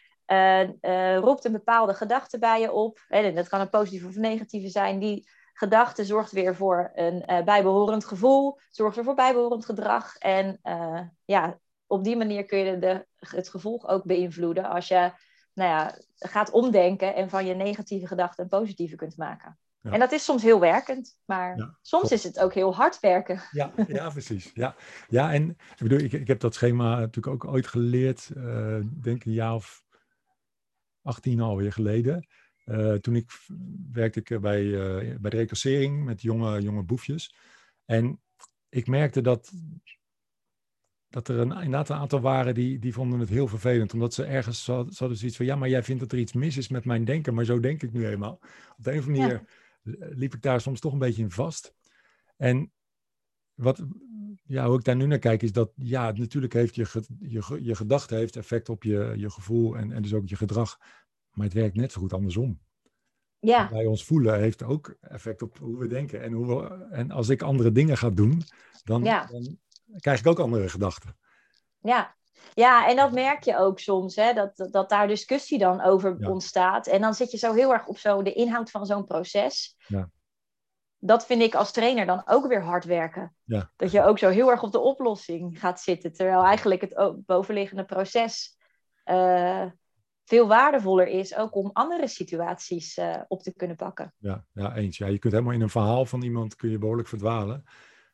roept 1.19 1.45
een 1.45 1.51
bepaalde 1.51 1.93
gedachte 1.93 2.39
bij 2.39 2.61
je 2.61 2.71
op. 2.71 3.05
En 3.07 3.35
dat 3.35 3.47
kan 3.47 3.59
een 3.59 3.69
positieve 3.69 4.07
of 4.07 4.15
negatieve 4.15 4.69
zijn. 4.69 4.99
Die 4.99 5.27
gedachte 5.53 6.05
zorgt 6.05 6.31
weer 6.31 6.55
voor 6.55 6.91
een 6.93 7.25
eh, 7.25 7.43
bijbehorend 7.43 8.05
gevoel, 8.05 8.59
zorgt 8.69 8.95
weer 8.95 9.05
voor 9.05 9.15
bijbehorend 9.15 9.65
gedrag. 9.65 10.17
En 10.17 10.59
eh, 10.61 11.01
ja, 11.25 11.59
op 11.87 12.03
die 12.03 12.17
manier 12.17 12.45
kun 12.45 12.57
je 12.57 12.79
de, 12.79 13.05
het 13.15 13.49
gevolg 13.49 13.87
ook 13.87 14.03
beïnvloeden 14.03 14.69
als 14.69 14.87
je 14.87 15.11
nou 15.53 15.69
ja, 15.69 15.97
gaat 16.15 16.51
omdenken 16.51 17.15
en 17.15 17.29
van 17.29 17.45
je 17.45 17.53
negatieve 17.53 18.07
gedachten 18.07 18.43
een 18.43 18.49
positieve 18.49 18.95
kunt 18.95 19.17
maken. 19.17 19.57
Ja. 19.81 19.91
En 19.91 19.99
dat 19.99 20.11
is 20.11 20.23
soms 20.23 20.43
heel 20.43 20.59
werkend, 20.59 21.17
maar 21.25 21.57
Ja, 21.57 21.77
soms 21.81 22.11
is 22.11 22.23
het 22.23 22.39
ook 22.39 22.53
heel 22.53 22.75
hard 22.75 22.99
werken. 22.99 23.41
Ja, 23.51 23.71
ja, 23.87 24.09
precies. 24.19 24.51
Ja, 24.53 24.75
ja 25.07 25.33
en 25.33 25.49
ik 25.49 25.77
bedoel, 25.77 25.99
ik, 25.99 26.13
ik 26.13 26.27
heb 26.27 26.39
dat 26.39 26.53
schema 26.53 26.99
natuurlijk 26.99 27.27
ook 27.27 27.51
ooit 27.51 27.67
geleerd, 27.67 28.29
eh 28.35 28.79
denk 29.01 29.25
een 29.25 29.31
jaar 29.31 29.53
of 29.53 29.82
18 31.03 31.39
alweer 31.39 31.73
geleden. 31.73 32.27
Eh, 32.63 32.93
toen 32.93 33.15
ik 33.15 33.31
werkte 33.91 34.19
ik 34.19 34.41
bij, 34.41 34.63
eh, 34.63 35.17
bij 35.19 35.29
de 35.29 35.37
reclassering 35.37 36.03
met 36.05 36.21
jonge, 36.21 36.61
jonge 36.61 36.83
boefjes. 36.83 37.35
En 37.85 38.21
ik 38.69 38.87
merkte 38.87 39.21
dat, 39.21 39.51
dat 41.09 41.27
er 41.27 41.39
een, 41.39 41.51
inderdaad 41.51 41.89
een 41.89 41.95
aantal 41.95 42.21
waren 42.21 42.53
die, 42.53 42.79
die 42.79 42.93
vonden 42.93 43.19
het 43.19 43.29
heel 43.29 43.47
vervelend. 43.47 43.93
Omdat 43.93 44.13
ze 44.13 44.23
ergens 44.23 44.65
hadden 44.67 45.17
zoiets 45.17 45.37
van, 45.37 45.45
ja, 45.45 45.55
maar 45.55 45.69
jij 45.69 45.83
vindt 45.83 46.01
dat 46.01 46.11
er 46.11 46.17
iets 46.17 46.33
mis 46.33 46.57
is 46.57 46.67
met 46.67 46.85
mijn 46.85 47.05
denken. 47.05 47.33
Maar 47.33 47.45
zo 47.45 47.59
denk 47.59 47.83
ik 47.83 47.93
nu 47.93 48.07
eenmaal. 48.07 48.39
Op 48.77 48.83
de 48.83 48.91
een 48.91 48.99
of 48.99 49.05
andere 49.05 49.27
manier 49.27 49.47
eh, 49.83 50.17
liep 50.17 50.33
ik 50.33 50.41
daar 50.41 50.61
soms 50.61 50.79
toch 50.79 50.93
een 50.93 50.99
beetje 50.99 51.21
in 51.21 51.31
vast. 51.31 51.73
En 52.37 52.71
wat, 53.55 53.83
ja, 54.43 54.67
hoe 54.67 54.77
ik 54.77 54.83
daar 54.83 54.95
nu 54.95 55.05
naar 55.05 55.19
kijk, 55.19 55.41
is 55.43 55.51
dat 55.51 55.71
ja, 55.75 56.11
natuurlijk 56.11 56.53
heeft 56.53 56.75
je, 56.75 56.85
ge- 56.85 57.05
je, 57.19 57.57
je 57.63 57.75
gedachte 57.75 58.15
heeft 58.15 58.35
effect 58.35 58.69
op 58.69 58.83
je, 58.83 59.13
je 59.17 59.29
gevoel 59.29 59.75
en, 59.77 59.91
en 59.91 60.01
dus 60.01 60.13
ook 60.13 60.27
je 60.27 60.35
gedrag. 60.35 60.77
Maar 61.31 61.45
het 61.45 61.55
werkt 61.55 61.75
net 61.75 61.91
zo 61.91 61.99
goed 62.01 62.13
andersom. 62.13 62.59
Ja, 63.39 63.61
Wat 63.61 63.71
wij 63.71 63.85
ons 63.85 64.05
voelen 64.05 64.39
heeft 64.39 64.63
ook 64.63 64.95
effect 65.01 65.41
op 65.41 65.57
hoe 65.57 65.77
we 65.77 65.87
denken. 65.87 66.21
En, 66.21 66.33
hoe 66.33 66.45
we, 66.47 66.87
en 66.91 67.11
als 67.11 67.29
ik 67.29 67.41
andere 67.41 67.71
dingen 67.71 67.97
ga 67.97 68.09
doen, 68.09 68.41
dan, 68.83 69.03
Ja. 69.03 69.25
dan 69.25 69.57
krijg 69.99 70.19
ik 70.19 70.27
ook 70.27 70.39
andere 70.39 70.69
gedachten. 70.69 71.17
ja. 71.79 72.15
Ja, 72.53 72.89
en 72.89 72.95
dat 72.95 73.11
merk 73.11 73.43
je 73.43 73.57
ook 73.57 73.79
soms, 73.79 74.15
hè, 74.15 74.33
dat, 74.33 74.67
dat 74.71 74.89
daar 74.89 75.07
discussie 75.07 75.57
dan 75.57 75.81
over 75.81 76.15
Ja. 76.19 76.29
ontstaat. 76.29 76.87
En 76.87 77.01
dan 77.01 77.13
zit 77.13 77.31
je 77.31 77.37
zo 77.37 77.53
heel 77.53 77.73
erg 77.73 77.87
op 77.87 77.97
zo 77.97 78.21
de 78.23 78.33
inhoud 78.33 78.71
van 78.71 78.85
zo'n 78.85 79.05
proces. 79.05 79.75
Ja. 79.87 80.09
Dat 81.05 81.25
vind 81.25 81.41
ik 81.41 81.55
als 81.55 81.71
trainer 81.71 82.05
dan 82.05 82.21
ook 82.25 82.47
weer 82.47 82.63
hard 82.63 82.85
werken. 82.85 83.35
Ja. 83.43 83.71
Dat 83.75 83.91
je 83.91 84.03
ook 84.03 84.17
zo 84.19 84.29
heel 84.29 84.51
erg 84.51 84.63
op 84.63 84.71
de 84.71 84.79
oplossing 84.79 85.59
gaat 85.59 85.79
zitten. 85.81 86.13
Terwijl 86.13 86.43
eigenlijk 86.43 86.81
het 86.81 87.15
bovenliggende 87.25 87.85
proces 87.85 88.57
eh, 89.03 89.65
veel 90.25 90.47
waardevoller 90.47 91.07
is, 91.07 91.35
ook 91.35 91.55
om 91.55 91.69
andere 91.73 92.07
situaties 92.07 92.97
eh, 92.97 93.21
op 93.27 93.41
te 93.41 93.53
kunnen 93.53 93.75
pakken. 93.75 94.13
Ja, 94.17 94.45
ja, 94.51 94.75
eens. 94.75 94.97
Ja, 94.97 95.07
je 95.07 95.19
kunt 95.19 95.33
helemaal 95.33 95.53
in 95.53 95.61
een 95.61 95.69
verhaal 95.69 96.05
van 96.05 96.21
iemand 96.21 96.55
kun 96.55 96.69
je 96.69 96.77
behoorlijk 96.77 97.07
verdwalen. 97.07 97.63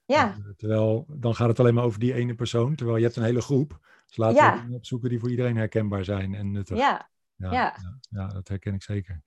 Ja, 0.05 0.27
Eh, 0.29 0.51
Terwijl, 0.57 1.05
dan 1.07 1.35
gaat 1.35 1.47
het 1.47 1.59
alleen 1.59 1.73
maar 1.73 1.83
over 1.83 1.99
die 1.99 2.13
ene 2.13 2.35
persoon. 2.35 2.75
Terwijl 2.75 2.97
je 2.97 3.03
hebt 3.03 3.15
een 3.15 3.23
hele 3.23 3.41
groep. 3.41 3.79
Dus 4.07 4.17
laten 4.17 4.35
Ja. 4.35 4.53
we 4.55 4.61
dingen 4.61 4.75
opzoeken 4.75 5.09
die 5.09 5.19
voor 5.19 5.29
iedereen 5.29 5.57
herkenbaar 5.57 6.03
zijn 6.03 6.33
en 6.35 6.51
nuttig. 6.51 6.77
ja, 6.77 7.09
Ja, 7.35 7.75
Ja. 8.09 8.27
dat 8.27 8.47
herken 8.47 8.73
ik 8.73 8.83
zeker. 8.83 9.21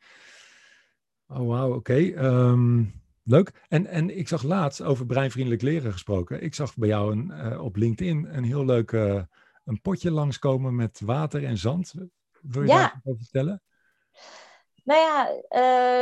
Oh, 1.27 1.49
wauw, 1.49 1.75
oké. 1.75 1.95
Ehm, 2.13 2.85
Leuk. 3.25 3.53
En, 3.69 3.87
en 3.87 4.19
ik 4.19 4.29
zag 4.29 4.43
laatst 4.43 4.83
over 4.83 5.07
breinvriendelijk 5.07 5.63
leren 5.63 5.93
gesproken. 5.93 6.43
Ik 6.43 6.55
zag 6.55 6.77
bij 6.77 6.89
jou 6.89 7.13
een, 7.13 7.31
eh, 7.31 7.65
op 7.65 7.77
LinkedIn 7.77 8.29
een 8.31 8.45
heel 8.45 8.65
leuk 8.65 8.93
uh, 8.93 9.23
een 9.65 9.81
potje 9.81 10.11
langskomen 10.11 10.75
met 10.75 11.01
water 11.05 11.45
en 11.45 11.59
zand. 11.59 11.95
Wil 12.41 12.63
je 12.63 12.69
ja. 12.69 12.79
daar 12.79 13.01
over 13.05 13.23
vertellen? 13.23 13.63
Nou 14.85 15.01
ja, 15.01 15.31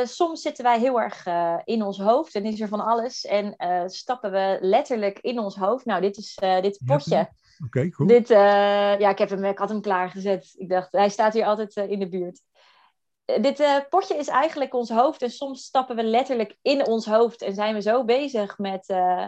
uh, 0.01 0.07
soms 0.07 0.43
zitten 0.43 0.65
wij 0.65 0.79
heel 0.79 1.01
erg 1.01 1.27
in 1.65 1.83
ons 1.83 1.99
hoofd 1.99 2.35
en 2.35 2.45
is 2.45 2.61
er 2.61 2.69
van 2.69 2.85
alles. 2.87 3.25
En 3.25 3.55
stappen 3.91 4.31
we 4.31 4.59
letterlijk 4.61 5.19
in 5.19 5.39
ons 5.39 5.57
hoofd. 5.57 5.85
Nou, 5.85 6.01
dit 6.01 6.17
is 6.17 6.35
dit 6.41 6.81
potje. 6.85 7.19
Oké, 7.19 7.31
okay, 7.65 7.89
cool. 7.89 8.09
Dit, 8.09 8.29
ja, 8.29 9.11
ik, 9.11 9.19
heb 9.19 9.31
hem, 9.31 9.45
ik 9.45 9.59
had 9.59 9.69
hem 9.69 9.81
klaargezet. 9.81 10.55
Ik 10.57 10.69
dacht, 10.69 10.93
hij 10.93 11.09
staat 11.09 11.33
hier 11.33 11.45
altijd 11.45 11.77
in 11.77 11.99
de 11.99 12.09
buurt 12.09 12.43
dit 13.41 13.61
uh, 13.61 13.77
potje 13.89 14.17
is 14.17 14.29
eigenlijk 14.29 14.75
ons 14.75 14.91
hoofd. 14.91 15.23
En 15.23 15.31
soms 15.31 15.63
stappen 15.63 15.97
we 15.97 16.03
letterlijk 16.03 16.57
in 16.63 16.87
ons 16.87 17.07
hoofd 17.07 17.43
en 17.43 17.55
zijn 17.55 17.75
we 17.75 17.81
zo 17.81 18.05
bezig 18.05 18.59
met 18.59 18.89
uh, 18.89 19.27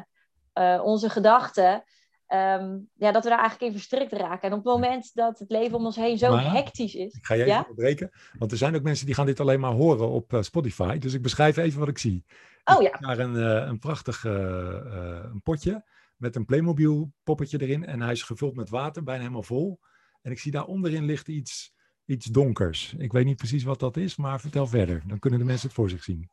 uh, 0.54 0.80
onze 0.84 1.10
gedachten. 1.10 1.84
Um, 2.28 2.88
ja, 2.94 3.12
dat 3.12 3.22
we 3.22 3.28
daar 3.28 3.38
eigenlijk 3.38 3.72
in 3.72 3.78
verstrikt 3.78 4.12
raken. 4.12 4.48
En 4.48 4.56
op 4.56 4.64
het 4.64 4.72
moment 4.74 5.14
dat 5.14 5.38
het 5.38 5.50
leven 5.50 5.76
om 5.76 5.84
ons 5.84 5.96
heen 5.96 6.18
zo 6.18 6.30
maar, 6.30 6.52
hectisch 6.52 6.94
is. 6.94 7.14
Ik 7.14 7.26
ga 7.26 7.34
je 7.34 7.40
even 7.40 7.52
ja? 7.52 7.60
onderbreken. 7.60 8.10
Want 8.38 8.50
er 8.50 8.56
zijn 8.56 8.74
ook 8.74 8.82
mensen 8.82 9.06
die 9.06 9.14
gaan 9.14 9.26
dit 9.26 9.40
alleen 9.40 9.60
maar 9.60 9.72
horen 9.72 10.08
op 10.08 10.38
Spotify. 10.40 10.98
Dus 10.98 11.14
ik 11.14 11.22
beschrijf 11.22 11.56
even 11.56 11.78
wat 11.78 11.88
ik 11.88 11.98
zie. 11.98 12.24
Oh 12.64 12.82
ja. 12.82 12.88
Ik 12.88 13.00
daar 13.00 13.18
een, 13.18 13.34
een 13.68 13.78
prachtig 13.78 14.24
een 14.24 15.40
potje 15.42 15.84
met 16.16 16.36
een 16.36 16.44
Playmobil 16.44 17.12
poppetje 17.22 17.60
erin. 17.60 17.86
En 17.86 18.00
hij 18.00 18.12
is 18.12 18.22
gevuld 18.22 18.54
met 18.54 18.70
water, 18.70 19.02
bijna 19.02 19.20
helemaal 19.20 19.42
vol. 19.42 19.80
En 20.22 20.30
ik 20.30 20.38
zie 20.38 20.52
daar 20.52 20.64
onderin 20.64 21.04
ligt 21.04 21.28
iets 21.28 21.72
iets 22.12 22.26
donkers. 22.26 22.94
Ik 22.98 23.12
weet 23.12 23.24
niet 23.24 23.36
precies 23.36 23.64
wat 23.64 23.80
dat 23.80 23.96
is, 23.96 24.16
maar 24.16 24.40
vertel 24.40 24.66
verder. 24.66 25.02
Dan 25.06 25.18
kunnen 25.18 25.38
de 25.38 25.44
mensen 25.44 25.66
het 25.66 25.76
voor 25.76 25.90
zich 25.90 26.02
zien. 26.02 26.30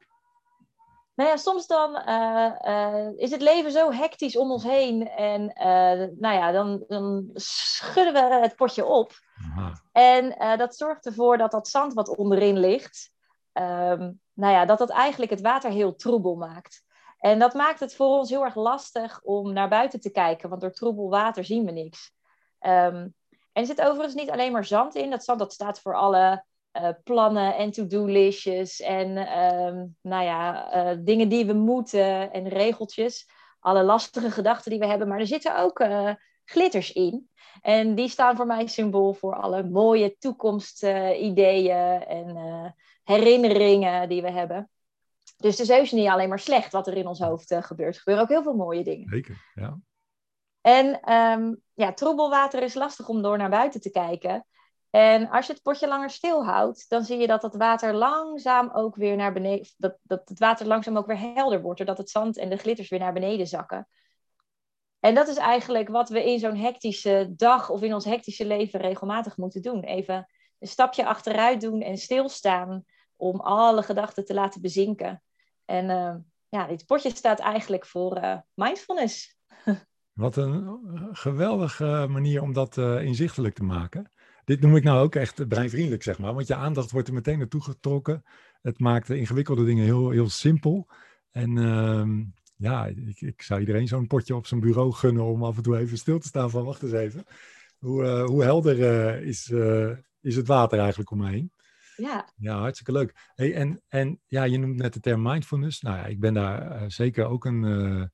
Nou 1.16 1.30
ja, 1.30 1.38
soms 1.38 1.68
dan 1.68 2.04
uh, 2.08 2.52
uh, 2.66 3.08
is 3.16 3.32
het 3.32 3.42
leven 3.42 3.72
zo 3.72 3.92
hectisch 3.92 4.38
om 4.38 4.52
ons 4.52 4.64
heen. 4.64 5.08
En 5.08 5.42
uh, 5.42 6.08
nou 6.20 6.36
ja, 6.36 6.52
dan, 6.52 6.84
dan, 6.88 7.30
schudden 7.34 8.14
we 8.14 8.38
het 8.42 8.56
potje 8.56 8.86
op. 8.86 9.12
Aha. 9.52 9.82
En 9.92 10.58
dat 10.58 10.76
zorgt 10.76 11.06
ervoor 11.06 11.38
dat 11.38 11.52
dat 11.52 11.68
zand 11.68 11.94
wat 11.94 12.16
onderin 12.16 12.60
ligt, 12.60 13.12
um, 13.54 14.20
nou 14.34 14.54
ja, 14.54 14.66
dat 14.66 14.78
dat 14.78 14.90
eigenlijk 14.90 15.32
het 15.32 15.42
water 15.42 15.72
heel 15.72 15.96
troebel 15.96 16.36
maakt. 16.36 16.84
En 17.20 17.40
dat 17.40 17.54
maakt 17.54 17.80
het 17.80 17.96
voor 17.96 18.18
ons 18.18 18.30
heel 18.30 18.44
erg 18.44 18.56
lastig 18.56 19.22
om 19.24 19.54
naar 19.54 19.70
buiten 19.70 20.00
te 20.00 20.12
kijken, 20.12 20.50
want 20.50 20.62
door 20.62 20.72
troebel 20.72 21.10
water 21.10 21.46
zien 21.46 21.66
we 21.66 21.72
niks. 21.72 22.12
Um, 22.60 23.14
en 23.60 23.66
er 23.66 23.76
zit 23.76 23.86
overigens 23.86 24.14
niet 24.14 24.30
alleen 24.30 24.52
maar 24.52 24.66
zand 24.66 24.96
in. 24.96 25.10
Dat 25.10 25.24
zand 25.24 25.40
dat 25.40 25.54
staat 25.54 25.80
voor 25.80 25.96
alle 25.96 26.44
uh, 26.74 26.90
plannen 27.04 27.56
en 27.56 27.72
to-do-listjes 27.72 28.82
en 28.82 29.10
uh, 29.10 29.84
nou 30.02 30.24
ja, 30.24 30.74
uh, 30.92 30.98
dingen 31.02 31.30
die 31.30 31.46
we 31.46 31.54
moeten 31.54 32.32
en 32.32 32.48
regeltjes. 32.48 33.30
Alle 33.60 33.84
lastige 33.84 34.32
gedachten 34.32 34.72
die 34.72 34.80
we 34.80 34.86
hebben. 34.86 35.08
Maar 35.08 35.20
er 35.20 35.28
zitten 35.28 35.60
ook 35.60 35.80
eh, 35.80 36.12
glitters 36.46 36.92
in. 36.92 37.30
En 37.62 37.96
die 37.96 38.10
staan 38.10 38.36
voor 38.36 38.46
mij 38.46 38.68
symbool 38.68 39.14
voor 39.14 39.36
alle 39.36 39.64
mooie 39.64 40.18
toekomstideeën 40.18 42.02
en 42.02 42.76
herinneringen 43.04 44.10
die 44.10 44.22
we 44.22 44.32
hebben. 44.32 44.70
Dus 45.38 45.58
het 45.58 45.70
is 45.70 45.76
heus 45.76 45.92
niet 45.92 46.08
alleen 46.08 46.30
maar 46.30 46.40
slecht 46.40 46.72
wat 46.72 46.88
er 46.88 46.98
in 46.98 47.08
ons 47.08 47.20
hoofd 47.20 47.56
gebeurt. 47.60 47.96
Er 47.96 48.00
gebeuren 48.00 48.24
ook 48.24 48.30
heel 48.30 48.44
veel 48.44 48.56
mooie 48.56 48.84
dingen. 48.84 49.10
Zeker, 49.10 49.52
ja. 49.56 49.80
En 50.62 51.14
um, 51.14 51.62
ja, 51.74 51.94
troebelwater 51.94 52.64
is 52.64 52.74
lastig 52.74 53.10
om 53.10 53.22
door 53.22 53.38
naar 53.38 53.50
buiten 53.50 53.82
te 53.82 53.92
kijken. 53.92 54.46
En 54.90 55.30
als 55.30 55.48
je 55.48 55.54
het 55.54 55.62
potje 55.62 55.88
langer 55.88 56.10
stilhoudt, 56.10 56.90
dan 56.90 57.04
zie 57.04 57.18
je 57.18 57.28
dat 57.28 57.42
het 57.42 57.56
water 57.56 57.94
langzaam 57.94 58.70
ook 58.74 58.96
weer 58.96 59.16
naar 59.16 59.34
beneden, 59.34 59.68
dat, 59.78 59.98
dat 60.02 60.30
het 60.30 60.40
water 60.40 60.68
langzaam 60.68 60.98
ook 60.98 61.06
weer 61.06 61.34
helder 61.34 61.62
wordt, 61.62 61.78
doordat 61.78 61.98
het 61.98 62.10
zand 62.10 62.38
en 62.38 62.50
de 62.50 62.58
glitters 62.58 62.90
weer 62.90 63.00
naar 63.00 63.14
beneden 63.14 63.48
zakken. 63.48 63.88
En 65.00 65.16
dat 65.16 65.28
is 65.28 65.38
eigenlijk 65.38 65.90
wat 65.90 66.10
we 66.10 66.32
in 66.32 66.40
zo'n 66.40 66.56
hectische 66.56 67.34
dag 67.36 67.70
of 67.70 67.82
in 67.82 67.94
ons 67.94 68.06
hectische 68.06 68.46
leven 68.46 68.80
regelmatig 68.80 69.38
moeten 69.38 69.62
doen. 69.62 69.84
Even 69.84 70.28
een 70.60 70.68
stapje 70.68 71.06
achteruit 71.06 71.62
doen 71.62 71.82
en 71.82 71.98
stilstaan 71.98 72.84
om 73.16 73.40
alle 73.40 73.84
gedachten 73.84 74.26
te 74.26 74.34
laten 74.34 74.62
bezinken. 74.62 75.24
En 75.66 75.90
uh, 75.90 76.16
ja, 76.50 76.68
dit 76.68 76.86
potje 76.86 77.16
staat 77.16 77.40
eigenlijk 77.40 77.86
voor 77.86 78.18
uh, 78.18 78.38
mindfulness. 78.54 79.39
Wat 80.20 80.36
een 80.36 80.80
geweldige 81.12 82.08
manier 82.10 82.42
om 82.42 82.54
dat 82.54 82.78
uh, 82.78 83.04
inzichtelijk 83.04 83.56
te 83.56 83.64
maken. 83.64 84.12
Dit 84.46 84.62
noem 84.62 84.76
ik 84.76 84.84
nou 84.84 85.04
ook 85.04 85.16
echt 85.16 85.48
breinvriendelijk, 85.48 86.04
zeg 86.04 86.20
maar. 86.20 86.34
Want 86.34 86.48
je 86.48 86.56
aandacht 86.56 86.92
wordt 86.92 87.08
er 87.08 87.14
meteen 87.14 87.38
naartoe 87.38 87.64
getrokken. 87.64 88.24
Het 88.62 88.80
maakt 88.80 89.08
de 89.08 89.18
ingewikkelde 89.18 89.66
dingen 89.66 89.84
heel, 89.84 90.10
heel 90.10 90.30
simpel. 90.30 90.90
En 91.32 91.56
uh, 91.56 92.08
ja, 92.56 92.86
ik, 92.86 93.22
ik, 93.22 93.42
zou 93.42 93.60
iedereen 93.60 93.88
zo'n 93.88 94.08
potje 94.08 94.36
op 94.36 94.48
zijn 94.48 94.60
bureau 94.60 94.92
gunnen 94.92 95.24
om 95.24 95.44
af 95.44 95.58
en 95.58 95.64
toe 95.64 95.78
even 95.78 95.98
stil 95.98 96.20
te 96.20 96.28
staan 96.28 96.50
van 96.50 96.66
wacht 96.66 96.84
eens 96.84 96.92
even. 96.92 97.26
Hoe, 97.78 98.04
uh, 98.04 98.26
hoe 98.26 98.44
helder 98.44 98.80
is, 99.22 99.50
is 100.22 100.36
het 100.36 100.48
water 100.48 100.80
eigenlijk 100.80 101.12
om 101.12 101.18
me 101.18 101.30
heen? 101.30 101.52
Ja. 101.96 102.30
Ja, 102.36 102.60
hartstikke 102.60 102.92
leuk. 102.92 103.32
Hey, 103.36 103.54
en, 103.54 103.82
en 103.88 104.20
ja, 104.28 104.44
je 104.44 104.58
noemt 104.58 104.78
net 104.78 104.94
de 104.94 105.00
term 105.00 105.22
mindfulness. 105.22 105.82
Nou 105.82 105.98
ja, 105.98 106.06
ik 106.06 106.20
ben 106.20 106.34
daar 106.34 106.92
zeker 106.92 107.26
ook 107.26 107.46
een 107.46 108.12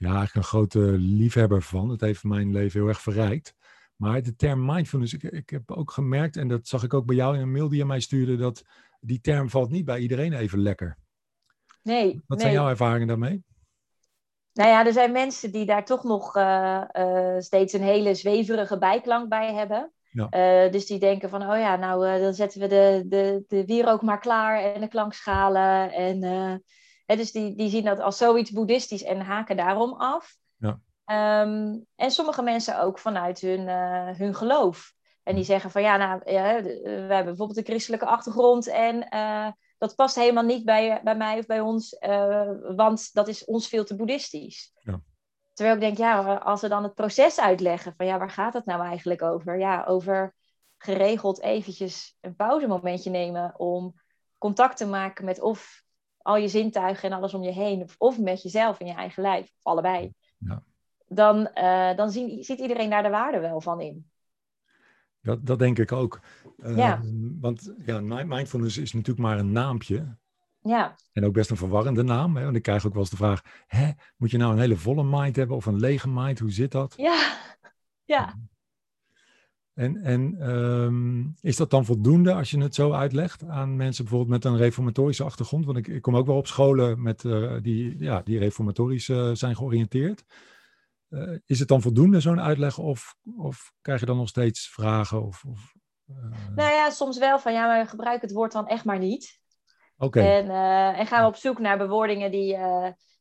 ja, 0.00 0.14
eigenlijk 0.14 0.34
een 0.34 0.42
grote 0.42 0.80
liefhebber 0.98 1.62
van. 1.62 1.88
Het 1.88 2.00
heeft 2.00 2.24
mijn 2.24 2.52
leven 2.52 2.80
heel 2.80 2.88
erg 2.88 3.00
verrijkt. 3.00 3.54
Maar 3.96 4.22
de 4.22 4.36
term 4.36 4.64
mindfulness, 4.64 5.14
ik, 5.14 5.22
ik 5.22 5.50
heb 5.50 5.70
ook 5.70 5.90
gemerkt, 5.90 6.36
en 6.36 6.48
dat 6.48 6.68
zag 6.68 6.82
ik 6.82 6.94
ook 6.94 7.06
bij 7.06 7.16
jou 7.16 7.34
in 7.34 7.40
een 7.40 7.52
mail 7.52 7.68
die 7.68 7.78
je 7.78 7.84
mij 7.84 8.00
stuurde, 8.00 8.36
dat 8.36 8.62
die 9.00 9.20
term 9.20 9.50
valt 9.50 9.70
niet 9.70 9.84
bij 9.84 9.98
iedereen 9.98 10.32
even 10.32 10.58
lekker. 10.58 10.96
Nee. 11.82 12.22
Wat 12.26 12.40
zijn 12.40 12.52
jouw 12.52 12.68
ervaringen 12.68 13.06
daarmee? 13.06 13.44
Nou 14.52 14.68
ja, 14.68 14.86
er 14.86 14.92
zijn 14.92 15.12
mensen 15.12 15.52
die 15.52 15.66
daar 15.66 15.84
toch 15.84 16.04
nog 16.04 16.36
uh, 16.36 16.82
uh, 16.92 17.38
steeds 17.38 17.72
een 17.72 17.82
hele 17.82 18.14
zweverige 18.14 18.78
bijklank 18.78 19.28
bij 19.28 19.54
hebben. 19.54 19.92
Ja. 20.10 20.64
Uh, 20.64 20.72
dus 20.72 20.86
die 20.86 20.98
denken 20.98 21.28
van, 21.28 21.42
oh 21.42 21.58
ja, 21.58 21.76
nou 21.76 22.20
dan 22.20 22.34
zetten 22.34 22.60
we 22.60 22.66
de, 22.66 23.04
de, 23.06 23.44
de 23.48 23.64
wierook 23.64 24.02
maar 24.02 24.20
klaar 24.20 24.62
en 24.62 24.80
de 24.80 24.88
klankschalen 24.88 25.92
en 25.92 26.22
dus 27.16 27.32
die, 27.32 27.54
die 27.54 27.68
zien 27.68 27.84
dat 27.84 28.00
als 28.00 28.16
zoiets 28.16 28.50
boeddhistisch 28.50 29.02
en 29.02 29.20
haken 29.20 29.56
daarom 29.56 29.92
af. 29.92 30.36
Ja. 30.56 30.80
Um, 31.42 31.86
en 31.96 32.10
sommige 32.10 32.42
mensen 32.42 32.80
ook 32.80 32.98
vanuit 32.98 33.40
hun, 33.40 33.60
uh, 33.60 34.08
hun 34.08 34.34
geloof. 34.34 34.92
En 35.22 35.34
die 35.34 35.44
zeggen 35.44 35.70
van 35.70 35.82
ja, 35.82 35.96
nou, 35.96 36.30
ja, 36.30 36.62
we 36.62 36.88
hebben 36.88 37.24
bijvoorbeeld 37.24 37.56
een 37.58 37.64
christelijke 37.64 38.06
achtergrond 38.06 38.66
en 38.66 39.06
uh, 39.14 39.48
dat 39.78 39.94
past 39.94 40.14
helemaal 40.14 40.44
niet 40.44 40.64
bij, 40.64 41.00
bij 41.04 41.16
mij 41.16 41.38
of 41.38 41.46
bij 41.46 41.60
ons, 41.60 41.96
uh, 42.00 42.50
want 42.76 43.12
dat 43.12 43.28
is 43.28 43.44
ons 43.44 43.68
veel 43.68 43.84
te 43.84 43.96
boeddhistisch. 43.96 44.72
Ja. 44.74 45.00
Terwijl 45.52 45.76
ik 45.76 45.82
denk, 45.82 45.98
ja, 45.98 46.34
als 46.34 46.60
we 46.60 46.68
dan 46.68 46.82
het 46.82 46.94
proces 46.94 47.40
uitleggen 47.40 47.94
van 47.96 48.06
ja, 48.06 48.18
waar 48.18 48.30
gaat 48.30 48.54
het 48.54 48.64
nou 48.64 48.82
eigenlijk 48.82 49.22
over? 49.22 49.58
Ja, 49.58 49.84
over 49.84 50.34
geregeld 50.78 51.40
eventjes 51.40 52.16
een 52.20 52.36
pauzemomentje 52.36 53.10
nemen 53.10 53.58
om 53.58 53.94
contact 54.38 54.76
te 54.76 54.86
maken 54.86 55.24
met 55.24 55.40
of 55.40 55.82
al 56.30 56.36
je 56.36 56.48
zintuigen 56.48 57.10
en 57.10 57.16
alles 57.16 57.34
om 57.34 57.42
je 57.42 57.52
heen, 57.52 57.88
of 57.98 58.18
met 58.18 58.42
jezelf 58.42 58.80
in 58.80 58.86
je 58.86 58.92
eigen 58.92 59.22
lijf, 59.22 59.44
of 59.44 59.72
allebei, 59.72 60.12
ja. 60.38 60.62
dan, 61.08 61.50
uh, 61.54 61.96
dan 61.96 62.10
zien, 62.10 62.44
ziet 62.44 62.60
iedereen 62.60 62.90
daar 62.90 63.02
de 63.02 63.10
waarde 63.10 63.40
wel 63.40 63.60
van 63.60 63.80
in. 63.80 64.10
Dat, 65.22 65.46
dat 65.46 65.58
denk 65.58 65.78
ik 65.78 65.92
ook. 65.92 66.20
Uh, 66.56 66.76
ja. 66.76 67.00
Want 67.40 67.74
ja, 67.84 68.00
mindfulness 68.00 68.78
is 68.78 68.92
natuurlijk 68.92 69.26
maar 69.26 69.38
een 69.38 69.52
naampje. 69.52 70.16
Ja. 70.62 70.94
En 71.12 71.24
ook 71.24 71.32
best 71.32 71.50
een 71.50 71.56
verwarrende 71.56 72.02
naam. 72.02 72.36
Hè? 72.36 72.44
Want 72.44 72.56
ik 72.56 72.62
krijg 72.62 72.86
ook 72.86 72.92
wel 72.92 73.02
eens 73.02 73.10
de 73.10 73.16
vraag: 73.16 73.42
hè, 73.66 73.90
moet 74.16 74.30
je 74.30 74.38
nou 74.38 74.52
een 74.52 74.58
hele 74.58 74.76
volle 74.76 75.04
mind 75.04 75.36
hebben 75.36 75.56
of 75.56 75.66
een 75.66 75.80
lege 75.80 76.08
mind? 76.08 76.38
Hoe 76.38 76.50
zit 76.50 76.72
dat? 76.72 76.94
Ja, 76.96 77.36
ja. 78.04 78.34
En, 79.74 79.96
en 79.96 80.50
um, 80.50 81.34
is 81.40 81.56
dat 81.56 81.70
dan 81.70 81.84
voldoende 81.84 82.32
als 82.32 82.50
je 82.50 82.62
het 82.62 82.74
zo 82.74 82.92
uitlegt 82.92 83.44
aan 83.48 83.76
mensen 83.76 84.04
bijvoorbeeld 84.04 84.42
met 84.42 84.52
een 84.52 84.58
reformatorische 84.58 85.24
achtergrond? 85.24 85.64
Want 85.64 85.78
ik, 85.78 85.88
ik 85.88 86.02
kom 86.02 86.16
ook 86.16 86.26
wel 86.26 86.36
op 86.36 86.46
scholen 86.46 87.02
met, 87.02 87.24
uh, 87.24 87.56
die, 87.62 87.98
ja, 87.98 88.22
die 88.22 88.38
reformatorisch 88.38 89.08
uh, 89.08 89.30
zijn 89.32 89.56
georiënteerd. 89.56 90.24
Uh, 91.08 91.38
is 91.46 91.58
het 91.58 91.68
dan 91.68 91.82
voldoende 91.82 92.20
zo'n 92.20 92.40
uitleg 92.40 92.78
of, 92.78 93.14
of 93.36 93.72
krijg 93.80 94.00
je 94.00 94.06
dan 94.06 94.16
nog 94.16 94.28
steeds 94.28 94.68
vragen? 94.68 95.26
Of, 95.26 95.44
of 95.44 95.74
Nou 96.54 96.72
ja, 96.72 96.90
soms 96.90 97.18
wel 97.18 97.38
van 97.38 97.52
ja, 97.52 97.66
maar 97.66 97.86
gebruik 97.86 98.20
het 98.20 98.32
woord 98.32 98.52
dan 98.52 98.66
echt 98.66 98.84
maar 98.84 98.98
niet. 98.98 99.40
Oké. 99.96 100.18
Okay. 100.18 100.38
En, 100.38 100.50
en 100.96 101.06
gaan 101.06 101.22
we 101.22 101.28
op 101.28 101.36
zoek 101.36 101.58
naar 101.58 101.78
bewoordingen 101.78 102.30
die, 102.30 102.58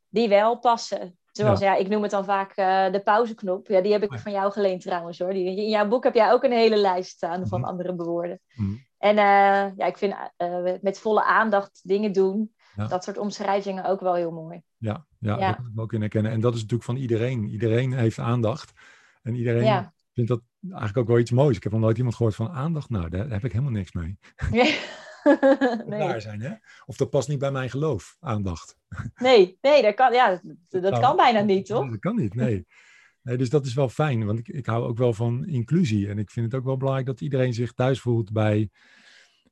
die 0.10 0.30
wel 0.30 0.60
passen. 0.60 1.19
Zoals, 1.32 1.60
ja. 1.60 1.74
ja. 1.74 1.80
ik 1.80 1.88
noem 1.88 2.02
het 2.02 2.12
dan 2.12 2.26
vaak 2.26 2.58
uh, 2.58 2.92
de 2.92 3.02
pauzeknop. 3.04 3.68
Ja, 3.68 3.82
die 3.82 3.92
heb 3.92 4.04
ik 4.04 4.20
van 4.20 4.32
jou 4.32 4.52
geleend 4.52 4.82
trouwens 4.82 5.20
hoor. 5.20 5.34
Die, 5.34 5.46
in 5.46 5.70
jouw 5.70 5.88
boek 5.88 6.04
heb 6.04 6.14
jij 6.14 6.32
ook 6.32 6.44
een 6.44 6.52
hele 6.52 6.78
lijst 6.78 7.10
staan 7.10 7.48
van 7.48 7.60
mm-hmm. 7.60 7.64
andere 7.64 7.96
bewoorden. 7.96 8.40
Mm. 8.56 8.88
En 8.98 9.16
uh, 9.16 9.78
ja, 9.78 9.86
ik 9.86 9.98
vind 9.98 10.16
uh, 10.38 10.72
met 10.82 11.00
volle 11.00 11.24
aandacht 11.24 11.80
dingen 11.84 12.12
doen, 12.12 12.54
ja. 12.76 12.88
dat 12.88 13.04
soort 13.04 13.18
omschrijvingen 13.18 13.86
ook 13.86 14.00
wel 14.00 14.14
heel 14.14 14.32
mooi. 14.32 14.62
Ja, 14.78 15.06
ja, 15.20 15.38
ja. 15.38 15.48
dat 15.48 15.56
kan 15.56 15.72
ik 15.74 15.80
ook 15.80 15.94
in 15.94 16.02
herkennen. 16.02 16.32
En 16.32 16.40
dat 16.40 16.54
is 16.54 16.62
natuurlijk 16.62 16.90
van 16.90 16.98
iedereen. 16.98 17.48
Iedereen 17.48 17.94
heeft 17.94 18.20
aandacht. 18.20 18.72
En 19.22 19.36
iedereen 19.36 19.92
vindt 20.14 20.30
dat 20.30 20.42
eigenlijk 20.62 20.98
ook 20.98 21.08
wel 21.08 21.20
iets 21.20 21.32
moois. 21.32 21.58
Ik 21.58 21.64
heb 21.64 21.72
nog 21.72 21.82
nooit 21.82 21.98
iemand 21.98 22.16
gehoord 22.16 22.36
van 22.36 22.50
aandacht. 22.50 22.90
Nou, 22.90 23.10
daar 23.10 23.30
heb 23.30 23.46
ik 23.46 23.52
helemaal 23.52 23.72
niks 23.72 23.92
mee. 23.92 24.18
nee. 25.86 26.00
Klaar 26.00 26.22
zijn, 26.22 26.42
hè? 26.42 26.54
Of 26.86 26.98
dat 26.98 27.10
past 27.10 27.28
niet 27.28 27.40
bij 27.40 27.52
mijn 27.52 27.70
geloof, 27.70 28.18
aandacht. 28.20 28.78
nee, 29.16 29.58
nee, 29.62 29.82
dat 29.82 29.94
kan, 29.94 30.14
ja, 30.14 30.42
dat, 30.70 30.82
dat 30.82 31.00
kan 31.00 31.16
bijna 31.16 31.42
niet, 31.42 31.66
toch? 31.66 31.90
dat 31.90 32.00
kan 32.00 32.16
niet, 32.16 32.36
nee. 32.36 32.66
nee. 33.22 33.38
Dus 33.38 33.50
dat 33.50 33.66
is 33.66 33.74
wel 33.74 33.90
fijn, 33.90 34.26
want 34.26 34.40
ik, 34.40 34.48
ik 34.48 34.66
hou 34.66 34.88
ook 34.88 34.98
wel 34.98 35.14
van 35.14 35.46
inclusie. 35.48 36.10
En 36.10 36.18
ik 36.18 36.30
vind 36.32 36.46
het 36.46 36.56
ook 36.56 36.66
wel 36.66 36.78
belangrijk 36.78 37.08
dat 37.08 37.22
iedereen 37.22 37.54
zich 37.54 37.74
thuis 37.74 38.00
voelt 38.00 38.32
bij 38.32 38.70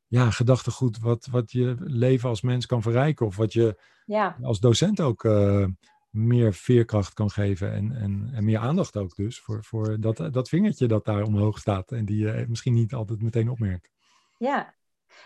ja, 0.07 0.31
gedachtegoed 0.31 0.99
wat, 0.99 1.27
wat 1.31 1.51
je 1.51 1.75
leven 1.79 2.29
als 2.29 2.41
mens 2.41 2.65
kan 2.65 2.81
verrijken. 2.81 3.25
Of 3.25 3.35
wat 3.35 3.53
je 3.53 3.77
ja. 4.05 4.37
als 4.41 4.59
docent 4.59 5.01
ook 5.01 5.23
uh, 5.23 5.65
meer 6.09 6.53
veerkracht 6.53 7.13
kan 7.13 7.29
geven 7.29 7.73
en, 7.73 7.91
en, 7.91 8.29
en 8.33 8.45
meer 8.45 8.59
aandacht 8.59 8.97
ook 8.97 9.15
dus 9.15 9.39
voor, 9.39 9.63
voor 9.63 9.99
dat, 9.99 10.33
dat 10.33 10.49
vingertje 10.49 10.87
dat 10.87 11.05
daar 11.05 11.23
omhoog 11.23 11.59
staat 11.59 11.91
en 11.91 12.05
die 12.05 12.17
je 12.17 12.45
misschien 12.47 12.73
niet 12.73 12.93
altijd 12.93 13.21
meteen 13.21 13.49
opmerkt. 13.49 13.91
Ja, 14.37 14.75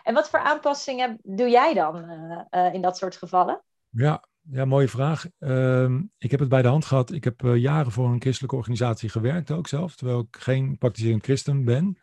en 0.04 0.14
wat 0.14 0.30
voor 0.30 0.40
aanpassingen 0.40 1.18
doe 1.24 1.50
jij 1.50 1.74
dan 1.74 2.10
uh, 2.10 2.42
uh, 2.52 2.74
in 2.74 2.82
dat 2.82 2.98
soort 2.98 3.16
gevallen? 3.16 3.62
Ja, 3.90 4.24
ja 4.42 4.66
mooie 4.66 4.88
vraag. 4.88 5.28
Uh, 5.40 6.00
ik 6.18 6.32
heb 6.32 6.40
het 6.40 6.50
bij 6.50 6.62
de 6.62 6.68
hand 6.68 6.86
gehad. 6.86 7.12
Ik 7.12 7.24
heb 7.24 7.44
uh, 7.44 7.56
jaren 7.56 7.92
voor 7.92 8.10
een 8.10 8.22
christelijke 8.22 8.56
organisatie 8.56 9.10
gewerkt 9.10 9.52
ook 9.52 9.68
zelf, 9.68 9.96
terwijl 9.96 10.20
ik 10.20 10.38
geen 10.40 10.78
praktiserend 10.78 11.24
christen 11.24 11.66
ben. 11.66 11.98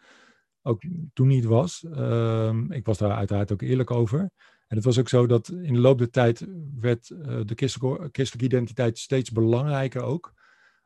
Ook 0.63 0.83
toen 1.13 1.29
niet 1.29 1.45
was. 1.45 1.85
Ehm, 1.93 2.73
ik 2.73 2.87
was 2.87 2.99
daar 2.99 3.13
uiteraard 3.13 3.53
ook 3.53 3.63
eerlijk 3.63 3.91
over. 3.91 4.21
En 4.67 4.77
het 4.77 4.85
was 4.85 4.99
ook 4.99 5.09
zo 5.09 5.27
dat 5.27 5.49
in 5.49 5.73
de 5.73 5.81
loop 5.81 5.99
der 5.99 6.11
tijd 6.11 6.47
werd 6.79 7.07
de 7.09 7.53
christelijke, 7.55 8.09
christelijke, 8.13 8.55
identiteit 8.55 8.99
steeds 8.99 9.31
belangrijker 9.31 10.03
ook. 10.03 10.33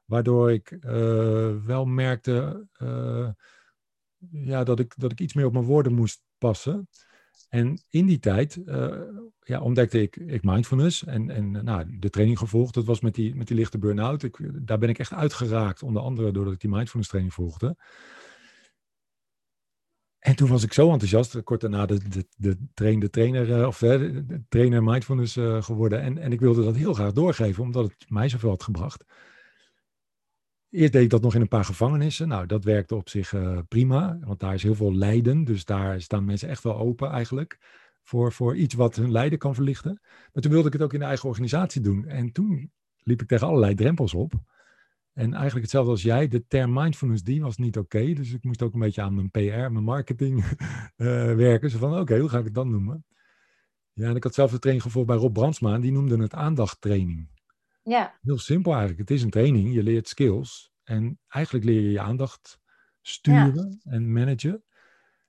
Waardoor 0.05 0.53
ik 0.53 0.77
wel 1.65 1.85
merkte 1.85 2.67
ja, 4.31 4.65
dat, 4.65 4.79
ik, 4.79 4.95
dat 4.97 5.13
ik 5.13 5.21
iets 5.21 5.35
meer 5.35 5.47
op 5.47 5.53
mijn 5.53 5.65
woorden 5.65 5.95
moest 5.95 6.23
passen. 6.39 6.89
En 7.49 7.83
in 7.91 8.07
die 8.07 8.19
tijd 8.19 8.61
ja, 9.41 9.61
ontdekte 9.61 10.03
ik, 10.03 10.17
ik 10.17 10.43
mindfulness 10.43 11.05
en, 11.05 11.31
en 11.31 11.51
nou, 11.51 11.99
de 11.99 12.11
training 12.11 12.39
gevolgd. 12.39 12.75
Dat 12.75 12.85
was 12.85 13.01
met 13.01 13.15
die, 13.15 13.35
met 13.35 13.47
die 13.47 13.57
lichte 13.57 13.79
burn-out. 13.79 14.29
Daar 14.67 14.79
ben 14.79 14.89
ik 14.89 14.99
echt 14.99 15.13
uitgeraakt, 15.13 15.83
onder 15.83 16.03
andere 16.03 16.33
doordat 16.33 16.53
ik 16.53 16.61
die 16.61 16.71
mindfulness 16.71 17.09
training 17.11 17.35
volgde. 17.35 17.77
En 20.19 20.37
toen 20.37 20.49
was 20.49 20.63
ik 20.63 20.73
zo 20.73 20.91
enthousiast, 20.91 21.43
kort 21.43 21.61
daarna 21.61 21.87
de, 21.87 22.09
de, 22.09 22.27
de, 22.37 22.57
train, 22.75 23.01
de 23.01 23.11
trainer, 23.11 23.49
uh, 23.49 23.67
of 23.67 23.79
de, 23.79 24.25
de, 24.27 24.43
trainer 24.49 24.83
mindfulness 24.83 25.37
geworden. 25.67 26.01
En, 26.01 26.19
en 26.19 26.33
ik 26.33 26.41
wilde 26.41 26.65
dat 26.65 26.77
heel 26.77 26.95
graag 26.95 27.13
doorgeven, 27.13 27.63
omdat 27.63 27.85
het 27.85 28.11
mij 28.11 28.29
zoveel 28.29 28.51
had 28.51 28.63
gebracht. 28.63 29.05
Eerst 30.73 30.93
deed 30.93 31.03
ik 31.03 31.11
dat 31.11 31.23
nog 31.23 31.35
in 31.35 31.41
een 31.41 31.49
paar 31.49 31.65
gevangenissen. 31.65 32.29
Nou, 32.29 32.47
dat 32.47 32.65
werkte 32.65 32.95
op 32.95 33.09
zich 33.09 33.33
uh, 33.33 33.59
prima, 33.69 34.19
want 34.25 34.41
daar 34.41 34.55
is 34.55 34.63
heel 34.63 34.75
veel 34.75 34.95
lijden. 34.95 35.45
Dus 35.45 35.65
daar 35.65 36.01
staan 36.01 36.25
mensen 36.25 36.49
echt 36.49 36.63
wel 36.63 36.79
open 36.79 37.11
eigenlijk 37.11 37.59
voor, 38.03 38.33
voor 38.33 38.57
iets 38.57 38.75
wat 38.75 38.97
hun 38.97 39.11
lijden 39.11 39.39
kan 39.39 39.55
verlichten. 39.55 40.01
Maar 40.33 40.43
toen 40.43 40.53
wilde 40.53 40.67
ik 40.67 40.73
het 40.73 40.83
ook 40.83 40.93
in 40.93 40.99
de 40.99 41.05
eigen 41.05 41.29
organisatie 41.29 41.81
doen. 41.81 42.07
En 42.07 42.33
toen 42.33 42.73
liep 42.97 43.23
ik 43.23 43.29
tegen 43.29 43.47
allerlei 43.47 43.75
drempels 43.75 44.15
op. 44.15 44.33
En 45.13 45.33
eigenlijk 45.33 45.63
hetzelfde 45.63 45.91
als 45.91 46.03
jij, 46.03 46.29
de 46.29 46.47
term 46.47 46.73
mindfulness, 46.73 47.23
die 47.23 47.43
was 47.43 47.57
niet 47.57 47.79
oké. 47.79 48.13
dus 48.13 48.33
ik 48.33 48.45
moest 48.45 48.63
ook 48.63 48.75
een 48.75 48.81
beetje 48.81 49.03
aan 49.03 49.15
mijn 49.15 49.31
PR, 49.31 49.73
mijn 49.73 49.85
marketing 49.85 50.45
uh, 50.45 50.47
werken. 51.47 51.71
Zo 51.71 51.79
van, 51.79 51.99
oké, 51.99 52.19
hoe 52.19 52.29
ga 52.29 52.39
ik 52.39 52.45
het 52.45 52.55
dan 52.55 52.71
noemen? 52.71 53.05
Ja, 53.93 54.09
en 54.09 54.17
ik 54.17 54.25
had 54.25 54.35
zelf 54.35 54.51
de 54.51 54.59
training 54.59 54.87
gevolgd 54.87 55.09
bij 55.09 55.17
Rob 55.17 55.33
Brandsma. 55.33 55.79
Die 55.79 55.93
noemde 55.93 56.17
het 56.17 56.35
aandachttraining. 56.35 57.29
Ja. 57.83 58.19
Heel 58.23 58.39
simpel 58.39 58.71
eigenlijk. 58.71 59.01
Het 59.01 59.11
is 59.11 59.23
een 59.23 59.31
training. 59.31 59.75
Je 59.75 59.83
leert 59.83 60.09
skills. 60.09 60.73
En 60.83 61.19
eigenlijk 61.29 61.65
leer 61.65 61.81
je 61.81 61.91
je 61.91 62.01
aandacht 62.01 62.61
sturen 63.01 63.81
en 63.83 64.13
managen. 64.13 64.65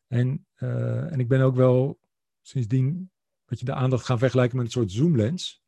En, 0.07 0.47
uh, 0.57 1.11
en 1.11 1.19
ik 1.19 1.27
ben 1.27 1.41
ook 1.41 1.55
wel 1.55 1.99
sindsdien, 2.41 3.11
dat 3.45 3.59
je 3.59 3.65
de 3.65 3.73
aandacht 3.73 4.05
gaan 4.05 4.19
vergelijken 4.19 4.57
met 4.57 4.65
een 4.65 4.71
soort 4.71 4.91
zoomlens. 4.91 5.63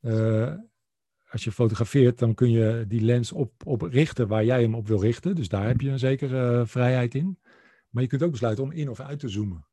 Uh, 0.00 0.54
als 1.28 1.44
je 1.44 1.52
fotografeert, 1.52 2.18
dan 2.18 2.34
kun 2.34 2.50
je 2.50 2.84
die 2.88 3.00
lens 3.00 3.32
op, 3.32 3.66
op 3.66 3.82
richten 3.82 4.28
waar 4.28 4.44
jij 4.44 4.62
hem 4.62 4.74
op 4.74 4.86
wil 4.86 5.00
richten. 5.00 5.34
Dus 5.34 5.48
daar 5.48 5.66
heb 5.66 5.80
je 5.80 5.90
een 5.90 5.98
zekere 5.98 6.60
uh, 6.60 6.66
vrijheid 6.66 7.14
in. 7.14 7.38
Maar 7.90 8.02
je 8.02 8.08
kunt 8.08 8.22
ook 8.22 8.30
besluiten 8.30 8.64
om 8.64 8.72
in 8.72 8.88
of 8.88 9.00
uit 9.00 9.18
te 9.18 9.28
zoomen. 9.28 9.66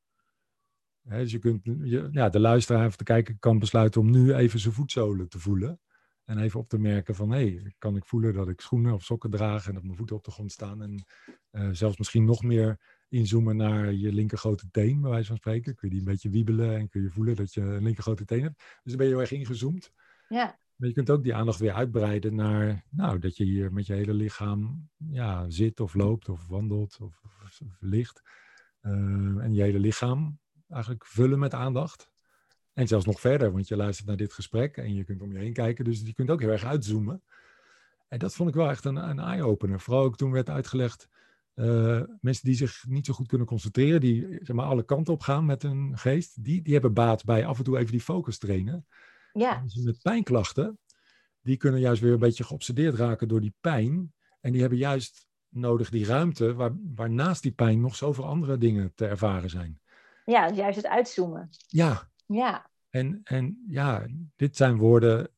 Hè, 1.08 1.20
dus 1.22 1.32
je 1.32 1.40
kunt, 1.40 1.64
je, 1.64 2.08
ja, 2.12 2.30
de 2.30 2.40
luisteraar 2.40 2.88
of 2.88 2.96
de 2.96 3.04
kijker 3.04 3.36
kan 3.40 3.60
besluiten 3.60 4.02
om 4.02 4.12
nu 4.12 4.34
even 4.34 4.60
zijn 4.60 4.74
voetzolen 4.74 5.30
te 5.30 5.40
voelen. 5.40 5.80
En 6.26 6.38
even 6.38 6.60
op 6.60 6.70
te 6.70 6.78
merken 6.78 7.16
van, 7.16 7.32
hé, 7.32 7.38
hey, 7.38 7.74
kan 7.78 7.96
ik 7.96 8.06
voelen 8.06 8.34
dat 8.34 8.48
ik 8.48 8.62
schoenen 8.62 8.94
of 8.94 9.04
sokken 9.04 9.30
draag 9.30 9.68
en 9.68 9.74
dat 9.74 9.84
mijn 9.84 9.96
voeten 9.98 10.16
op 10.16 10.24
de 10.24 10.32
grond 10.32 10.52
staan. 10.52 10.82
En 10.82 11.06
uh, 11.52 11.70
zelfs 11.72 11.98
misschien 11.98 12.26
nog 12.26 12.44
meer 12.44 12.80
inzoomen 13.10 13.56
naar 13.56 13.94
je 13.94 14.14
linker 14.14 14.38
grote 14.38 14.70
teen, 14.72 15.02
bij 15.02 15.10
wijze 15.10 15.28
van 15.28 15.38
spreken. 15.38 15.76
Kun 15.76 15.88
je 15.88 15.96
die 15.96 16.06
een 16.06 16.12
beetje 16.12 16.30
wiebelen 16.30 16.78
en 16.78 16.90
kun 16.90 17.02
je 17.02 17.10
voelen 17.10 17.36
dat 17.36 17.54
je 17.54 17.62
een 17.62 17.84
linker 17.84 18.04
grote 18.04 18.26
teen 18.26 18.44
hebt. 18.44 18.58
Dus 18.58 18.82
dan 18.84 18.98
ben 18.98 19.06
je 19.06 19.12
heel 19.12 19.22
erg 19.22 19.32
ingezoomd. 19.32 19.92
Ja. 20.28 20.60
Maar 20.76 20.88
je 20.88 20.94
kunt 20.94 21.10
ook 21.10 21.24
die 21.24 21.36
aandacht 21.36 21.60
weer 21.60 21.74
uitbreiden 21.74 22.36
naar, 22.36 22.86
nou, 22.90 23.20
dat 23.20 23.38
je 23.38 23.44
hier 23.44 23.74
met 23.74 23.86
je 23.86 23.94
hele 23.94 24.14
lichaam 24.14 24.90
ja, 24.98 25.50
zit 25.50 25.80
of 25.80 25.94
loopt 25.94 26.30
of 26.30 26.48
wandelt 26.48 26.98
of, 27.02 27.22
of, 27.44 27.62
ligt. 27.80 28.22
Uh, 28.82 28.92
en 29.44 29.54
je 29.54 29.62
hele 29.62 29.80
lichaam 29.80 30.40
eigenlijk 30.70 31.06
vullen 31.06 31.40
met 31.40 31.54
aandacht. 31.54 32.10
En 32.76 32.88
zelfs 32.88 33.06
nog 33.06 33.20
verder, 33.20 33.52
want 33.52 33.68
je 33.68 33.76
luistert 33.76 34.08
naar 34.08 34.18
dit 34.18 34.34
gesprek 34.34 34.78
en 34.78 34.94
je 34.94 35.04
kunt 35.04 35.22
om 35.22 35.32
je 35.32 35.38
heen 35.38 35.54
kijken. 35.54 35.86
Dus 35.86 36.02
je 36.02 36.14
kunt 36.14 36.30
ook 36.30 36.42
heel 36.42 36.50
erg 36.50 36.66
uitzoomen. 36.66 37.24
En 38.08 38.20
dat 38.20 38.36
vond 38.36 38.50
ik 38.50 38.56
wel 38.56 38.70
echt 38.70 38.86
een, 38.86 38.96
een 38.96 39.20
eye-opener. 39.20 39.80
Vooral 39.80 40.04
ook 40.04 40.18
toen 40.18 40.32
werd 40.32 40.50
uitgelegd, 40.50 41.10
uh, 41.56 42.02
mensen 42.22 42.46
die 42.46 42.56
zich 42.56 42.86
niet 42.88 43.06
zo 43.06 43.14
goed 43.14 43.28
kunnen 43.28 43.48
concentreren, 43.48 44.00
die 44.02 44.40
zeg 44.42 44.56
maar 44.56 44.66
alle 44.66 44.84
kanten 44.84 45.14
op 45.14 45.22
gaan 45.22 45.46
met 45.46 45.62
hun 45.62 45.98
geest, 45.98 46.44
die, 46.44 46.62
die 46.62 46.74
hebben 46.74 46.94
baat 46.94 47.24
bij 47.24 47.46
af 47.46 47.58
en 47.58 47.64
toe 47.64 47.78
even 47.78 47.92
die 47.92 48.02
focus 48.02 48.38
trainen. 48.38 48.88
Ja. 49.34 49.60
Mensen 49.60 49.84
met 49.84 50.02
pijnklachten, 50.02 50.80
die 51.42 51.58
kunnen 51.58 51.80
juist 51.80 52.02
weer 52.02 52.14
een 52.14 52.20
beetje 52.20 52.44
geobsedeerd 52.44 52.96
raken 52.96 53.28
door 53.28 53.42
die 53.42 53.56
pijn. 53.62 54.14
En 54.42 54.52
die 54.52 54.62
hebben 54.62 54.80
juist 54.80 55.28
nodig 55.50 55.90
die 55.90 56.06
ruimte 56.06 56.54
waar, 56.54 56.72
waar 56.96 57.10
naast 57.10 57.42
die 57.42 57.52
pijn 57.52 57.82
nog 57.82 57.96
zoveel 57.96 58.26
andere 58.26 58.58
dingen 58.58 58.92
te 58.96 59.06
ervaren 59.06 59.50
zijn. 59.50 59.80
Ja, 60.26 60.52
juist 60.52 60.76
het 60.76 60.88
uitzoomen. 60.88 61.50
Ja. 61.68 62.10
Ja. 62.26 62.70
En, 62.90 63.22
en 63.24 63.64
ja, 63.68 64.06
dit 64.36 64.56
zijn 64.56 64.78
woorden 64.78 65.30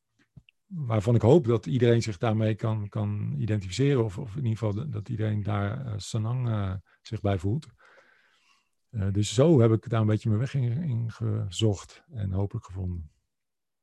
waarvan 0.66 1.14
ik 1.14 1.22
hoop 1.22 1.46
dat 1.46 1.66
iedereen 1.66 2.02
zich 2.02 2.18
daarmee 2.18 2.54
kan, 2.54 2.88
kan 2.88 3.34
identificeren. 3.38 4.04
Of, 4.04 4.18
of 4.18 4.30
in 4.36 4.44
ieder 4.44 4.58
geval 4.58 4.90
dat 4.90 5.08
iedereen 5.08 5.42
daar 5.42 5.86
uh, 5.86 5.92
Sanang 5.96 6.48
uh, 6.48 6.74
zich 7.02 7.20
bij 7.20 7.38
voelt. 7.38 7.66
Uh, 8.90 9.12
dus 9.12 9.34
zo 9.34 9.60
heb 9.60 9.72
ik 9.72 9.88
daar 9.88 10.00
een 10.00 10.06
beetje 10.06 10.28
mijn 10.28 10.40
weg 10.40 10.54
in, 10.54 10.82
in 10.82 11.10
gezocht 11.10 12.04
en 12.12 12.32
hopelijk 12.32 12.66
gevonden. 12.66 13.10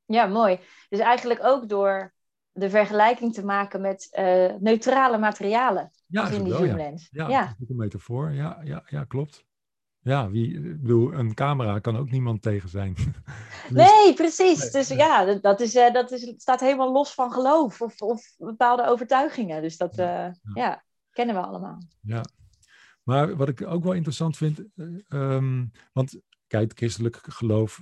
Ja, 0.05 0.25
mooi. 0.25 0.59
Dus 0.89 0.99
eigenlijk 0.99 1.43
ook 1.43 1.69
door 1.69 2.13
de 2.51 2.69
vergelijking 2.69 3.33
te 3.33 3.45
maken 3.45 3.81
met 3.81 4.09
neutrale 4.59 5.17
materialen. 5.17 5.91
Ja, 6.05 6.29
in 6.29 6.43
die 6.43 6.53
wel, 6.53 6.65
zoomlens. 6.65 7.07
Ja, 7.11 7.29
ja. 7.29 7.45
Dat 7.45 7.55
is 7.59 7.69
een 7.69 7.75
metafoor. 7.75 8.31
Ja, 8.31 8.61
ja, 8.63 8.83
ja, 8.85 9.03
klopt. 9.03 9.45
Ja, 10.05 10.29
wie, 10.29 10.53
ik 10.53 10.81
bedoel, 10.81 11.13
een 11.13 11.33
camera 11.33 11.79
kan 11.79 11.97
ook 11.97 12.11
niemand 12.11 12.41
tegen 12.41 12.69
zijn. 12.69 12.93
dus, 13.69 13.69
nee, 13.69 14.13
precies. 14.13 14.71
Dus 14.71 14.87
ja, 14.87 15.35
dat, 15.35 15.59
is, 15.59 15.75
uh, 15.75 15.93
dat 15.93 16.11
is, 16.11 16.33
staat 16.37 16.59
helemaal 16.59 16.91
los 16.91 17.13
van 17.13 17.31
geloof 17.31 17.81
of, 17.81 18.01
of 18.01 18.35
bepaalde 18.37 18.87
overtuigingen. 18.87 19.61
Dus 19.61 19.77
dat 19.77 19.99
uh, 19.99 20.05
ja. 20.05 20.33
ja. 20.53 20.83
kennen 21.11 21.35
we 21.35 21.41
allemaal. 21.41 21.77
Ja, 22.01 22.23
maar 23.03 23.35
wat 23.35 23.49
ik 23.49 23.67
ook 23.67 23.83
wel 23.83 23.93
interessant 23.93 24.37
vind, 24.37 24.63
um, 25.09 25.71
want 25.93 26.21
kijk, 26.47 26.71
christelijk 26.75 27.19
geloof 27.21 27.81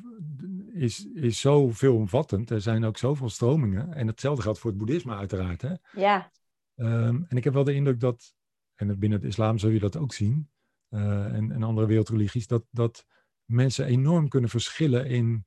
is, 0.74 1.07
is 1.13 1.39
zo 1.39 1.69
veelomvattend. 1.71 2.49
Er 2.49 2.61
zijn 2.61 2.86
ook 2.86 2.97
zoveel 2.97 3.30
stromingen. 3.30 3.93
En 3.93 4.07
hetzelfde 4.07 4.41
geldt 4.41 4.59
voor 4.59 4.69
het 4.69 4.80
boeddhisme 4.80 5.15
uiteraard. 5.15 5.61
Hè? 5.61 5.74
Ja. 5.95 6.32
Um, 6.76 7.26
en 7.28 7.38
ik 7.38 7.43
heb 7.43 7.53
wel 7.53 7.63
de 7.63 7.74
indruk 7.74 7.99
dat, 7.99 8.36
en 8.76 8.99
binnen 8.99 9.19
het 9.19 9.28
islam 9.28 9.57
zul 9.57 9.69
je 9.69 9.80
dat 9.80 9.97
ook 9.97 10.13
zien, 10.13 10.51
en, 10.93 11.51
en 11.51 11.63
andere 11.63 11.87
wereldreligies, 11.87 12.47
dat, 12.47 12.65
dat 12.71 13.05
mensen 13.45 13.85
enorm 13.85 14.27
kunnen 14.27 14.49
verschillen 14.49 15.07
in, 15.07 15.45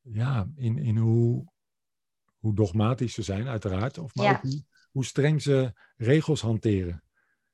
ja, 0.00 0.50
in, 0.56 0.78
in 0.78 0.96
hoe, 0.96 1.52
hoe 2.38 2.54
dogmatisch 2.54 3.14
ze 3.14 3.22
zijn, 3.22 3.48
uiteraard. 3.48 3.98
Of 3.98 4.14
maar 4.14 4.26
ja. 4.26 4.32
ook 4.32 4.42
hoe, 4.42 4.62
hoe 4.90 5.04
streng 5.04 5.42
ze 5.42 5.72
regels 5.96 6.40
hanteren. 6.40 7.02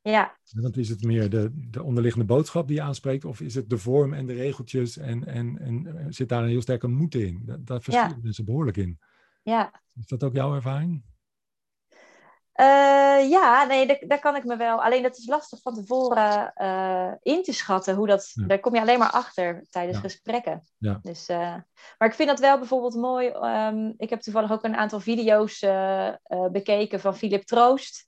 Ja. 0.01 0.39
Want 0.51 0.77
is 0.77 0.89
het 0.89 1.03
meer 1.03 1.31
de, 1.31 1.51
de 1.55 1.83
onderliggende 1.83 2.27
boodschap 2.27 2.67
die 2.67 2.77
je 2.77 2.83
aanspreekt, 2.83 3.25
of 3.25 3.41
is 3.41 3.55
het 3.55 3.71
de 3.71 3.79
vorm 3.79 4.13
en 4.13 4.27
de 4.27 4.35
regeltjes 4.35 4.97
en, 4.97 5.27
en, 5.27 5.59
en 5.59 6.13
zit 6.13 6.29
daar 6.29 6.43
een 6.43 6.49
heel 6.49 6.63
sterke 6.63 6.89
moed 6.89 7.15
in? 7.15 7.43
Daar, 7.45 7.65
daar 7.65 7.83
verschillen 7.83 8.17
ja. 8.17 8.23
mensen 8.23 8.45
behoorlijk 8.45 8.77
in. 8.77 8.99
Ja. 9.43 9.83
Is 9.95 10.07
dat 10.07 10.25
ook 10.25 10.35
jouw 10.35 10.55
ervaring? 10.55 11.03
Uh, 12.61 13.31
ja, 13.31 13.65
nee, 13.65 13.87
daar, 13.87 14.03
daar, 14.07 14.19
kan 14.19 14.37
ik 14.37 14.45
me 14.45 14.57
wel. 14.57 14.83
Alleen 14.83 15.03
dat 15.03 15.17
is 15.17 15.27
lastig 15.27 15.61
van 15.63 15.75
tevoren 15.75 16.53
uh, 16.57 17.13
in 17.23 17.43
te 17.43 17.53
schatten. 17.53 17.95
Hoe 17.95 18.07
dat, 18.07 18.31
ja. 18.35 18.47
Daar 18.47 18.61
kom 18.61 18.75
je 18.75 18.81
alleen 18.81 18.99
maar 18.99 19.11
achter 19.11 19.67
tijdens 19.71 19.97
ja. 19.97 20.03
gesprekken. 20.03 20.63
Ja. 20.79 20.99
Dus, 21.03 21.29
uh, 21.29 21.55
maar 21.99 22.09
ik 22.09 22.15
vind 22.15 22.29
dat 22.29 22.41
wel 22.41 22.59
bijvoorbeeld 22.59 22.95
mooi. 22.95 23.29
Um, 23.29 23.95
ik 23.97 24.11
heb 24.11 24.21
toevallig 24.21 24.53
ook 24.53 24.65
een 24.65 24.77
aantal 24.77 25.01
video's 25.01 25.67
bekeken 26.53 27.01
van 27.01 27.17
Philip 27.17 27.43
Troost. 27.43 28.07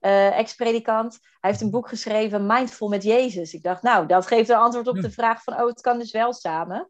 ex-predikant. 0.00 1.18
Hij 1.40 1.50
heeft 1.50 1.62
een 1.62 1.70
boek 1.70 1.88
geschreven, 1.88 2.46
Mindful 2.46 2.88
met 2.88 3.02
Jezus. 3.02 3.54
Ik 3.54 3.62
dacht, 3.62 3.82
nou, 3.82 4.06
dat 4.06 4.26
geeft 4.26 4.48
een 4.48 4.56
antwoord 4.56 4.88
op 4.88 5.00
de 5.00 5.10
vraag 5.10 5.42
van, 5.42 5.54
oh, 5.54 5.66
het 5.66 5.80
kan 5.80 5.98
dus 5.98 6.12
wel 6.12 6.32
samen. 6.32 6.88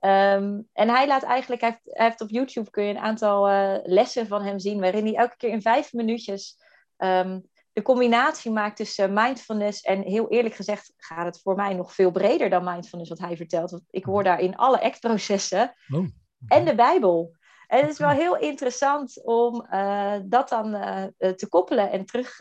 Um, 0.00 0.68
en 0.72 0.88
hij 0.88 1.06
laat 1.06 1.22
eigenlijk, 1.22 1.60
hij 1.60 1.70
heeft, 1.70 1.96
hij 1.96 2.06
heeft, 2.06 2.20
op 2.20 2.30
YouTube 2.30 2.70
kun 2.70 2.84
je 2.84 2.90
een 2.90 2.98
aantal 2.98 3.50
uh, 3.50 3.74
lessen 3.82 4.26
van 4.26 4.42
hem 4.42 4.58
zien, 4.58 4.80
waarin 4.80 5.04
hij 5.04 5.14
elke 5.14 5.36
keer 5.36 5.50
in 5.50 5.62
vijf 5.62 5.92
minuutjes 5.92 6.56
um, 6.96 7.48
de 7.72 7.82
combinatie 7.82 8.50
maakt 8.50 8.76
tussen 8.76 9.12
mindfulness 9.12 9.80
en 9.80 10.02
heel 10.02 10.28
eerlijk 10.28 10.54
gezegd 10.54 10.92
gaat 10.96 11.24
het 11.24 11.40
voor 11.40 11.54
mij 11.54 11.74
nog 11.74 11.94
veel 11.94 12.10
breder 12.10 12.50
dan 12.50 12.64
mindfulness 12.64 13.10
wat 13.10 13.18
hij 13.18 13.36
vertelt. 13.36 13.70
Want 13.70 13.82
ik 13.90 14.04
hoor 14.04 14.24
daarin 14.24 14.56
alle 14.56 14.82
act-processen 14.82 15.74
oh, 15.94 16.06
en 16.46 16.64
de 16.64 16.74
Bijbel. 16.74 17.36
En 17.66 17.80
het 17.80 17.90
is 17.90 17.98
wel 17.98 18.08
heel 18.08 18.36
interessant 18.36 19.24
om 19.24 19.66
uh, 19.70 20.14
dat 20.24 20.48
dan 20.48 20.74
uh, 20.74 21.04
te 21.32 21.48
koppelen 21.48 21.90
en 21.90 22.04
terug, 22.06 22.36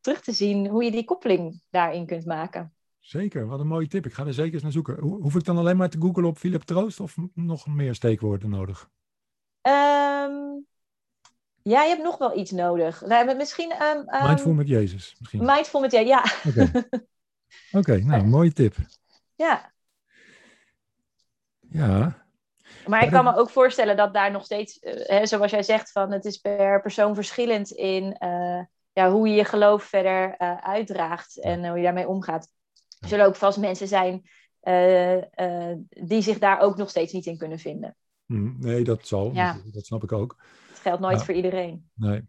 terug 0.00 0.20
te 0.20 0.32
zien 0.32 0.66
hoe 0.66 0.84
je 0.84 0.90
die 0.90 1.04
koppeling 1.04 1.62
daarin 1.70 2.06
kunt 2.06 2.26
maken. 2.26 2.75
Zeker, 3.06 3.46
wat 3.46 3.60
een 3.60 3.66
mooie 3.66 3.88
tip. 3.88 4.06
Ik 4.06 4.12
ga 4.12 4.26
er 4.26 4.34
zeker 4.34 4.54
eens 4.54 4.62
naar 4.62 4.72
zoeken. 4.72 5.00
Ho 5.00 5.20
hoef 5.20 5.34
ik 5.34 5.44
dan 5.44 5.58
alleen 5.58 5.76
maar 5.76 5.88
te 5.88 6.00
googlen 6.00 6.24
op 6.24 6.38
Philip 6.38 6.62
Troost 6.62 7.00
of 7.00 7.16
nog 7.34 7.66
meer 7.66 7.94
steekwoorden 7.94 8.50
nodig? 8.50 8.88
Um, 9.62 10.66
ja, 11.62 11.82
je 11.82 11.88
hebt 11.88 12.02
nog 12.02 12.18
wel 12.18 12.38
iets 12.38 12.50
nodig. 12.50 13.00
We 13.00 13.14
hebben 13.14 13.36
misschien... 13.36 13.72
Um, 13.82 14.14
um, 14.14 14.26
mindful 14.26 14.52
met 14.52 14.68
Jezus. 14.68 15.16
Misschien. 15.18 15.44
Mindful 15.44 15.80
met 15.80 15.92
Jezus, 15.92 16.08
ja. 16.08 16.24
Oké, 16.50 16.60
okay. 16.68 17.80
okay, 17.80 17.98
nou, 18.00 18.24
mooie 18.24 18.52
tip. 18.52 18.74
Ja. 19.34 19.72
Ja, 21.60 22.26
maar 22.86 23.02
ik 23.02 23.10
kan 23.10 23.24
me 23.24 23.36
ook 23.36 23.50
voorstellen 23.50 23.96
dat 23.96 24.14
daar 24.14 24.30
nog 24.30 24.44
steeds, 24.44 24.78
hè, 24.80 25.26
zoals 25.26 25.50
jij 25.50 25.62
zegt, 25.62 25.92
van 25.92 26.12
het 26.12 26.24
is 26.24 26.36
per 26.36 26.82
persoon 26.82 27.14
verschillend 27.14 27.70
in 27.70 28.16
uh, 28.20 28.60
ja, 28.92 29.10
hoe 29.10 29.28
je 29.28 29.34
je 29.34 29.44
geloof 29.44 29.84
verder 29.84 30.34
uh, 30.38 30.56
uitdraagt 30.56 31.40
en 31.40 31.68
hoe 31.68 31.76
je 31.76 31.82
daarmee 31.82 32.08
omgaat. 32.08 32.48
Er 32.98 33.08
zullen 33.08 33.26
ook 33.26 33.36
vast 33.36 33.58
mensen 33.58 33.88
zijn 33.88 34.22
die 35.88 36.22
zich 36.22 36.38
daar 36.38 36.60
ook 36.60 36.76
nog 36.76 36.90
steeds 36.90 37.12
niet 37.12 37.26
in 37.26 37.38
kunnen 37.38 37.58
vinden. 37.58 37.96
Mm, 38.26 38.56
nee, 38.58 38.84
dat 38.84 39.06
zal. 39.06 39.32
Ja. 39.34 39.60
Dat 39.72 39.86
snap 39.86 40.02
ik 40.02 40.12
ook. 40.12 40.36
Het 40.68 40.78
geldt 40.78 41.00
nooit 41.00 41.18
ja. 41.18 41.24
voor 41.24 41.34
iedereen. 41.34 41.90
Nee. 41.94 42.22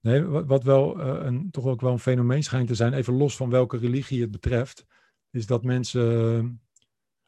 Nee, 0.00 0.22
wat, 0.24 0.46
wat 0.46 0.64
wel 0.64 1.00
een, 1.00 1.50
toch 1.50 1.64
ook 1.64 1.80
wel 1.80 1.92
een 1.92 1.98
fenomeen 1.98 2.42
schijnt 2.42 2.68
te 2.68 2.74
zijn, 2.74 2.92
even 2.92 3.14
los 3.14 3.36
van 3.36 3.50
welke 3.50 3.76
religie 3.76 4.20
het 4.20 4.30
betreft, 4.30 4.86
is 5.30 5.46
dat 5.46 5.64
mensen 5.64 6.60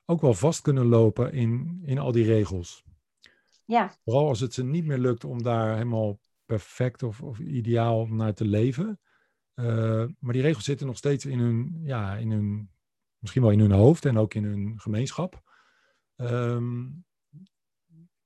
ook 0.04 0.20
wel 0.20 0.34
vast 0.34 0.60
kunnen 0.60 0.86
lopen 0.86 1.32
in, 1.32 1.80
in 1.84 1.98
al 1.98 2.12
die 2.12 2.24
regels. 2.24 2.84
Ja. 3.64 3.94
Vooral 4.04 4.28
als 4.28 4.40
het 4.40 4.54
ze 4.54 4.64
niet 4.64 4.84
meer 4.84 4.98
lukt 4.98 5.24
om 5.24 5.42
daar 5.42 5.72
helemaal 5.72 6.18
perfect 6.46 7.02
of, 7.02 7.22
of 7.22 7.38
ideaal 7.38 8.06
naar 8.06 8.34
te 8.34 8.44
leven. 8.44 9.00
Uh, 9.54 10.04
maar 10.18 10.32
die 10.32 10.42
regels 10.42 10.64
zitten 10.64 10.86
nog 10.86 10.96
steeds 10.96 11.24
in 11.26 11.38
hun, 11.38 11.80
ja, 11.82 12.16
in 12.16 12.30
hun, 12.30 12.70
misschien 13.18 13.42
wel 13.42 13.50
in 13.50 13.60
hun 13.60 13.72
hoofd 13.72 14.04
en 14.04 14.18
ook 14.18 14.34
in 14.34 14.44
hun 14.44 14.80
gemeenschap. 14.80 15.42
Um, 16.16 17.04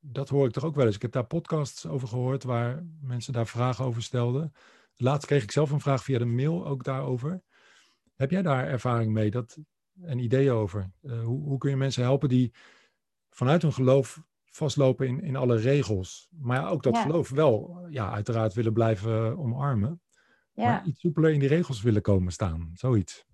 dat 0.01 0.29
hoor 0.29 0.47
ik 0.47 0.53
toch 0.53 0.65
ook 0.65 0.75
wel 0.75 0.87
eens. 0.87 0.95
Ik 0.95 1.03
heb 1.03 1.13
daar 1.13 1.27
podcasts 1.27 1.87
over 1.87 2.09
gehoord 2.09 2.43
waar 2.43 2.87
mensen 3.01 3.33
daar 3.33 3.47
vragen 3.47 3.85
over 3.85 4.03
stelden. 4.03 4.53
Laatst 4.97 5.27
kreeg 5.27 5.43
ik 5.43 5.51
zelf 5.51 5.71
een 5.71 5.81
vraag 5.81 6.05
via 6.05 6.19
de 6.19 6.25
mail 6.25 6.67
ook 6.67 6.85
daarover. 6.85 7.43
Heb 8.15 8.31
jij 8.31 8.43
daar 8.43 8.67
ervaring 8.67 9.13
mee 9.13 9.31
dat, 9.31 9.59
en 10.03 10.19
ideeën 10.19 10.53
over? 10.53 10.91
Uh, 11.03 11.25
hoe, 11.25 11.43
hoe 11.43 11.59
kun 11.59 11.71
je 11.71 11.77
mensen 11.77 12.03
helpen 12.03 12.29
die 12.29 12.53
vanuit 13.31 13.63
hun 13.63 13.73
geloof 13.73 14.23
vastlopen 14.45 15.07
in, 15.07 15.21
in 15.23 15.37
alle 15.37 15.57
regels, 15.57 16.29
maar 16.31 16.61
ja, 16.61 16.69
ook 16.69 16.83
dat 16.83 16.95
ja. 16.95 17.03
geloof 17.03 17.29
wel, 17.29 17.87
ja, 17.91 18.11
uiteraard 18.13 18.55
willen 18.55 18.73
blijven 18.73 19.39
omarmen, 19.39 20.03
ja. 20.59 20.71
maar 20.71 20.87
iets 20.87 21.01
soepeler 21.01 21.31
in 21.31 21.41
die 21.41 21.49
regels 21.49 21.83
willen 21.83 22.03
komen 22.03 22.33
staan, 22.33 22.71
zoiets. 22.75 23.27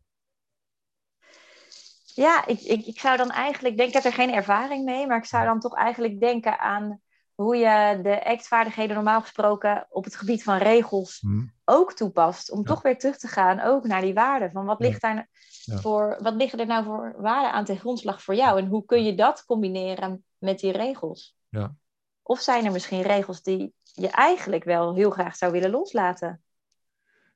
Ja, 2.15 2.47
ik, 2.47 2.61
ik, 2.61 2.87
ik 2.87 2.99
zou 2.99 3.17
dan 3.17 3.31
eigenlijk 3.31 3.81
ik 3.81 3.93
heb 3.93 4.05
er 4.05 4.13
geen 4.13 4.33
ervaring 4.33 4.85
mee, 4.85 5.07
maar 5.07 5.19
ik 5.19 5.25
zou 5.25 5.45
dan 5.45 5.61
toch 5.61 5.75
eigenlijk 5.75 6.21
denken 6.21 6.59
aan 6.59 7.01
hoe 7.35 7.57
je 7.57 8.01
de 8.03 8.25
actvaardigheden 8.25 8.95
normaal 8.95 9.21
gesproken 9.21 9.87
op 9.91 10.05
het 10.05 10.17
gebied 10.17 10.43
van 10.43 10.57
regels 10.57 11.21
hmm. 11.21 11.53
ook 11.65 11.93
toepast. 11.93 12.51
Om 12.51 12.59
ja. 12.59 12.65
toch 12.65 12.83
weer 12.83 12.99
terug 12.99 13.17
te 13.17 13.29
gaan 13.29 13.61
ook 13.61 13.85
naar 13.85 14.01
die 14.01 14.15
waarden. 14.15 14.51
Van 14.51 14.65
wat, 14.65 14.81
ligt 14.81 15.01
daar 15.01 15.29
Ja. 15.65 15.79
voor, 15.79 16.19
wat 16.23 16.35
liggen 16.35 16.59
er 16.59 16.67
nou 16.67 16.85
voor 16.85 17.15
waarden 17.19 17.53
aan 17.53 17.65
ten 17.65 17.79
grondslag 17.79 18.23
voor 18.23 18.35
jou? 18.35 18.59
En 18.59 18.67
hoe 18.67 18.85
kun 18.85 19.05
je 19.05 19.15
dat 19.15 19.45
combineren 19.45 20.25
met 20.39 20.59
die 20.59 20.73
regels? 20.73 21.37
Ja. 21.49 21.75
Of 22.23 22.41
zijn 22.41 22.65
er 22.65 22.73
misschien 22.73 23.03
regels 23.03 23.43
die 23.43 23.75
je 23.83 24.09
eigenlijk 24.09 24.65
wel 24.65 24.95
heel 24.95 25.11
graag 25.11 25.37
zou 25.37 25.53
willen 25.53 25.71
loslaten? 25.71 26.44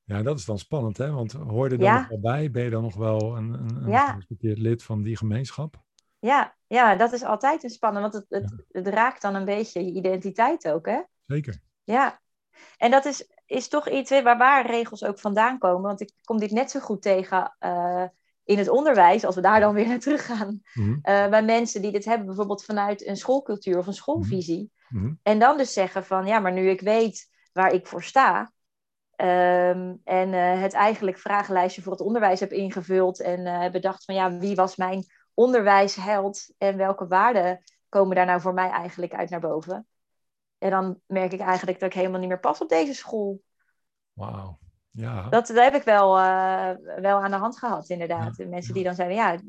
Ja, 0.09 0.23
dat 0.23 0.39
is 0.39 0.45
dan 0.45 0.59
spannend, 0.59 0.97
hè? 0.97 1.11
Want 1.11 1.33
hoor 1.33 1.65
je 1.67 1.71
er 1.73 1.79
dan 1.79 1.87
Ja. 1.87 1.99
nog 1.99 2.09
wel 2.09 2.21
bij? 2.21 2.51
Ben 2.51 2.63
je 2.65 2.71
dan 2.71 2.83
nog 2.83 2.95
wel 2.95 3.37
een, 3.37 3.53
een, 3.53 3.83
een 3.83 3.91
Ja. 3.91 4.19
lid 4.39 4.83
van 4.83 5.03
die 5.03 5.17
gemeenschap? 5.17 5.83
Ja, 6.19 6.57
ja, 6.67 6.97
dat 6.97 7.13
is 7.13 7.23
altijd 7.23 7.63
een 7.63 7.71
spannend, 7.71 8.13
want 8.13 8.15
het, 8.29 8.43
het, 8.43 8.65
het 8.71 8.87
raakt 8.95 9.23
dan 9.23 9.35
een 9.35 9.45
beetje 9.45 9.85
je 9.85 9.93
identiteit 9.93 10.69
ook, 10.69 10.87
hè? 10.87 11.01
Zeker. 11.27 11.61
Ja, 11.85 12.21
en 12.77 12.91
dat 12.91 13.05
is, 13.05 13.29
is 13.47 13.69
toch 13.69 13.89
iets 13.89 14.11
waar, 14.11 14.39
waar 14.39 14.67
regels 14.67 15.05
ook 15.05 15.19
vandaan 15.19 15.59
komen. 15.59 15.83
Want 15.83 16.01
ik 16.01 16.13
kom 16.25 16.39
dit 16.39 16.51
net 16.51 16.71
zo 16.71 16.81
goed 16.81 17.03
tegen 17.03 17.57
eh, 17.59 18.05
in 18.45 18.59
het 18.59 18.69
onderwijs, 18.69 19.25
als 19.25 19.35
we 19.35 19.41
daar 19.41 19.61
dan 19.61 19.75
weer 19.75 19.87
naar 19.89 19.99
terug 19.99 20.27
gaan. 20.27 20.61
Mhm. 20.75 20.99
eh, 21.03 21.29
bij 21.29 21.45
mensen 21.45 21.83
die 21.83 21.93
dit 21.93 22.05
hebben, 22.05 22.27
bijvoorbeeld 22.27 22.65
vanuit 22.65 23.07
een 23.07 23.17
schoolcultuur 23.17 23.79
of 23.79 23.87
een 23.87 23.95
schoolvisie. 23.95 24.73
Mhm. 24.89 25.13
En 25.23 25.39
dan 25.39 25.57
dus 25.57 25.73
zeggen 25.73 26.05
van, 26.05 26.27
ja, 26.27 26.39
maar 26.39 26.53
nu 26.53 26.69
ik 26.71 26.81
weet 26.81 27.29
waar 27.53 27.73
ik 27.73 27.87
voor 27.87 28.03
sta. 28.03 28.53
Ehm, 29.19 29.95
en 30.05 30.35
eh, 30.35 30.61
het 30.61 30.73
eigenlijk 30.73 31.19
vragenlijstje 31.19 31.83
voor 31.83 31.93
het 31.93 32.01
onderwijs 32.01 32.41
heb 32.41 32.53
ingevuld. 32.53 33.21
En 33.21 33.47
heb 33.47 33.73
bedacht 33.73 34.05
van, 34.05 34.15
ja, 34.15 34.39
wie 34.39 34.55
was 34.55 34.77
mijn 34.77 35.05
onderwijsheld? 35.35 36.53
En 36.59 36.77
welke 36.77 37.07
waarden 37.07 37.63
komen 37.89 38.17
daar 38.17 38.27
nou 38.27 38.41
voor 38.41 38.55
mij 38.55 38.71
eigenlijk 38.71 39.15
uit 39.15 39.31
naar 39.31 39.41
boven? 39.41 39.87
En 40.59 40.71
dan 40.71 41.01
merk 41.07 41.33
ik 41.33 41.41
eigenlijk 41.41 41.81
dat 41.81 41.89
ik 41.89 41.95
helemaal 41.95 42.21
niet 42.21 42.29
meer 42.29 42.41
pas 42.41 42.61
op 42.61 42.69
deze 42.69 42.95
school. 42.95 43.43
Wauw. 44.13 44.59
Ja. 44.91 45.29
Dat, 45.29 45.47
dat 45.47 45.57
heb 45.57 45.75
ik 45.75 45.83
wel, 45.83 46.19
eh, 46.19 46.71
wel 47.01 47.23
aan 47.23 47.31
de 47.31 47.37
hand 47.37 47.59
gehad, 47.59 47.89
inderdaad. 47.89 48.37
De 48.37 48.47
Mensen 48.47 48.75
die 48.75 48.85
dan 48.85 48.95
zeiden, 48.95 49.17
ja, 49.17 49.33
ik 49.33 49.43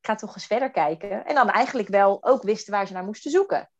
ga 0.00 0.14
toch 0.14 0.34
eens 0.34 0.46
verder 0.46 0.70
kijken. 0.70 1.26
En 1.26 1.34
dan 1.34 1.50
eigenlijk 1.50 1.88
wel 1.88 2.24
ook 2.24 2.42
wisten 2.42 2.72
waar 2.72 2.86
ze 2.86 2.92
naar 2.92 3.04
moesten 3.04 3.30
zoeken. 3.30 3.70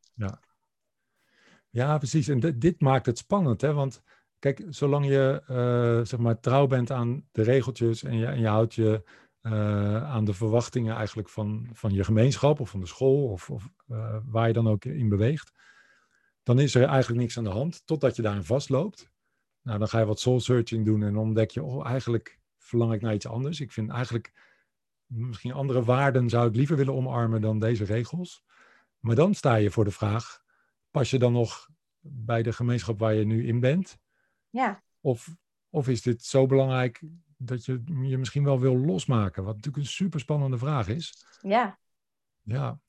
Ja, 1.70 1.99
precies. 1.99 2.28
En 2.28 2.40
dit, 2.40 2.61
dit 2.61 2.80
maakt 2.80 3.07
het 3.07 3.18
spannend, 3.18 3.61
hè? 3.61 3.72
Want 3.72 4.03
kijk, 4.45 4.64
zolang 4.68 5.07
je 5.07 5.42
eh, 5.47 6.07
zeg 6.07 6.20
maar 6.20 6.40
trouw 6.40 6.66
bent 6.66 6.90
aan 6.90 7.28
de 7.32 7.42
regeltjes 7.42 8.03
en 8.03 8.16
je, 8.16 8.26
en 8.26 8.40
je 8.40 8.47
houdt 8.47 8.74
je 8.74 9.03
eh, 9.40 10.05
aan 10.05 10.24
de 10.24 10.34
verwachtingen 10.34 10.97
eigenlijk 10.97 11.28
van, 11.28 11.68
van 11.72 11.92
je 11.92 12.05
gemeenschap 12.05 12.61
of 12.61 12.70
van 12.70 12.80
de 12.80 12.86
school 12.86 13.30
of, 13.30 13.51
of 13.51 13.68
eh, 13.88 14.16
waar 14.24 14.47
je 14.47 14.53
dan 14.53 14.68
ook 14.68 14.84
in 14.84 15.09
beweegt, 15.09 15.53
dan 16.42 16.59
is 16.59 16.74
er 16.74 16.84
eigenlijk 16.84 17.20
niks 17.20 17.38
aan 17.38 17.45
de 17.45 17.51
hand 17.51 17.86
totdat 17.86 18.16
je 18.16 18.22
daarin 18.22 18.45
vastloopt. 18.45 19.11
Nou, 19.62 19.78
dan 19.78 19.88
ga 19.88 19.99
je 19.99 20.07
wat 20.07 20.20
soul 20.20 20.40
searching 20.40 20.84
doen 20.84 21.03
en 21.03 21.16
ontdek 21.16 21.51
je, 21.51 21.62
oh, 21.62 21.86
eigenlijk 21.86 22.40
verlang 22.59 22.92
ik 22.92 23.01
naar 23.01 23.14
iets 23.14 23.26
anders. 23.26 23.61
Ik 23.61 23.72
vind 23.72 23.90
eigenlijk 23.90 24.32
misschien 25.07 25.53
andere 25.53 25.84
waarden 25.84 26.28
zou 26.28 26.49
ik 26.49 26.57
liever 26.57 26.76
willen 26.76 26.95
omarmen 26.95 27.40
dan 27.40 27.59
deze 27.59 27.84
regels. 27.84 28.45
Maar 28.99 29.14
dan 29.14 29.34
sta 29.34 29.55
je 29.55 29.70
voor 29.70 29.84
de 29.84 29.90
vraag, 29.90 30.42
pas 30.90 31.11
je 31.11 31.18
dan 31.18 31.32
nog 31.32 31.68
bij 32.01 32.42
de 32.42 32.53
gemeenschap 32.53 32.99
waar 32.99 33.14
je 33.14 33.24
nu 33.24 33.47
in 33.47 33.61
bent? 33.61 34.03
Ja, 34.55 34.82
Of, 35.00 35.36
of 35.70 35.88
is 35.88 36.02
dit 36.02 36.24
zo 36.24 36.46
belangrijk 36.46 37.02
dat 37.36 37.64
je 37.64 37.82
je 38.02 38.18
misschien 38.18 38.44
wel 38.44 38.61
wil 38.61 38.76
losmaken? 38.78 39.44
Wat 39.44 39.55
natuurlijk 39.55 39.84
een 39.84 39.90
super 39.90 40.20
spannende 40.20 40.59
vraag 40.59 40.88
is. 40.88 41.26
ja. 41.42 41.78
Ja. 42.42 42.80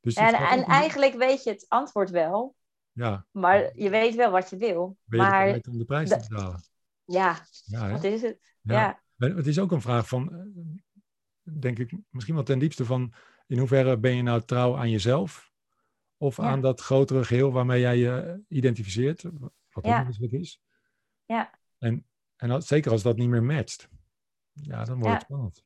Dus 0.00 0.14
En, 0.14 0.34
en 0.34 0.64
eigenlijk 0.64 1.14
weet 1.14 1.42
je 1.42 1.50
het 1.50 1.64
antwoord 1.68 2.10
wel, 2.10 2.56
ja, 2.92 3.26
maar 3.30 3.76
je 3.76 3.90
weet 3.90 4.14
wel 4.14 4.30
wat 4.30 4.50
je 4.50 4.56
wil. 4.56 4.96
ben 5.04 5.20
je 5.20 5.26
maar 5.26 5.44
bereid 5.44 5.68
om 5.68 5.78
de 5.78 5.84
prijs 5.84 6.08
te 6.08 6.16
betalen? 6.28 6.62
ja, 7.04 7.38
Ja, 7.64 7.90
wat 7.90 8.04
is 8.04 8.22
het? 8.22 8.38
Ja. 8.60 8.74
Ja, 8.74 9.02
En 9.16 9.36
Het 9.36 9.46
is 9.46 9.58
ook 9.58 9.72
een 9.72 9.80
vraag 9.80 10.08
van, 10.08 10.32
eh, 10.34 10.72
denk 11.42 11.78
ik, 11.78 11.92
misschien 12.10 12.34
wel 12.34 12.44
ten 12.44 12.58
diepste 12.58 12.84
van, 12.84 13.12
in 13.46 13.58
hoeverre 13.58 13.98
ben 13.98 14.16
je 14.16 14.22
nou 14.22 14.42
trouw 14.44 14.76
aan 14.76 14.90
jezelf? 14.90 15.52
Of 16.16 16.36
Ja. 16.36 16.42
aan 16.42 16.60
dat 16.60 16.80
grotere 16.80 17.24
geheel 17.24 17.52
waarmee 17.52 17.80
jij 17.80 17.96
je 17.98 18.42
identificeert, 18.48 19.22
wat 19.22 19.52
ook 19.72 19.84
Ja. 19.84 20.06
is. 20.18 20.60
Ja. 21.34 21.50
En, 21.78 22.06
en 22.36 22.50
als, 22.50 22.66
zeker 22.66 22.90
als 22.90 23.02
dat 23.02 23.16
niet 23.16 23.28
meer 23.28 23.42
matcht, 23.42 23.88
ja, 24.52 24.84
dan 24.84 24.94
wordt 24.98 25.06
Ja. 25.06 25.12
het 25.12 25.22
spannend. 25.22 25.64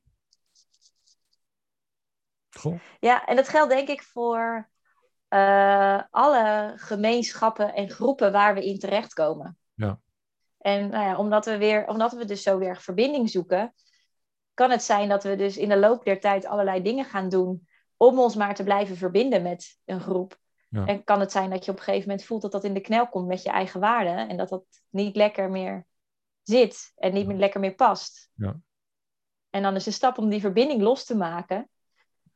Goh, 2.51 2.81
Ja, 3.01 3.25
en 3.27 3.37
dat 3.37 3.49
geldt 3.49 3.71
denk 3.71 3.89
ik 3.89 4.03
voor 4.03 4.71
eh, 5.29 6.03
alle 6.11 6.73
gemeenschappen 6.77 7.75
en 7.75 7.91
groepen 7.91 8.33
waar 8.33 8.55
we 8.55 8.67
in 8.67 8.79
terechtkomen. 8.79 9.59
Ja. 9.75 10.01
En 10.59 10.89
nou 10.89 11.05
ja, 11.05 11.17
omdat, 11.17 11.45
we 11.45 11.59
weer, 11.59 11.87
omdat 11.87 12.13
we 12.13 12.25
dus 12.25 12.43
zo 12.43 12.59
weer 12.59 12.77
verbinding 12.77 13.31
zoeken, 13.31 13.75
kan 14.55 14.71
het 14.71 14.83
zijn 14.83 15.09
dat 15.09 15.23
we 15.23 15.37
dus 15.37 15.57
in 15.57 15.69
de 15.69 15.79
loop 15.79 16.05
der 16.05 16.21
tijd 16.21 16.47
allerlei 16.47 16.83
dingen 16.83 17.05
gaan 17.05 17.29
doen 17.29 17.69
om 17.97 18.19
ons 18.19 18.35
maar 18.35 18.55
te 18.55 18.65
blijven 18.65 18.97
verbinden 18.97 19.43
met 19.43 19.79
een 19.85 20.01
groep. 20.01 20.39
Ja. 20.69 20.87
En 20.87 21.05
kan 21.05 21.21
het 21.21 21.33
zijn 21.33 21.51
dat 21.51 21.65
je 21.65 21.71
op 21.71 21.77
een 21.77 21.83
gegeven 21.83 22.09
moment 22.09 22.27
voelt 22.27 22.43
dat 22.43 22.53
dat 22.53 22.65
in 22.65 22.75
de 22.75 22.81
knel 22.81 23.09
komt 23.09 23.27
met 23.27 23.43
je 23.43 23.51
eigen 23.51 23.81
waarden 23.81 24.29
en 24.29 24.37
dat 24.37 24.49
dat 24.49 24.65
niet 24.89 25.17
lekker 25.17 25.51
meer 25.51 25.87
zit 26.43 26.93
en 26.97 27.13
niet 27.13 27.27
meer 27.27 27.37
lekker 27.37 27.61
meer 27.61 27.75
past. 27.75 28.31
Ja. 28.35 28.61
En 29.51 29.63
dan 29.63 29.75
is 29.75 29.85
de 29.85 29.91
stap 29.91 30.19
om 30.19 30.29
die 30.29 30.41
verbinding 30.41 30.83
los 30.83 31.05
te 31.05 31.17
maken, 31.17 31.69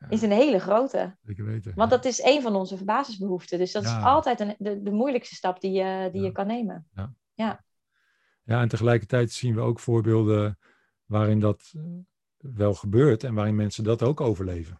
is 0.08 0.22
een 0.22 0.30
hele 0.32 0.58
grote. 0.58 1.16
Zeker 1.22 1.44
weten. 1.44 1.72
Want 1.74 1.90
ja. 1.90 1.96
dat 1.96 2.04
is 2.04 2.22
een 2.22 2.42
van 2.42 2.54
onze 2.54 2.84
basisbehoeften. 2.84 3.58
Dus 3.58 3.72
dat 3.72 3.84
Ja. 3.84 3.98
is 3.98 4.04
altijd 4.04 4.40
een, 4.40 4.54
de, 4.58 4.82
de 4.82 4.90
moeilijkste 4.90 5.34
stap 5.34 5.60
die 5.60 5.72
je, 5.72 6.08
die 6.12 6.20
Ja. 6.20 6.26
je 6.26 6.32
kan 6.32 6.46
nemen. 6.46 6.88
Ja, 8.44 8.60
en 8.60 8.68
tegelijkertijd 8.68 9.32
zien 9.32 9.54
we 9.54 9.60
ook 9.60 9.80
voorbeelden 9.80 10.58
waarin 11.04 11.40
dat 11.40 11.72
wel 12.36 12.74
gebeurt 12.74 13.24
en 13.24 13.34
waarin 13.34 13.54
mensen 13.54 13.84
dat 13.84 14.02
ook 14.02 14.20
overleven. 14.20 14.78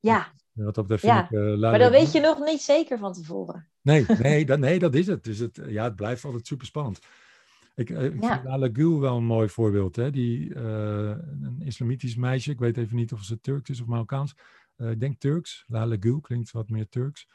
Ja, 0.00 0.32
Dat 0.64 0.86
vind 0.86 1.00
Ja, 1.00 1.24
ik, 1.24 1.30
eh, 1.30 1.58
maar 1.58 1.78
dat 1.78 1.90
weet 1.90 2.12
je 2.12 2.20
nog 2.20 2.38
niet 2.44 2.60
zeker 2.60 2.98
van 2.98 3.12
tevoren. 3.12 3.68
Nee, 3.82 4.04
nee, 4.22 4.46
dat, 4.46 4.58
nee, 4.58 4.78
dat 4.78 4.94
is 4.94 5.06
het. 5.06 5.24
Dus 5.24 5.38
het, 5.38 5.60
ja, 5.66 5.84
het 5.84 5.96
blijft 5.96 6.24
altijd 6.24 6.46
super 6.46 6.66
spannend. 6.66 6.98
Ik, 7.74 7.90
eh, 7.90 8.04
ik 8.04 8.22
Ja. 8.22 8.32
vind 8.32 8.44
Lala 8.44 8.68
Gül 8.72 9.00
wel 9.00 9.16
een 9.16 9.24
mooi 9.24 9.48
voorbeeld. 9.48 9.96
Hè? 9.96 10.10
Die, 10.10 10.54
eh, 10.54 11.16
een 11.40 11.60
islamitisch 11.64 12.16
meisje, 12.16 12.50
ik 12.50 12.58
weet 12.58 12.76
even 12.76 12.96
niet 12.96 13.12
of 13.12 13.22
ze 13.22 13.40
Turks 13.40 13.70
is 13.70 13.80
of 13.80 13.86
Marokkaans. 13.86 14.34
Ik 14.76 15.00
denk 15.00 15.20
Turks. 15.20 15.64
Lala 15.68 15.96
Gül 16.00 16.20
klinkt 16.20 16.50
wat 16.50 16.68
meer 16.68 16.88
Turks. 16.88 17.28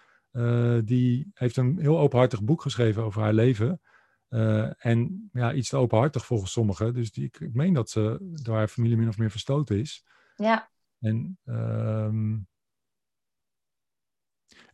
Die 0.83 1.31
heeft 1.33 1.57
een 1.57 1.79
heel 1.79 1.99
openhartig 1.99 2.43
boek 2.43 2.61
geschreven 2.61 3.03
over 3.03 3.21
haar 3.21 3.33
leven. 3.33 3.81
En 4.77 5.29
ja, 5.33 5.53
iets 5.53 5.69
te 5.69 5.77
openhartig 5.77 6.25
volgens 6.25 6.51
sommigen. 6.51 6.93
Dus 6.93 7.11
die, 7.11 7.23
ik, 7.25 7.39
ik 7.39 7.53
meen 7.53 7.73
dat 7.73 7.89
ze 7.89 8.17
door 8.43 8.55
haar 8.55 8.67
familie 8.67 8.97
min 8.97 9.07
of 9.07 9.17
meer 9.17 9.31
verstoten 9.31 9.79
is. 9.79 10.05
Ja, 10.35 10.69
En, 10.99 11.37
ehm, 11.45 12.35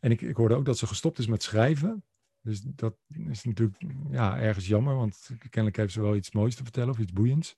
en 0.01 0.11
ik, 0.11 0.21
ik 0.21 0.35
hoorde 0.35 0.55
ook 0.55 0.65
dat 0.65 0.77
ze 0.77 0.87
gestopt 0.87 1.19
is 1.19 1.27
met 1.27 1.43
schrijven. 1.43 2.03
Dus 2.41 2.61
dat 2.61 2.95
is 3.29 3.43
natuurlijk 3.43 3.81
ja, 4.09 4.39
ergens 4.39 4.67
jammer, 4.67 4.95
want 4.95 5.29
kennelijk 5.49 5.77
heeft 5.77 5.93
ze 5.93 6.01
wel 6.01 6.15
iets 6.15 6.31
moois 6.31 6.55
te 6.55 6.63
vertellen 6.63 6.89
of 6.89 6.99
iets 6.99 7.13
boeiends. 7.13 7.57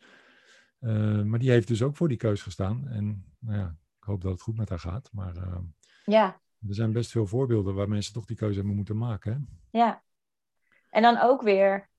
Eh, 0.80 1.22
maar 1.22 1.40
die 1.40 1.52
heeft 1.52 1.68
dus 1.68 1.82
ook 1.82 1.96
voor 1.96 2.08
die 2.08 2.18
keus 2.18 2.42
gestaan. 2.42 2.88
En 2.88 3.26
nou 3.40 3.58
ja, 3.58 3.76
ik 4.00 4.04
hoop 4.04 4.22
dat 4.22 4.32
het 4.32 4.42
goed 4.42 4.58
met 4.58 4.70
haar 4.70 4.80
gaat. 4.80 5.10
Maar 5.12 5.36
eh, 5.36 5.58
ja, 6.06 6.42
er 6.68 6.76
zijn 6.76 6.92
best 6.92 7.12
veel 7.12 7.28
voorbeelden 7.28 7.76
waar 7.76 7.90
mensen 7.90 8.14
toch 8.14 8.26
die 8.26 8.36
keuze 8.36 8.58
hebben 8.58 8.76
moeten 8.76 8.98
maken. 8.98 9.32
Hè? 9.34 9.80
ja. 9.80 10.04
En 10.90 11.02
dan 11.02 11.20
ook 11.22 11.42
weer 11.42 11.90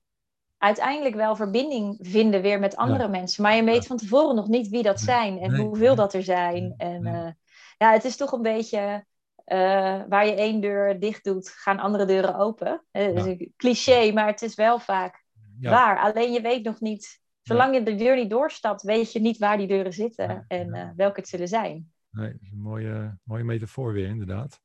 uiteindelijk 0.57 1.15
wel 1.15 1.35
verbinding 1.35 1.97
vinden 2.01 2.41
weer 2.41 2.59
met 2.59 2.75
andere 2.75 3.07
mensen. 3.07 3.43
Maar 3.43 3.55
je 3.55 3.63
weet 3.63 3.81
Ja. 3.81 3.87
van 3.87 3.97
tevoren 3.97 4.35
nog 4.35 4.47
niet 4.47 4.67
wie 4.69 4.83
dat 4.83 4.99
zijn 4.99 5.39
en 5.39 5.51
nee, 5.51 5.61
hoeveel 5.65 5.87
nee, 5.87 5.95
dat 5.95 6.13
er 6.13 6.23
zijn. 6.23 6.73
en 6.77 7.05
eh, 7.05 7.31
ja, 7.77 7.91
het 7.91 8.03
is 8.03 8.15
toch 8.15 8.31
een 8.31 8.41
beetje 8.41 9.05
eh, 9.45 10.01
waar 10.09 10.25
je 10.25 10.33
één 10.35 10.61
deur 10.61 10.99
dicht 10.99 11.23
doet, 11.23 11.49
gaan 11.49 11.79
andere 11.79 12.05
deuren 12.05 12.35
open. 12.35 12.85
Eh, 12.91 13.05
Dat 13.05 13.15
is 13.15 13.25
een 13.25 13.53
cliché, 13.57 14.11
maar 14.13 14.27
het 14.27 14.41
is 14.41 14.55
wel 14.55 14.79
vaak 14.79 15.23
Ja, 15.59 15.69
waar. 15.71 15.99
Alleen 15.99 16.31
je 16.31 16.41
weet 16.41 16.63
nog 16.63 16.79
niet, 16.79 17.21
zolang 17.41 17.75
je 17.75 17.83
de 17.83 17.95
deur 17.95 18.15
niet 18.15 18.29
doorstapt, 18.29 18.81
weet 18.81 19.11
je 19.11 19.19
niet 19.19 19.37
waar 19.37 19.57
die 19.57 19.67
deuren 19.67 19.93
zitten 19.93 20.45
en 20.47 20.73
eh, 20.73 20.89
welke 20.95 21.19
het 21.19 21.29
zullen 21.29 21.47
zijn. 21.47 21.91
nee, 22.09 22.31
dat 22.31 22.41
is 22.41 22.51
een 22.51 22.61
mooie, 22.61 23.17
mooie 23.23 23.43
metafoor 23.43 23.93
weer, 23.93 24.07
inderdaad. 24.07 24.61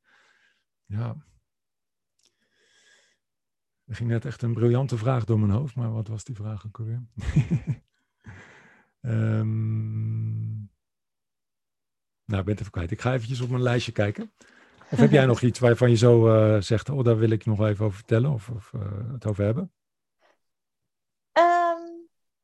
Ja. 0.85 1.15
Er 3.85 3.95
ging 3.95 4.09
net 4.09 4.25
echt 4.25 4.41
een 4.41 4.53
briljante 4.53 4.97
vraag 4.97 5.25
door 5.25 5.39
mijn 5.39 5.51
hoofd, 5.51 5.75
maar 5.75 5.91
wat 5.91 6.07
was 6.07 6.23
die 6.23 6.35
vraag 6.35 6.65
ook 6.65 6.79
alweer? 6.79 7.03
Ehm, 9.01 10.49
nou, 12.25 12.39
ik 12.39 12.45
ben 12.45 12.49
het 12.49 12.59
even 12.59 12.71
kwijt. 12.71 12.91
Ik 12.91 13.01
ga 13.01 13.13
eventjes 13.13 13.41
op 13.41 13.49
mijn 13.49 13.61
lijstje 13.61 13.91
kijken. 13.91 14.31
Of 14.91 14.99
heb 14.99 15.11
jij 15.11 15.25
nog 15.25 15.41
iets 15.41 15.59
waarvan 15.59 15.89
je 15.89 15.95
zo 15.95 16.27
eh, 16.27 16.61
zegt, 16.61 16.89
oh, 16.89 17.03
daar 17.03 17.17
wil 17.17 17.29
ik 17.29 17.45
nog 17.45 17.65
even 17.65 17.85
over 17.85 17.97
vertellen 17.97 18.31
of, 18.31 18.49
of 18.49 18.73
eh, 18.73 18.81
het 19.13 19.25
over 19.27 19.43
hebben? 19.43 19.71
Ehm, 21.31 21.81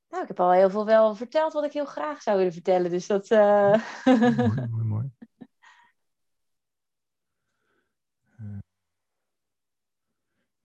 nou, 0.09 0.21
ik 0.21 0.27
heb 0.27 0.39
al 0.39 0.51
heel 0.51 0.69
veel 0.69 0.85
wel 0.85 1.15
verteld 1.15 1.53
wat 1.53 1.63
ik 1.65 1.73
heel 1.73 1.85
graag 1.85 2.21
zou 2.21 2.37
willen 2.37 2.53
vertellen. 2.53 2.91
Dus 2.91 3.07
dat. 3.07 3.27
eh, 3.31 3.73
Mooi, 4.37 4.59
mooi, 4.69 4.83
mooi. 4.83 5.11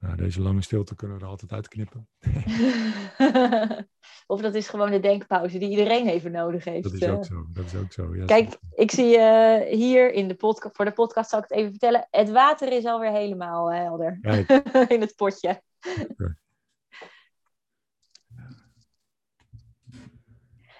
Nou, 0.03 0.17
deze 0.17 0.41
lange 0.41 0.63
stilte 0.63 0.95
kunnen 0.95 1.17
we 1.17 1.23
er 1.23 1.29
altijd 1.31 1.53
uitknippen. 1.53 2.09
of 4.27 4.41
dat 4.41 4.55
is 4.55 4.69
gewoon 4.69 4.91
de 4.91 5.01
denkpauze 5.01 5.59
die 5.59 5.71
iedereen 5.71 6.09
even 6.09 6.33
nodig 6.33 6.65
heeft. 6.65 6.83
Dat 6.83 6.93
is 6.93 7.01
eh. 7.01 7.15
ook 7.15 7.25
zo. 7.25 7.47
Dat 7.53 7.65
is 7.65 7.75
ook 7.75 7.93
zo. 7.93 8.15
Ja, 8.15 8.25
Kijk, 8.25 8.59
ik 8.75 8.91
zie 8.91 9.19
eh, 9.19 9.77
hier 9.79 10.13
in 10.13 10.29
de 10.29 10.35
podcast, 10.35 10.77
voor 10.77 10.85
de 10.85 10.93
podcast 10.93 11.31
zal 11.31 11.39
ik 11.39 11.49
het 11.49 11.59
even 11.59 11.71
vertellen. 11.71 12.07
Het 12.11 12.31
water 12.31 12.73
is 12.73 12.85
alweer 12.85 13.11
helemaal 13.11 13.71
eh, 13.71 13.79
helder 13.79 14.19
in 14.95 15.01
het 15.01 15.17
potje. 15.17 15.63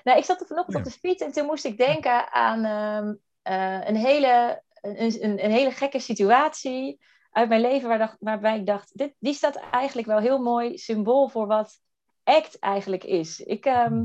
Nou, 0.05 0.19
ik 0.19 0.25
zat 0.25 0.41
er 0.41 0.47
vanochtend 0.47 0.77
Ja. 0.77 0.83
op 0.83 0.93
de 0.93 0.99
fiets 0.99 1.23
en 1.23 1.33
toen 1.33 1.47
moest 1.47 1.65
ik 1.65 1.77
denken 1.77 2.33
aan 2.33 2.65
ehm, 2.65 3.15
eh, 3.43 3.89
een, 3.89 3.97
hele, 3.97 4.63
een, 4.81 5.25
een, 5.25 5.45
een 5.45 5.51
hele 5.51 5.71
gekke 5.71 5.99
situatie 5.99 7.01
uit 7.33 7.49
mijn 7.49 7.61
leven 7.61 7.89
waar 7.89 7.99
dacht, 7.99 8.17
waarbij 8.21 8.59
ik 8.59 8.67
dacht, 8.67 8.99
dit, 8.99 9.15
die 9.19 9.35
staat 9.35 9.57
eigenlijk 9.71 10.07
wel 10.09 10.19
heel 10.19 10.39
mooi 10.39 10.79
symbool 10.79 11.29
voor 11.29 11.47
wat 11.47 11.81
act 12.25 12.59
eigenlijk 12.59 13.05
is. 13.05 13.41
Ik 13.41 13.67
ehm, 13.67 14.05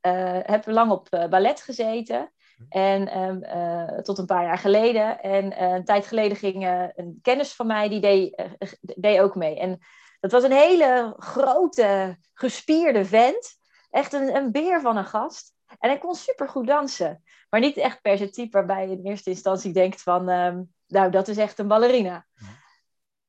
eh, 0.00 0.38
heb 0.42 0.66
lang 0.66 0.90
op 0.90 1.08
eh, 1.08 1.28
ballet 1.28 1.60
gezeten 1.60 2.32
en 2.68 3.08
ehm, 3.08 3.42
eh, 3.42 3.98
tot 3.98 4.18
een 4.18 4.26
paar 4.26 4.44
jaar 4.44 4.58
geleden. 4.58 5.20
En 5.20 5.62
een 5.62 5.84
tijd 5.84 6.06
geleden 6.06 6.36
ging 6.36 6.90
een 6.94 7.18
kennis 7.22 7.54
van 7.54 7.66
mij, 7.66 7.88
die 7.88 8.00
deed, 8.00 8.42
deed 8.80 9.20
ook 9.20 9.34
mee. 9.34 9.58
En 9.58 9.78
dat 10.20 10.32
was 10.32 10.42
een 10.42 10.52
hele 10.52 11.14
grote, 11.18 12.18
gespierde 12.34 13.04
vent. 13.04 13.56
Echt 13.90 14.12
een, 14.12 14.36
een 14.36 14.52
beer 14.52 14.80
van 14.80 14.96
een 14.96 15.04
gast. 15.04 15.54
En 15.78 15.88
hij 15.88 15.98
kon 15.98 16.14
supergoed 16.14 16.66
dansen. 16.66 17.22
Maar 17.50 17.60
niet 17.60 17.76
echt 17.76 18.00
per 18.00 18.18
se 18.18 18.30
type 18.30 18.56
waarbij 18.56 18.88
je 18.88 18.96
in 18.96 19.06
eerste 19.06 19.30
instantie 19.30 19.72
denkt 19.72 20.02
van... 20.02 20.28
ehm, 20.28 20.62
nou, 20.86 21.10
dat 21.10 21.28
is 21.28 21.36
echt 21.36 21.58
een 21.58 21.68
ballerina. 21.68 22.26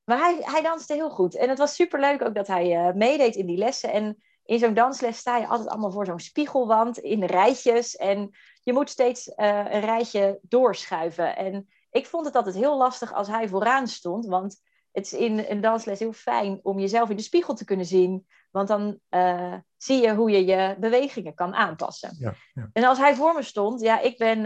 Maar 0.10 0.20
hij, 0.20 0.38
hij 0.42 0.62
danste 0.62 0.94
heel 0.94 1.10
goed. 1.10 1.36
En 1.36 1.50
het 1.50 1.58
was 1.58 1.76
superleuk 1.76 2.22
ook 2.22 2.36
dat 2.36 2.48
hij 2.48 2.76
eh, 2.76 2.94
meedeed 2.94 3.36
in 3.36 3.46
die 3.46 3.58
lessen. 3.58 3.92
En 3.92 4.24
in 4.44 4.60
zo'n 4.60 4.74
dansles 4.74 5.18
sta 5.18 5.38
je 5.38 5.48
altijd 5.48 5.70
allemaal 5.70 5.92
voor 5.92 6.06
zo'n 6.06 6.20
spiegelwand 6.20 6.98
in 6.98 7.24
rijtjes. 7.24 7.96
En 7.96 8.36
je 8.64 8.74
moet 8.74 8.90
steeds 8.90 9.34
eh, 9.34 9.48
een 9.48 9.82
rijtje 9.82 10.40
doorschuiven. 10.42 11.36
En 11.36 11.70
ik 11.92 12.06
vond 12.06 12.26
het 12.26 12.36
altijd 12.36 12.56
heel 12.56 12.78
lastig 12.78 13.14
als 13.14 13.28
hij 13.28 13.48
vooraan 13.48 13.88
stond. 13.88 14.26
Want 14.26 14.62
het 14.92 15.06
is 15.06 15.14
in 15.14 15.46
een 15.48 15.62
dansles 15.62 16.00
heel 16.00 16.14
fijn 16.14 16.60
om 16.64 16.80
jezelf 16.80 17.10
in 17.10 17.16
de 17.16 17.22
spiegel 17.22 17.54
te 17.54 17.66
kunnen 17.66 17.86
zien. 17.86 18.28
Want 18.52 18.68
dan 18.68 19.00
eh, 19.10 19.54
zie 19.78 20.02
je 20.02 20.16
hoe 20.16 20.32
je 20.32 20.46
je 20.46 20.76
bewegingen 20.80 21.34
kan 21.34 21.54
aanpassen. 21.54 22.16
ja, 22.20 22.34
ja. 22.54 22.70
En 22.74 22.84
als 22.84 22.98
hij 22.98 23.16
voor 23.16 23.34
me 23.34 23.44
stond, 23.44 23.82
ja, 23.82 24.00
ik 24.00 24.18
ben 24.18 24.46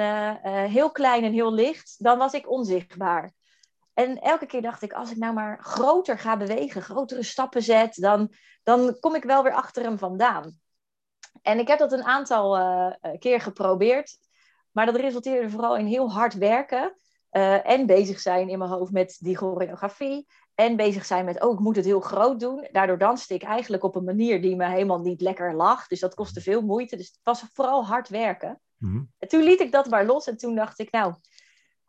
heel 0.70 0.92
klein 0.92 1.24
en 1.24 1.34
heel 1.34 1.54
licht, 1.54 1.96
dan 2.04 2.18
was 2.18 2.34
ik 2.34 2.50
onzichtbaar. 2.52 3.34
En 3.94 4.22
elke 4.22 4.46
keer 4.46 4.62
dacht 4.62 4.82
ik, 4.82 4.94
als 4.94 5.12
ik 5.12 5.18
nou 5.18 5.34
maar 5.34 5.60
groter 5.62 6.20
ga 6.20 6.38
bewegen, 6.38 6.82
grotere 6.82 7.24
stappen 7.24 7.62
zet, 7.62 7.96
dan, 7.96 8.34
dan 8.64 8.98
kom 9.00 9.16
ik 9.16 9.24
wel 9.24 9.44
weer 9.44 9.54
achter 9.54 9.84
hem 9.84 9.98
vandaan. 9.98 10.60
En 11.42 11.60
ik 11.60 11.68
heb 11.68 11.80
dat 11.80 11.92
een 11.92 12.04
aantal 12.04 12.58
eh, 12.58 12.94
eh, 13.02 13.20
keer 13.20 13.42
geprobeerd, 13.42 14.18
maar 14.72 14.86
dat 14.86 14.96
resulteerde 14.96 15.50
vooral 15.50 15.78
in 15.78 15.86
heel 15.86 16.12
hard 16.12 16.34
werken 16.34 16.98
eh, 17.30 17.70
en 17.70 17.86
bezig 17.86 18.20
zijn 18.20 18.50
in 18.50 18.58
mijn 18.58 18.70
hoofd 18.70 18.92
met 18.92 19.18
die 19.20 19.38
choreografie. 19.38 20.28
En 20.56 20.76
bezig 20.76 21.06
zijn 21.06 21.26
met, 21.26 21.44
oh, 21.44 21.54
ik 21.54 21.60
moet 21.60 21.76
het 21.76 21.86
heel 21.86 22.00
groot 22.00 22.40
doen. 22.40 22.68
Daardoor 22.72 22.98
danste 22.98 23.34
ik 23.34 23.44
eigenlijk 23.44 23.84
op 23.84 23.96
een 23.96 24.04
manier 24.04 24.42
die 24.42 24.56
me 24.56 24.66
helemaal 24.66 25.00
niet 25.00 25.22
lekker 25.22 25.56
lag. 25.56 25.88
Dus 25.88 26.00
dat 26.00 26.14
kostte 26.14 26.42
veel 26.42 26.62
moeite. 26.62 26.96
Dus 26.96 27.08
het 27.08 27.20
was 27.24 27.44
vooral 27.54 27.86
hard 27.86 28.10
werken. 28.10 28.62
Mhm. 28.78 29.02
En 29.18 29.28
toen 29.28 29.44
liet 29.44 29.60
ik 29.60 29.72
dat 29.72 29.90
maar 29.90 30.06
los. 30.06 30.28
En 30.28 30.38
toen 30.38 30.56
dacht 30.56 30.80
ik, 30.80 30.92
nou, 30.92 31.14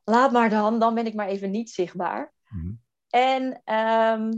laat 0.05 0.33
maar 0.33 0.51
dan. 0.51 0.79
Dan 0.79 0.95
ben 0.95 1.07
ik 1.07 1.15
maar 1.15 1.29
even 1.29 1.51
niet 1.51 1.71
zichtbaar. 1.71 2.33
Mhm. 2.49 2.73
En 3.09 3.61
ehm, 3.65 4.33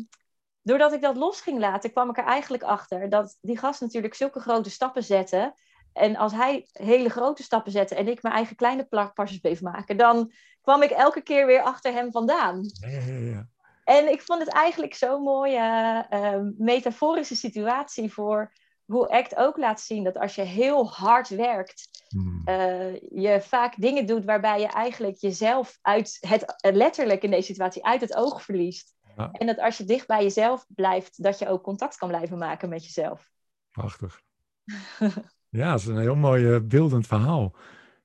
doordat 0.62 0.92
ik 0.92 1.00
dat 1.00 1.16
los 1.16 1.40
ging 1.40 1.58
laten, 1.58 1.92
kwam 1.92 2.10
ik 2.10 2.18
er 2.18 2.24
eigenlijk 2.24 2.62
achter 2.62 3.08
dat 3.08 3.38
die 3.40 3.58
gast 3.58 3.80
natuurlijk 3.80 4.14
zulke 4.14 4.40
grote 4.40 4.70
stappen 4.70 5.04
zette. 5.04 5.54
En 5.92 6.16
als 6.16 6.32
hij 6.32 6.68
hele 6.72 7.08
grote 7.08 7.42
stappen 7.42 7.72
zette 7.72 7.94
en 7.94 8.08
ik 8.08 8.22
mijn 8.22 8.34
eigen 8.34 8.56
kleine 8.56 8.84
plakpasjes 8.84 9.38
bleef 9.38 9.60
maken, 9.60 9.96
dan 9.96 10.32
kwam 10.60 10.82
ik 10.82 10.90
elke 10.90 11.22
keer 11.22 11.46
weer 11.46 11.62
achter 11.62 11.92
hem 11.92 12.12
vandaan. 12.12 12.60
Ja, 12.80 12.88
ja, 12.88 13.18
ja. 13.18 13.48
En 13.84 14.10
ik 14.10 14.22
vond 14.22 14.40
het 14.40 14.48
eigenlijk 14.48 14.94
zo'n 14.94 15.22
mooie 15.22 16.06
eh, 16.08 16.40
metaforische 16.56 17.36
situatie 17.36 18.12
voor 18.12 18.52
hoe 18.87 19.09
ACT 19.09 19.37
ook 19.37 19.57
laat 19.57 19.80
zien 19.80 20.05
dat 20.05 20.18
als 20.18 20.34
je 20.34 20.43
heel 20.43 20.91
hard 20.91 21.28
werkt, 21.28 22.05
Mhm. 22.11 22.49
eh, 22.49 22.95
je 22.95 23.39
vaak 23.41 23.74
dingen 23.80 24.07
doet 24.07 24.24
waarbij 24.24 24.61
je 24.61 24.66
eigenlijk 24.66 25.16
jezelf 25.16 25.78
uit 25.82 26.16
het, 26.20 26.55
letterlijk 26.61 27.22
in 27.22 27.30
deze 27.30 27.47
situatie 27.47 27.84
uit 27.84 28.01
het 28.01 28.14
oog 28.16 28.43
verliest. 28.43 28.95
Ja. 29.16 29.30
En 29.32 29.47
dat 29.47 29.59
als 29.59 29.78
je 29.78 29.84
dicht 29.84 30.07
bij 30.07 30.22
jezelf 30.22 30.66
blijft, 30.68 31.22
dat 31.22 31.39
je 31.39 31.49
ook 31.49 31.62
contact 31.62 31.97
kan 31.97 32.09
blijven 32.09 32.39
maken 32.39 32.68
met 32.68 32.84
jezelf. 32.84 33.30
Prachtig. 33.70 34.20
ja, 35.49 35.70
het 35.70 35.80
is 35.80 35.87
een 35.87 35.99
heel 35.99 36.16
mooi 36.16 36.55
eh, 36.55 36.61
beeldend 36.61 37.07
verhaal. 37.07 37.55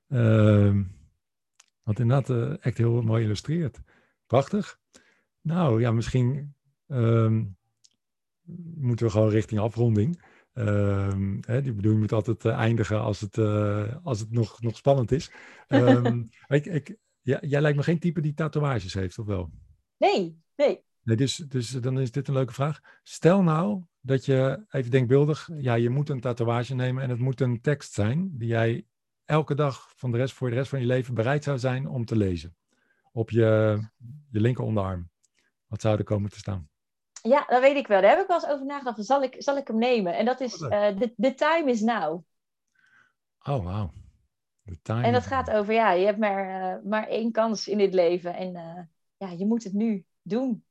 Ehm, 0.08 0.82
wat 1.82 1.98
inderdaad 1.98 2.30
eh, 2.30 2.64
echt 2.66 2.78
heel 2.78 3.02
mooi 3.02 3.24
illustreert. 3.24 3.78
Prachtig. 4.26 4.78
Nou 5.40 5.80
ja, 5.80 5.90
misschien 5.90 6.54
ehm, 6.88 7.44
moeten 8.74 9.06
we 9.06 9.12
gewoon 9.12 9.28
richting 9.28 9.60
afronding. 9.60 10.22
Um, 10.54 11.38
hè, 11.46 11.62
die 11.62 11.72
bedoel, 11.72 11.92
je 11.92 11.98
moet 11.98 12.12
altijd 12.12 12.44
eindigen 12.44 13.00
als 13.00 13.20
het, 13.20 13.38
als 14.02 14.20
het 14.20 14.30
nog, 14.30 14.62
nog 14.62 14.76
spannend 14.76 15.12
is. 15.12 15.32
Um, 15.68 16.28
ik, 16.48 16.66
ik, 16.66 16.96
ja, 17.20 17.38
jij 17.40 17.60
lijkt 17.60 17.76
me 17.76 17.82
geen 17.82 17.98
type 17.98 18.20
die 18.20 18.34
tatoeages 18.34 18.94
heeft, 18.94 19.18
of 19.18 19.26
wel? 19.26 19.50
Nee, 19.96 20.38
nee. 20.56 20.84
nee 21.02 21.16
dus, 21.16 21.36
dus 21.36 21.70
dan 21.70 22.00
is 22.00 22.10
dit 22.10 22.28
een 22.28 22.34
leuke 22.34 22.52
vraag. 22.52 22.80
Stel 23.02 23.42
nou 23.42 23.82
dat 24.00 24.24
je, 24.24 24.64
even 24.70 24.90
denkbeeldig, 24.90 25.48
ja, 25.54 25.74
je 25.74 25.90
moet 25.90 26.08
een 26.08 26.20
tatoeage 26.20 26.74
nemen 26.74 27.02
en 27.02 27.10
het 27.10 27.18
moet 27.18 27.40
een 27.40 27.60
tekst 27.60 27.92
zijn 27.92 28.30
die 28.38 28.48
jij 28.48 28.86
elke 29.24 29.54
dag 29.54 29.92
van 29.96 30.10
de 30.10 30.16
rest, 30.16 30.34
voor 30.34 30.50
de 30.50 30.54
rest 30.54 30.68
van 30.68 30.80
je 30.80 30.86
leven 30.86 31.14
bereid 31.14 31.44
zou 31.44 31.58
zijn 31.58 31.88
om 31.88 32.04
te 32.04 32.16
lezen. 32.16 32.56
Op 33.12 33.30
je, 33.30 33.78
je 34.30 34.40
linker 34.40 34.64
onderarm. 34.64 35.10
Wat 35.66 35.80
zou 35.80 35.98
er 35.98 36.04
komen 36.04 36.30
te 36.30 36.38
staan? 36.38 36.70
Ja, 37.22 37.44
dat 37.48 37.60
weet 37.60 37.76
ik 37.76 37.86
wel. 37.86 38.00
Daar 38.00 38.10
heb 38.10 38.20
ik 38.20 38.26
wel 38.26 38.36
eens 38.36 38.52
over 38.52 38.66
nagedacht. 38.66 39.04
Zal 39.04 39.22
ik, 39.22 39.34
zal 39.38 39.56
ik 39.56 39.66
hem 39.66 39.78
nemen? 39.78 40.16
En 40.16 40.24
dat 40.24 40.40
is 40.40 40.60
uh, 40.60 40.86
the, 40.86 41.14
the 41.16 41.34
Time 41.34 41.70
is 41.70 41.80
Now. 41.80 42.24
Oh, 43.42 43.64
wauw. 43.64 43.92
En 44.86 45.12
dat 45.12 45.26
gaat 45.26 45.50
over, 45.50 45.74
ja, 45.74 45.90
je 45.90 46.04
hebt 46.04 46.18
maar, 46.18 46.74
uh, 46.74 46.84
maar 46.84 47.06
één 47.06 47.32
kans 47.32 47.68
in 47.68 47.78
dit 47.78 47.94
leven. 47.94 48.34
En 48.34 48.54
uh, 48.54 48.82
ja, 49.16 49.36
je 49.36 49.46
moet 49.46 49.64
het 49.64 49.72
nu 49.72 50.04
doen. 50.22 50.64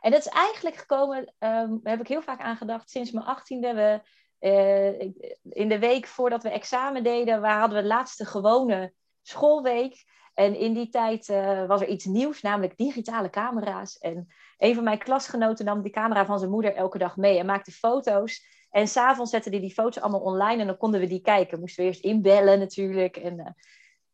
En 0.00 0.10
dat 0.10 0.20
is 0.20 0.26
eigenlijk 0.26 0.76
gekomen, 0.76 1.18
um, 1.18 1.80
daar 1.82 1.92
heb 1.92 2.00
ik 2.00 2.08
heel 2.08 2.22
vaak 2.22 2.40
aan 2.40 2.56
gedacht, 2.56 2.90
sinds 2.90 3.10
mijn 3.10 3.26
achttiende. 3.26 3.74
We, 3.74 4.00
uh, 4.40 5.00
in 5.42 5.68
de 5.68 5.78
week 5.78 6.06
voordat 6.06 6.42
we 6.42 6.50
examen 6.50 7.02
deden, 7.02 7.40
waar 7.40 7.58
hadden 7.58 7.76
we 7.76 7.82
de 7.82 7.88
laatste 7.88 8.24
gewone 8.24 8.92
schoolweek. 9.22 10.04
En 10.36 10.58
in 10.58 10.72
die 10.72 10.88
tijd 10.88 11.28
uh, 11.28 11.66
was 11.66 11.80
er 11.80 11.88
iets 11.88 12.04
nieuws, 12.04 12.42
namelijk 12.42 12.76
digitale 12.76 13.30
camera's. 13.30 13.98
En 13.98 14.28
een 14.58 14.74
van 14.74 14.84
mijn 14.84 14.98
klasgenoten 14.98 15.64
nam 15.64 15.82
die 15.82 15.92
camera 15.92 16.26
van 16.26 16.38
zijn 16.38 16.50
moeder 16.50 16.74
elke 16.74 16.98
dag 16.98 17.16
mee 17.16 17.38
en 17.38 17.46
maakte 17.46 17.72
foto's. 17.72 18.46
En 18.70 18.88
s'avonds 18.88 19.30
zette 19.30 19.48
hij 19.48 19.60
die 19.60 19.72
foto's 19.72 20.02
allemaal 20.02 20.20
online 20.20 20.60
en 20.60 20.66
dan 20.66 20.76
konden 20.76 21.00
we 21.00 21.06
die 21.06 21.20
kijken. 21.20 21.60
Moesten 21.60 21.82
we 21.82 21.88
eerst 21.88 22.02
inbellen 22.02 22.58
natuurlijk. 22.58 23.16
En, 23.16 23.38
uh, 23.38 23.46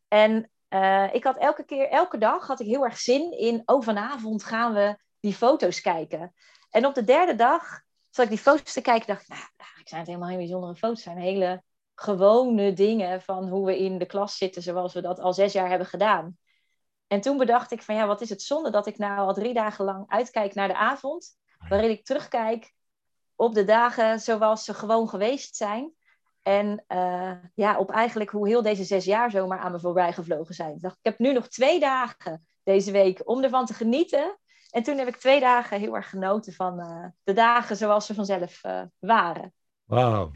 en 0.07 0.51
uh, 0.69 1.13
ik 1.13 1.23
had 1.23 1.37
elke 1.37 1.65
keer, 1.65 1.89
elke 1.89 2.17
dag 2.17 2.47
had 2.47 2.59
ik 2.59 2.67
heel 2.67 2.83
erg 2.83 2.97
zin 2.97 3.37
in, 3.37 3.61
oh 3.65 3.81
vanavond 3.81 4.43
gaan 4.43 4.73
we 4.73 4.97
die 5.19 5.33
foto's 5.33 5.81
kijken. 5.81 6.33
En 6.69 6.85
op 6.85 6.93
de 6.93 7.03
derde 7.03 7.35
dag 7.35 7.81
zat 8.09 8.25
ik 8.25 8.31
die 8.31 8.39
foto's 8.39 8.73
te 8.73 8.81
kijken 8.81 9.07
dacht 9.07 9.21
ik, 9.21 9.27
nou, 9.27 9.41
eigenlijk 9.57 9.89
zijn 9.89 9.99
het 9.99 10.09
helemaal 10.09 10.29
geen 10.29 10.37
bijzondere 10.37 10.75
foto's. 10.75 11.03
Het 11.03 11.13
zijn 11.13 11.25
hele 11.25 11.63
gewone 12.03 12.73
dingen 12.73 13.21
van 13.21 13.47
hoe 13.49 13.65
we 13.65 13.79
in 13.79 13.97
de 13.97 14.05
klas 14.05 14.37
zitten 14.37 14.61
zoals 14.61 14.93
we 14.93 15.01
dat 15.01 15.19
al 15.19 15.33
zes 15.33 15.53
jaar 15.53 15.69
hebben 15.69 15.87
gedaan. 15.87 16.37
En 17.07 17.21
toen 17.21 17.37
bedacht 17.37 17.71
ik 17.71 17.81
van 17.81 17.95
ja, 17.95 18.07
wat 18.07 18.21
is 18.21 18.29
het 18.29 18.41
zonde 18.41 18.69
dat 18.69 18.87
ik 18.87 18.97
nou 18.97 19.17
al 19.17 19.33
drie 19.33 19.53
dagen 19.53 19.85
lang 19.85 20.03
uitkijk 20.07 20.53
naar 20.53 20.67
de 20.67 20.75
avond, 20.75 21.37
waarin 21.69 21.89
ik 21.89 22.05
terugkijk 22.05 22.73
op 23.35 23.53
de 23.53 23.63
dagen 23.63 24.19
zoals 24.19 24.63
ze 24.63 24.73
gewoon 24.73 25.09
geweest 25.09 25.55
zijn. 25.55 25.93
En 26.41 26.83
uh, 26.87 27.33
ja, 27.55 27.77
op 27.77 27.91
eigenlijk 27.91 28.29
hoe 28.29 28.47
heel 28.47 28.61
deze 28.61 28.83
zes 28.83 29.05
jaar 29.05 29.31
zomaar 29.31 29.59
aan 29.59 29.71
me 29.71 29.79
voorbij 29.79 30.13
gevlogen 30.13 30.55
zijn. 30.55 30.75
Ik 30.75 30.81
dacht, 30.81 30.97
ik 30.97 31.05
heb 31.05 31.19
nu 31.19 31.33
nog 31.33 31.47
twee 31.47 31.79
dagen 31.79 32.47
deze 32.63 32.91
week 32.91 33.21
om 33.23 33.43
ervan 33.43 33.65
te 33.65 33.73
genieten. 33.73 34.37
En 34.69 34.83
toen 34.83 34.97
heb 34.97 35.07
ik 35.07 35.15
twee 35.15 35.39
dagen 35.39 35.79
heel 35.79 35.95
erg 35.95 36.09
genoten 36.09 36.53
van 36.53 36.79
uh, 36.79 37.05
de 37.23 37.33
dagen 37.33 37.75
zoals 37.75 38.05
ze 38.05 38.13
vanzelf 38.13 38.63
uh, 38.63 38.81
waren. 38.99 39.53
Wauw. 39.83 40.31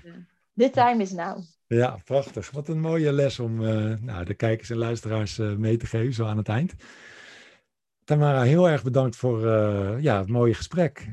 The 0.58 0.70
time 0.70 1.02
is 1.02 1.12
now. 1.12 1.44
Ja, 1.68 2.02
prachtig. 2.06 2.52
Wat 2.52 2.68
een 2.68 2.80
mooie 2.80 3.12
les 3.12 3.40
om 3.40 3.56
nou, 4.02 4.26
de 4.26 4.34
kijkers 4.34 4.70
en 4.70 4.78
luisteraars 4.78 5.38
mee 5.38 5.78
te 5.78 5.86
geven, 5.86 6.14
zo 6.14 6.26
aan 6.26 6.38
het 6.38 6.50
eind. 6.50 6.74
Tamara, 8.04 8.42
heel 8.42 8.70
erg 8.70 8.84
bedankt 8.84 9.16
voor 9.16 9.40
ja, 10.02 10.20
het 10.20 10.30
mooie 10.30 10.54
gesprek 10.54 11.12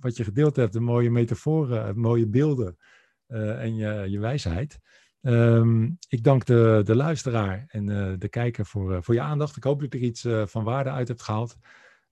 wat 0.00 0.16
je 0.16 0.24
gedeeld 0.24 0.56
hebt, 0.56 0.72
de 0.72 0.80
mooie 0.80 1.10
metaforen, 1.10 1.98
mooie 1.98 2.26
beelden 2.26 2.78
en 3.26 3.76
je, 3.76 4.10
je 4.10 4.18
wijsheid. 4.18 4.78
Um, 5.20 5.98
ik 6.08 6.24
dank 6.24 6.44
de, 6.44 6.80
de 6.84 6.96
luisteraar 6.96 7.64
en 7.68 7.86
de 8.18 8.28
kijker 8.28 8.66
voor, 8.66 9.02
voor 9.02 9.14
je 9.14 9.20
aandacht. 9.20 9.56
Ik 9.56 9.64
hoop 9.64 9.80
dat 9.80 9.92
je 9.92 9.98
er 9.98 10.04
iets 10.04 10.28
van 10.50 10.64
waarde 10.64 10.90
uit 10.90 11.08
hebt 11.08 11.22
gehaald. 11.22 11.56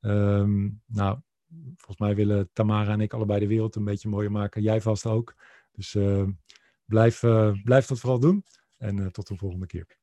Um, 0.00 0.82
nou, 0.86 1.18
volgens 1.76 1.98
mij 1.98 2.14
willen 2.14 2.50
Tamara 2.52 2.92
en 2.92 3.00
ik 3.00 3.12
allebei 3.12 3.40
de 3.40 3.46
wereld 3.46 3.74
een 3.74 3.84
beetje 3.84 4.08
mooier 4.08 4.30
maken. 4.30 4.62
Jij 4.62 4.80
vast 4.80 5.06
ook. 5.06 5.34
Dus 5.76 5.96
blijf, 6.84 7.20
blijf 7.64 7.86
dat 7.86 8.00
vooral 8.00 8.20
doen. 8.20 8.44
En 8.76 9.12
tot 9.12 9.26
de 9.26 9.36
volgende 9.36 9.66
keer. 9.66 9.98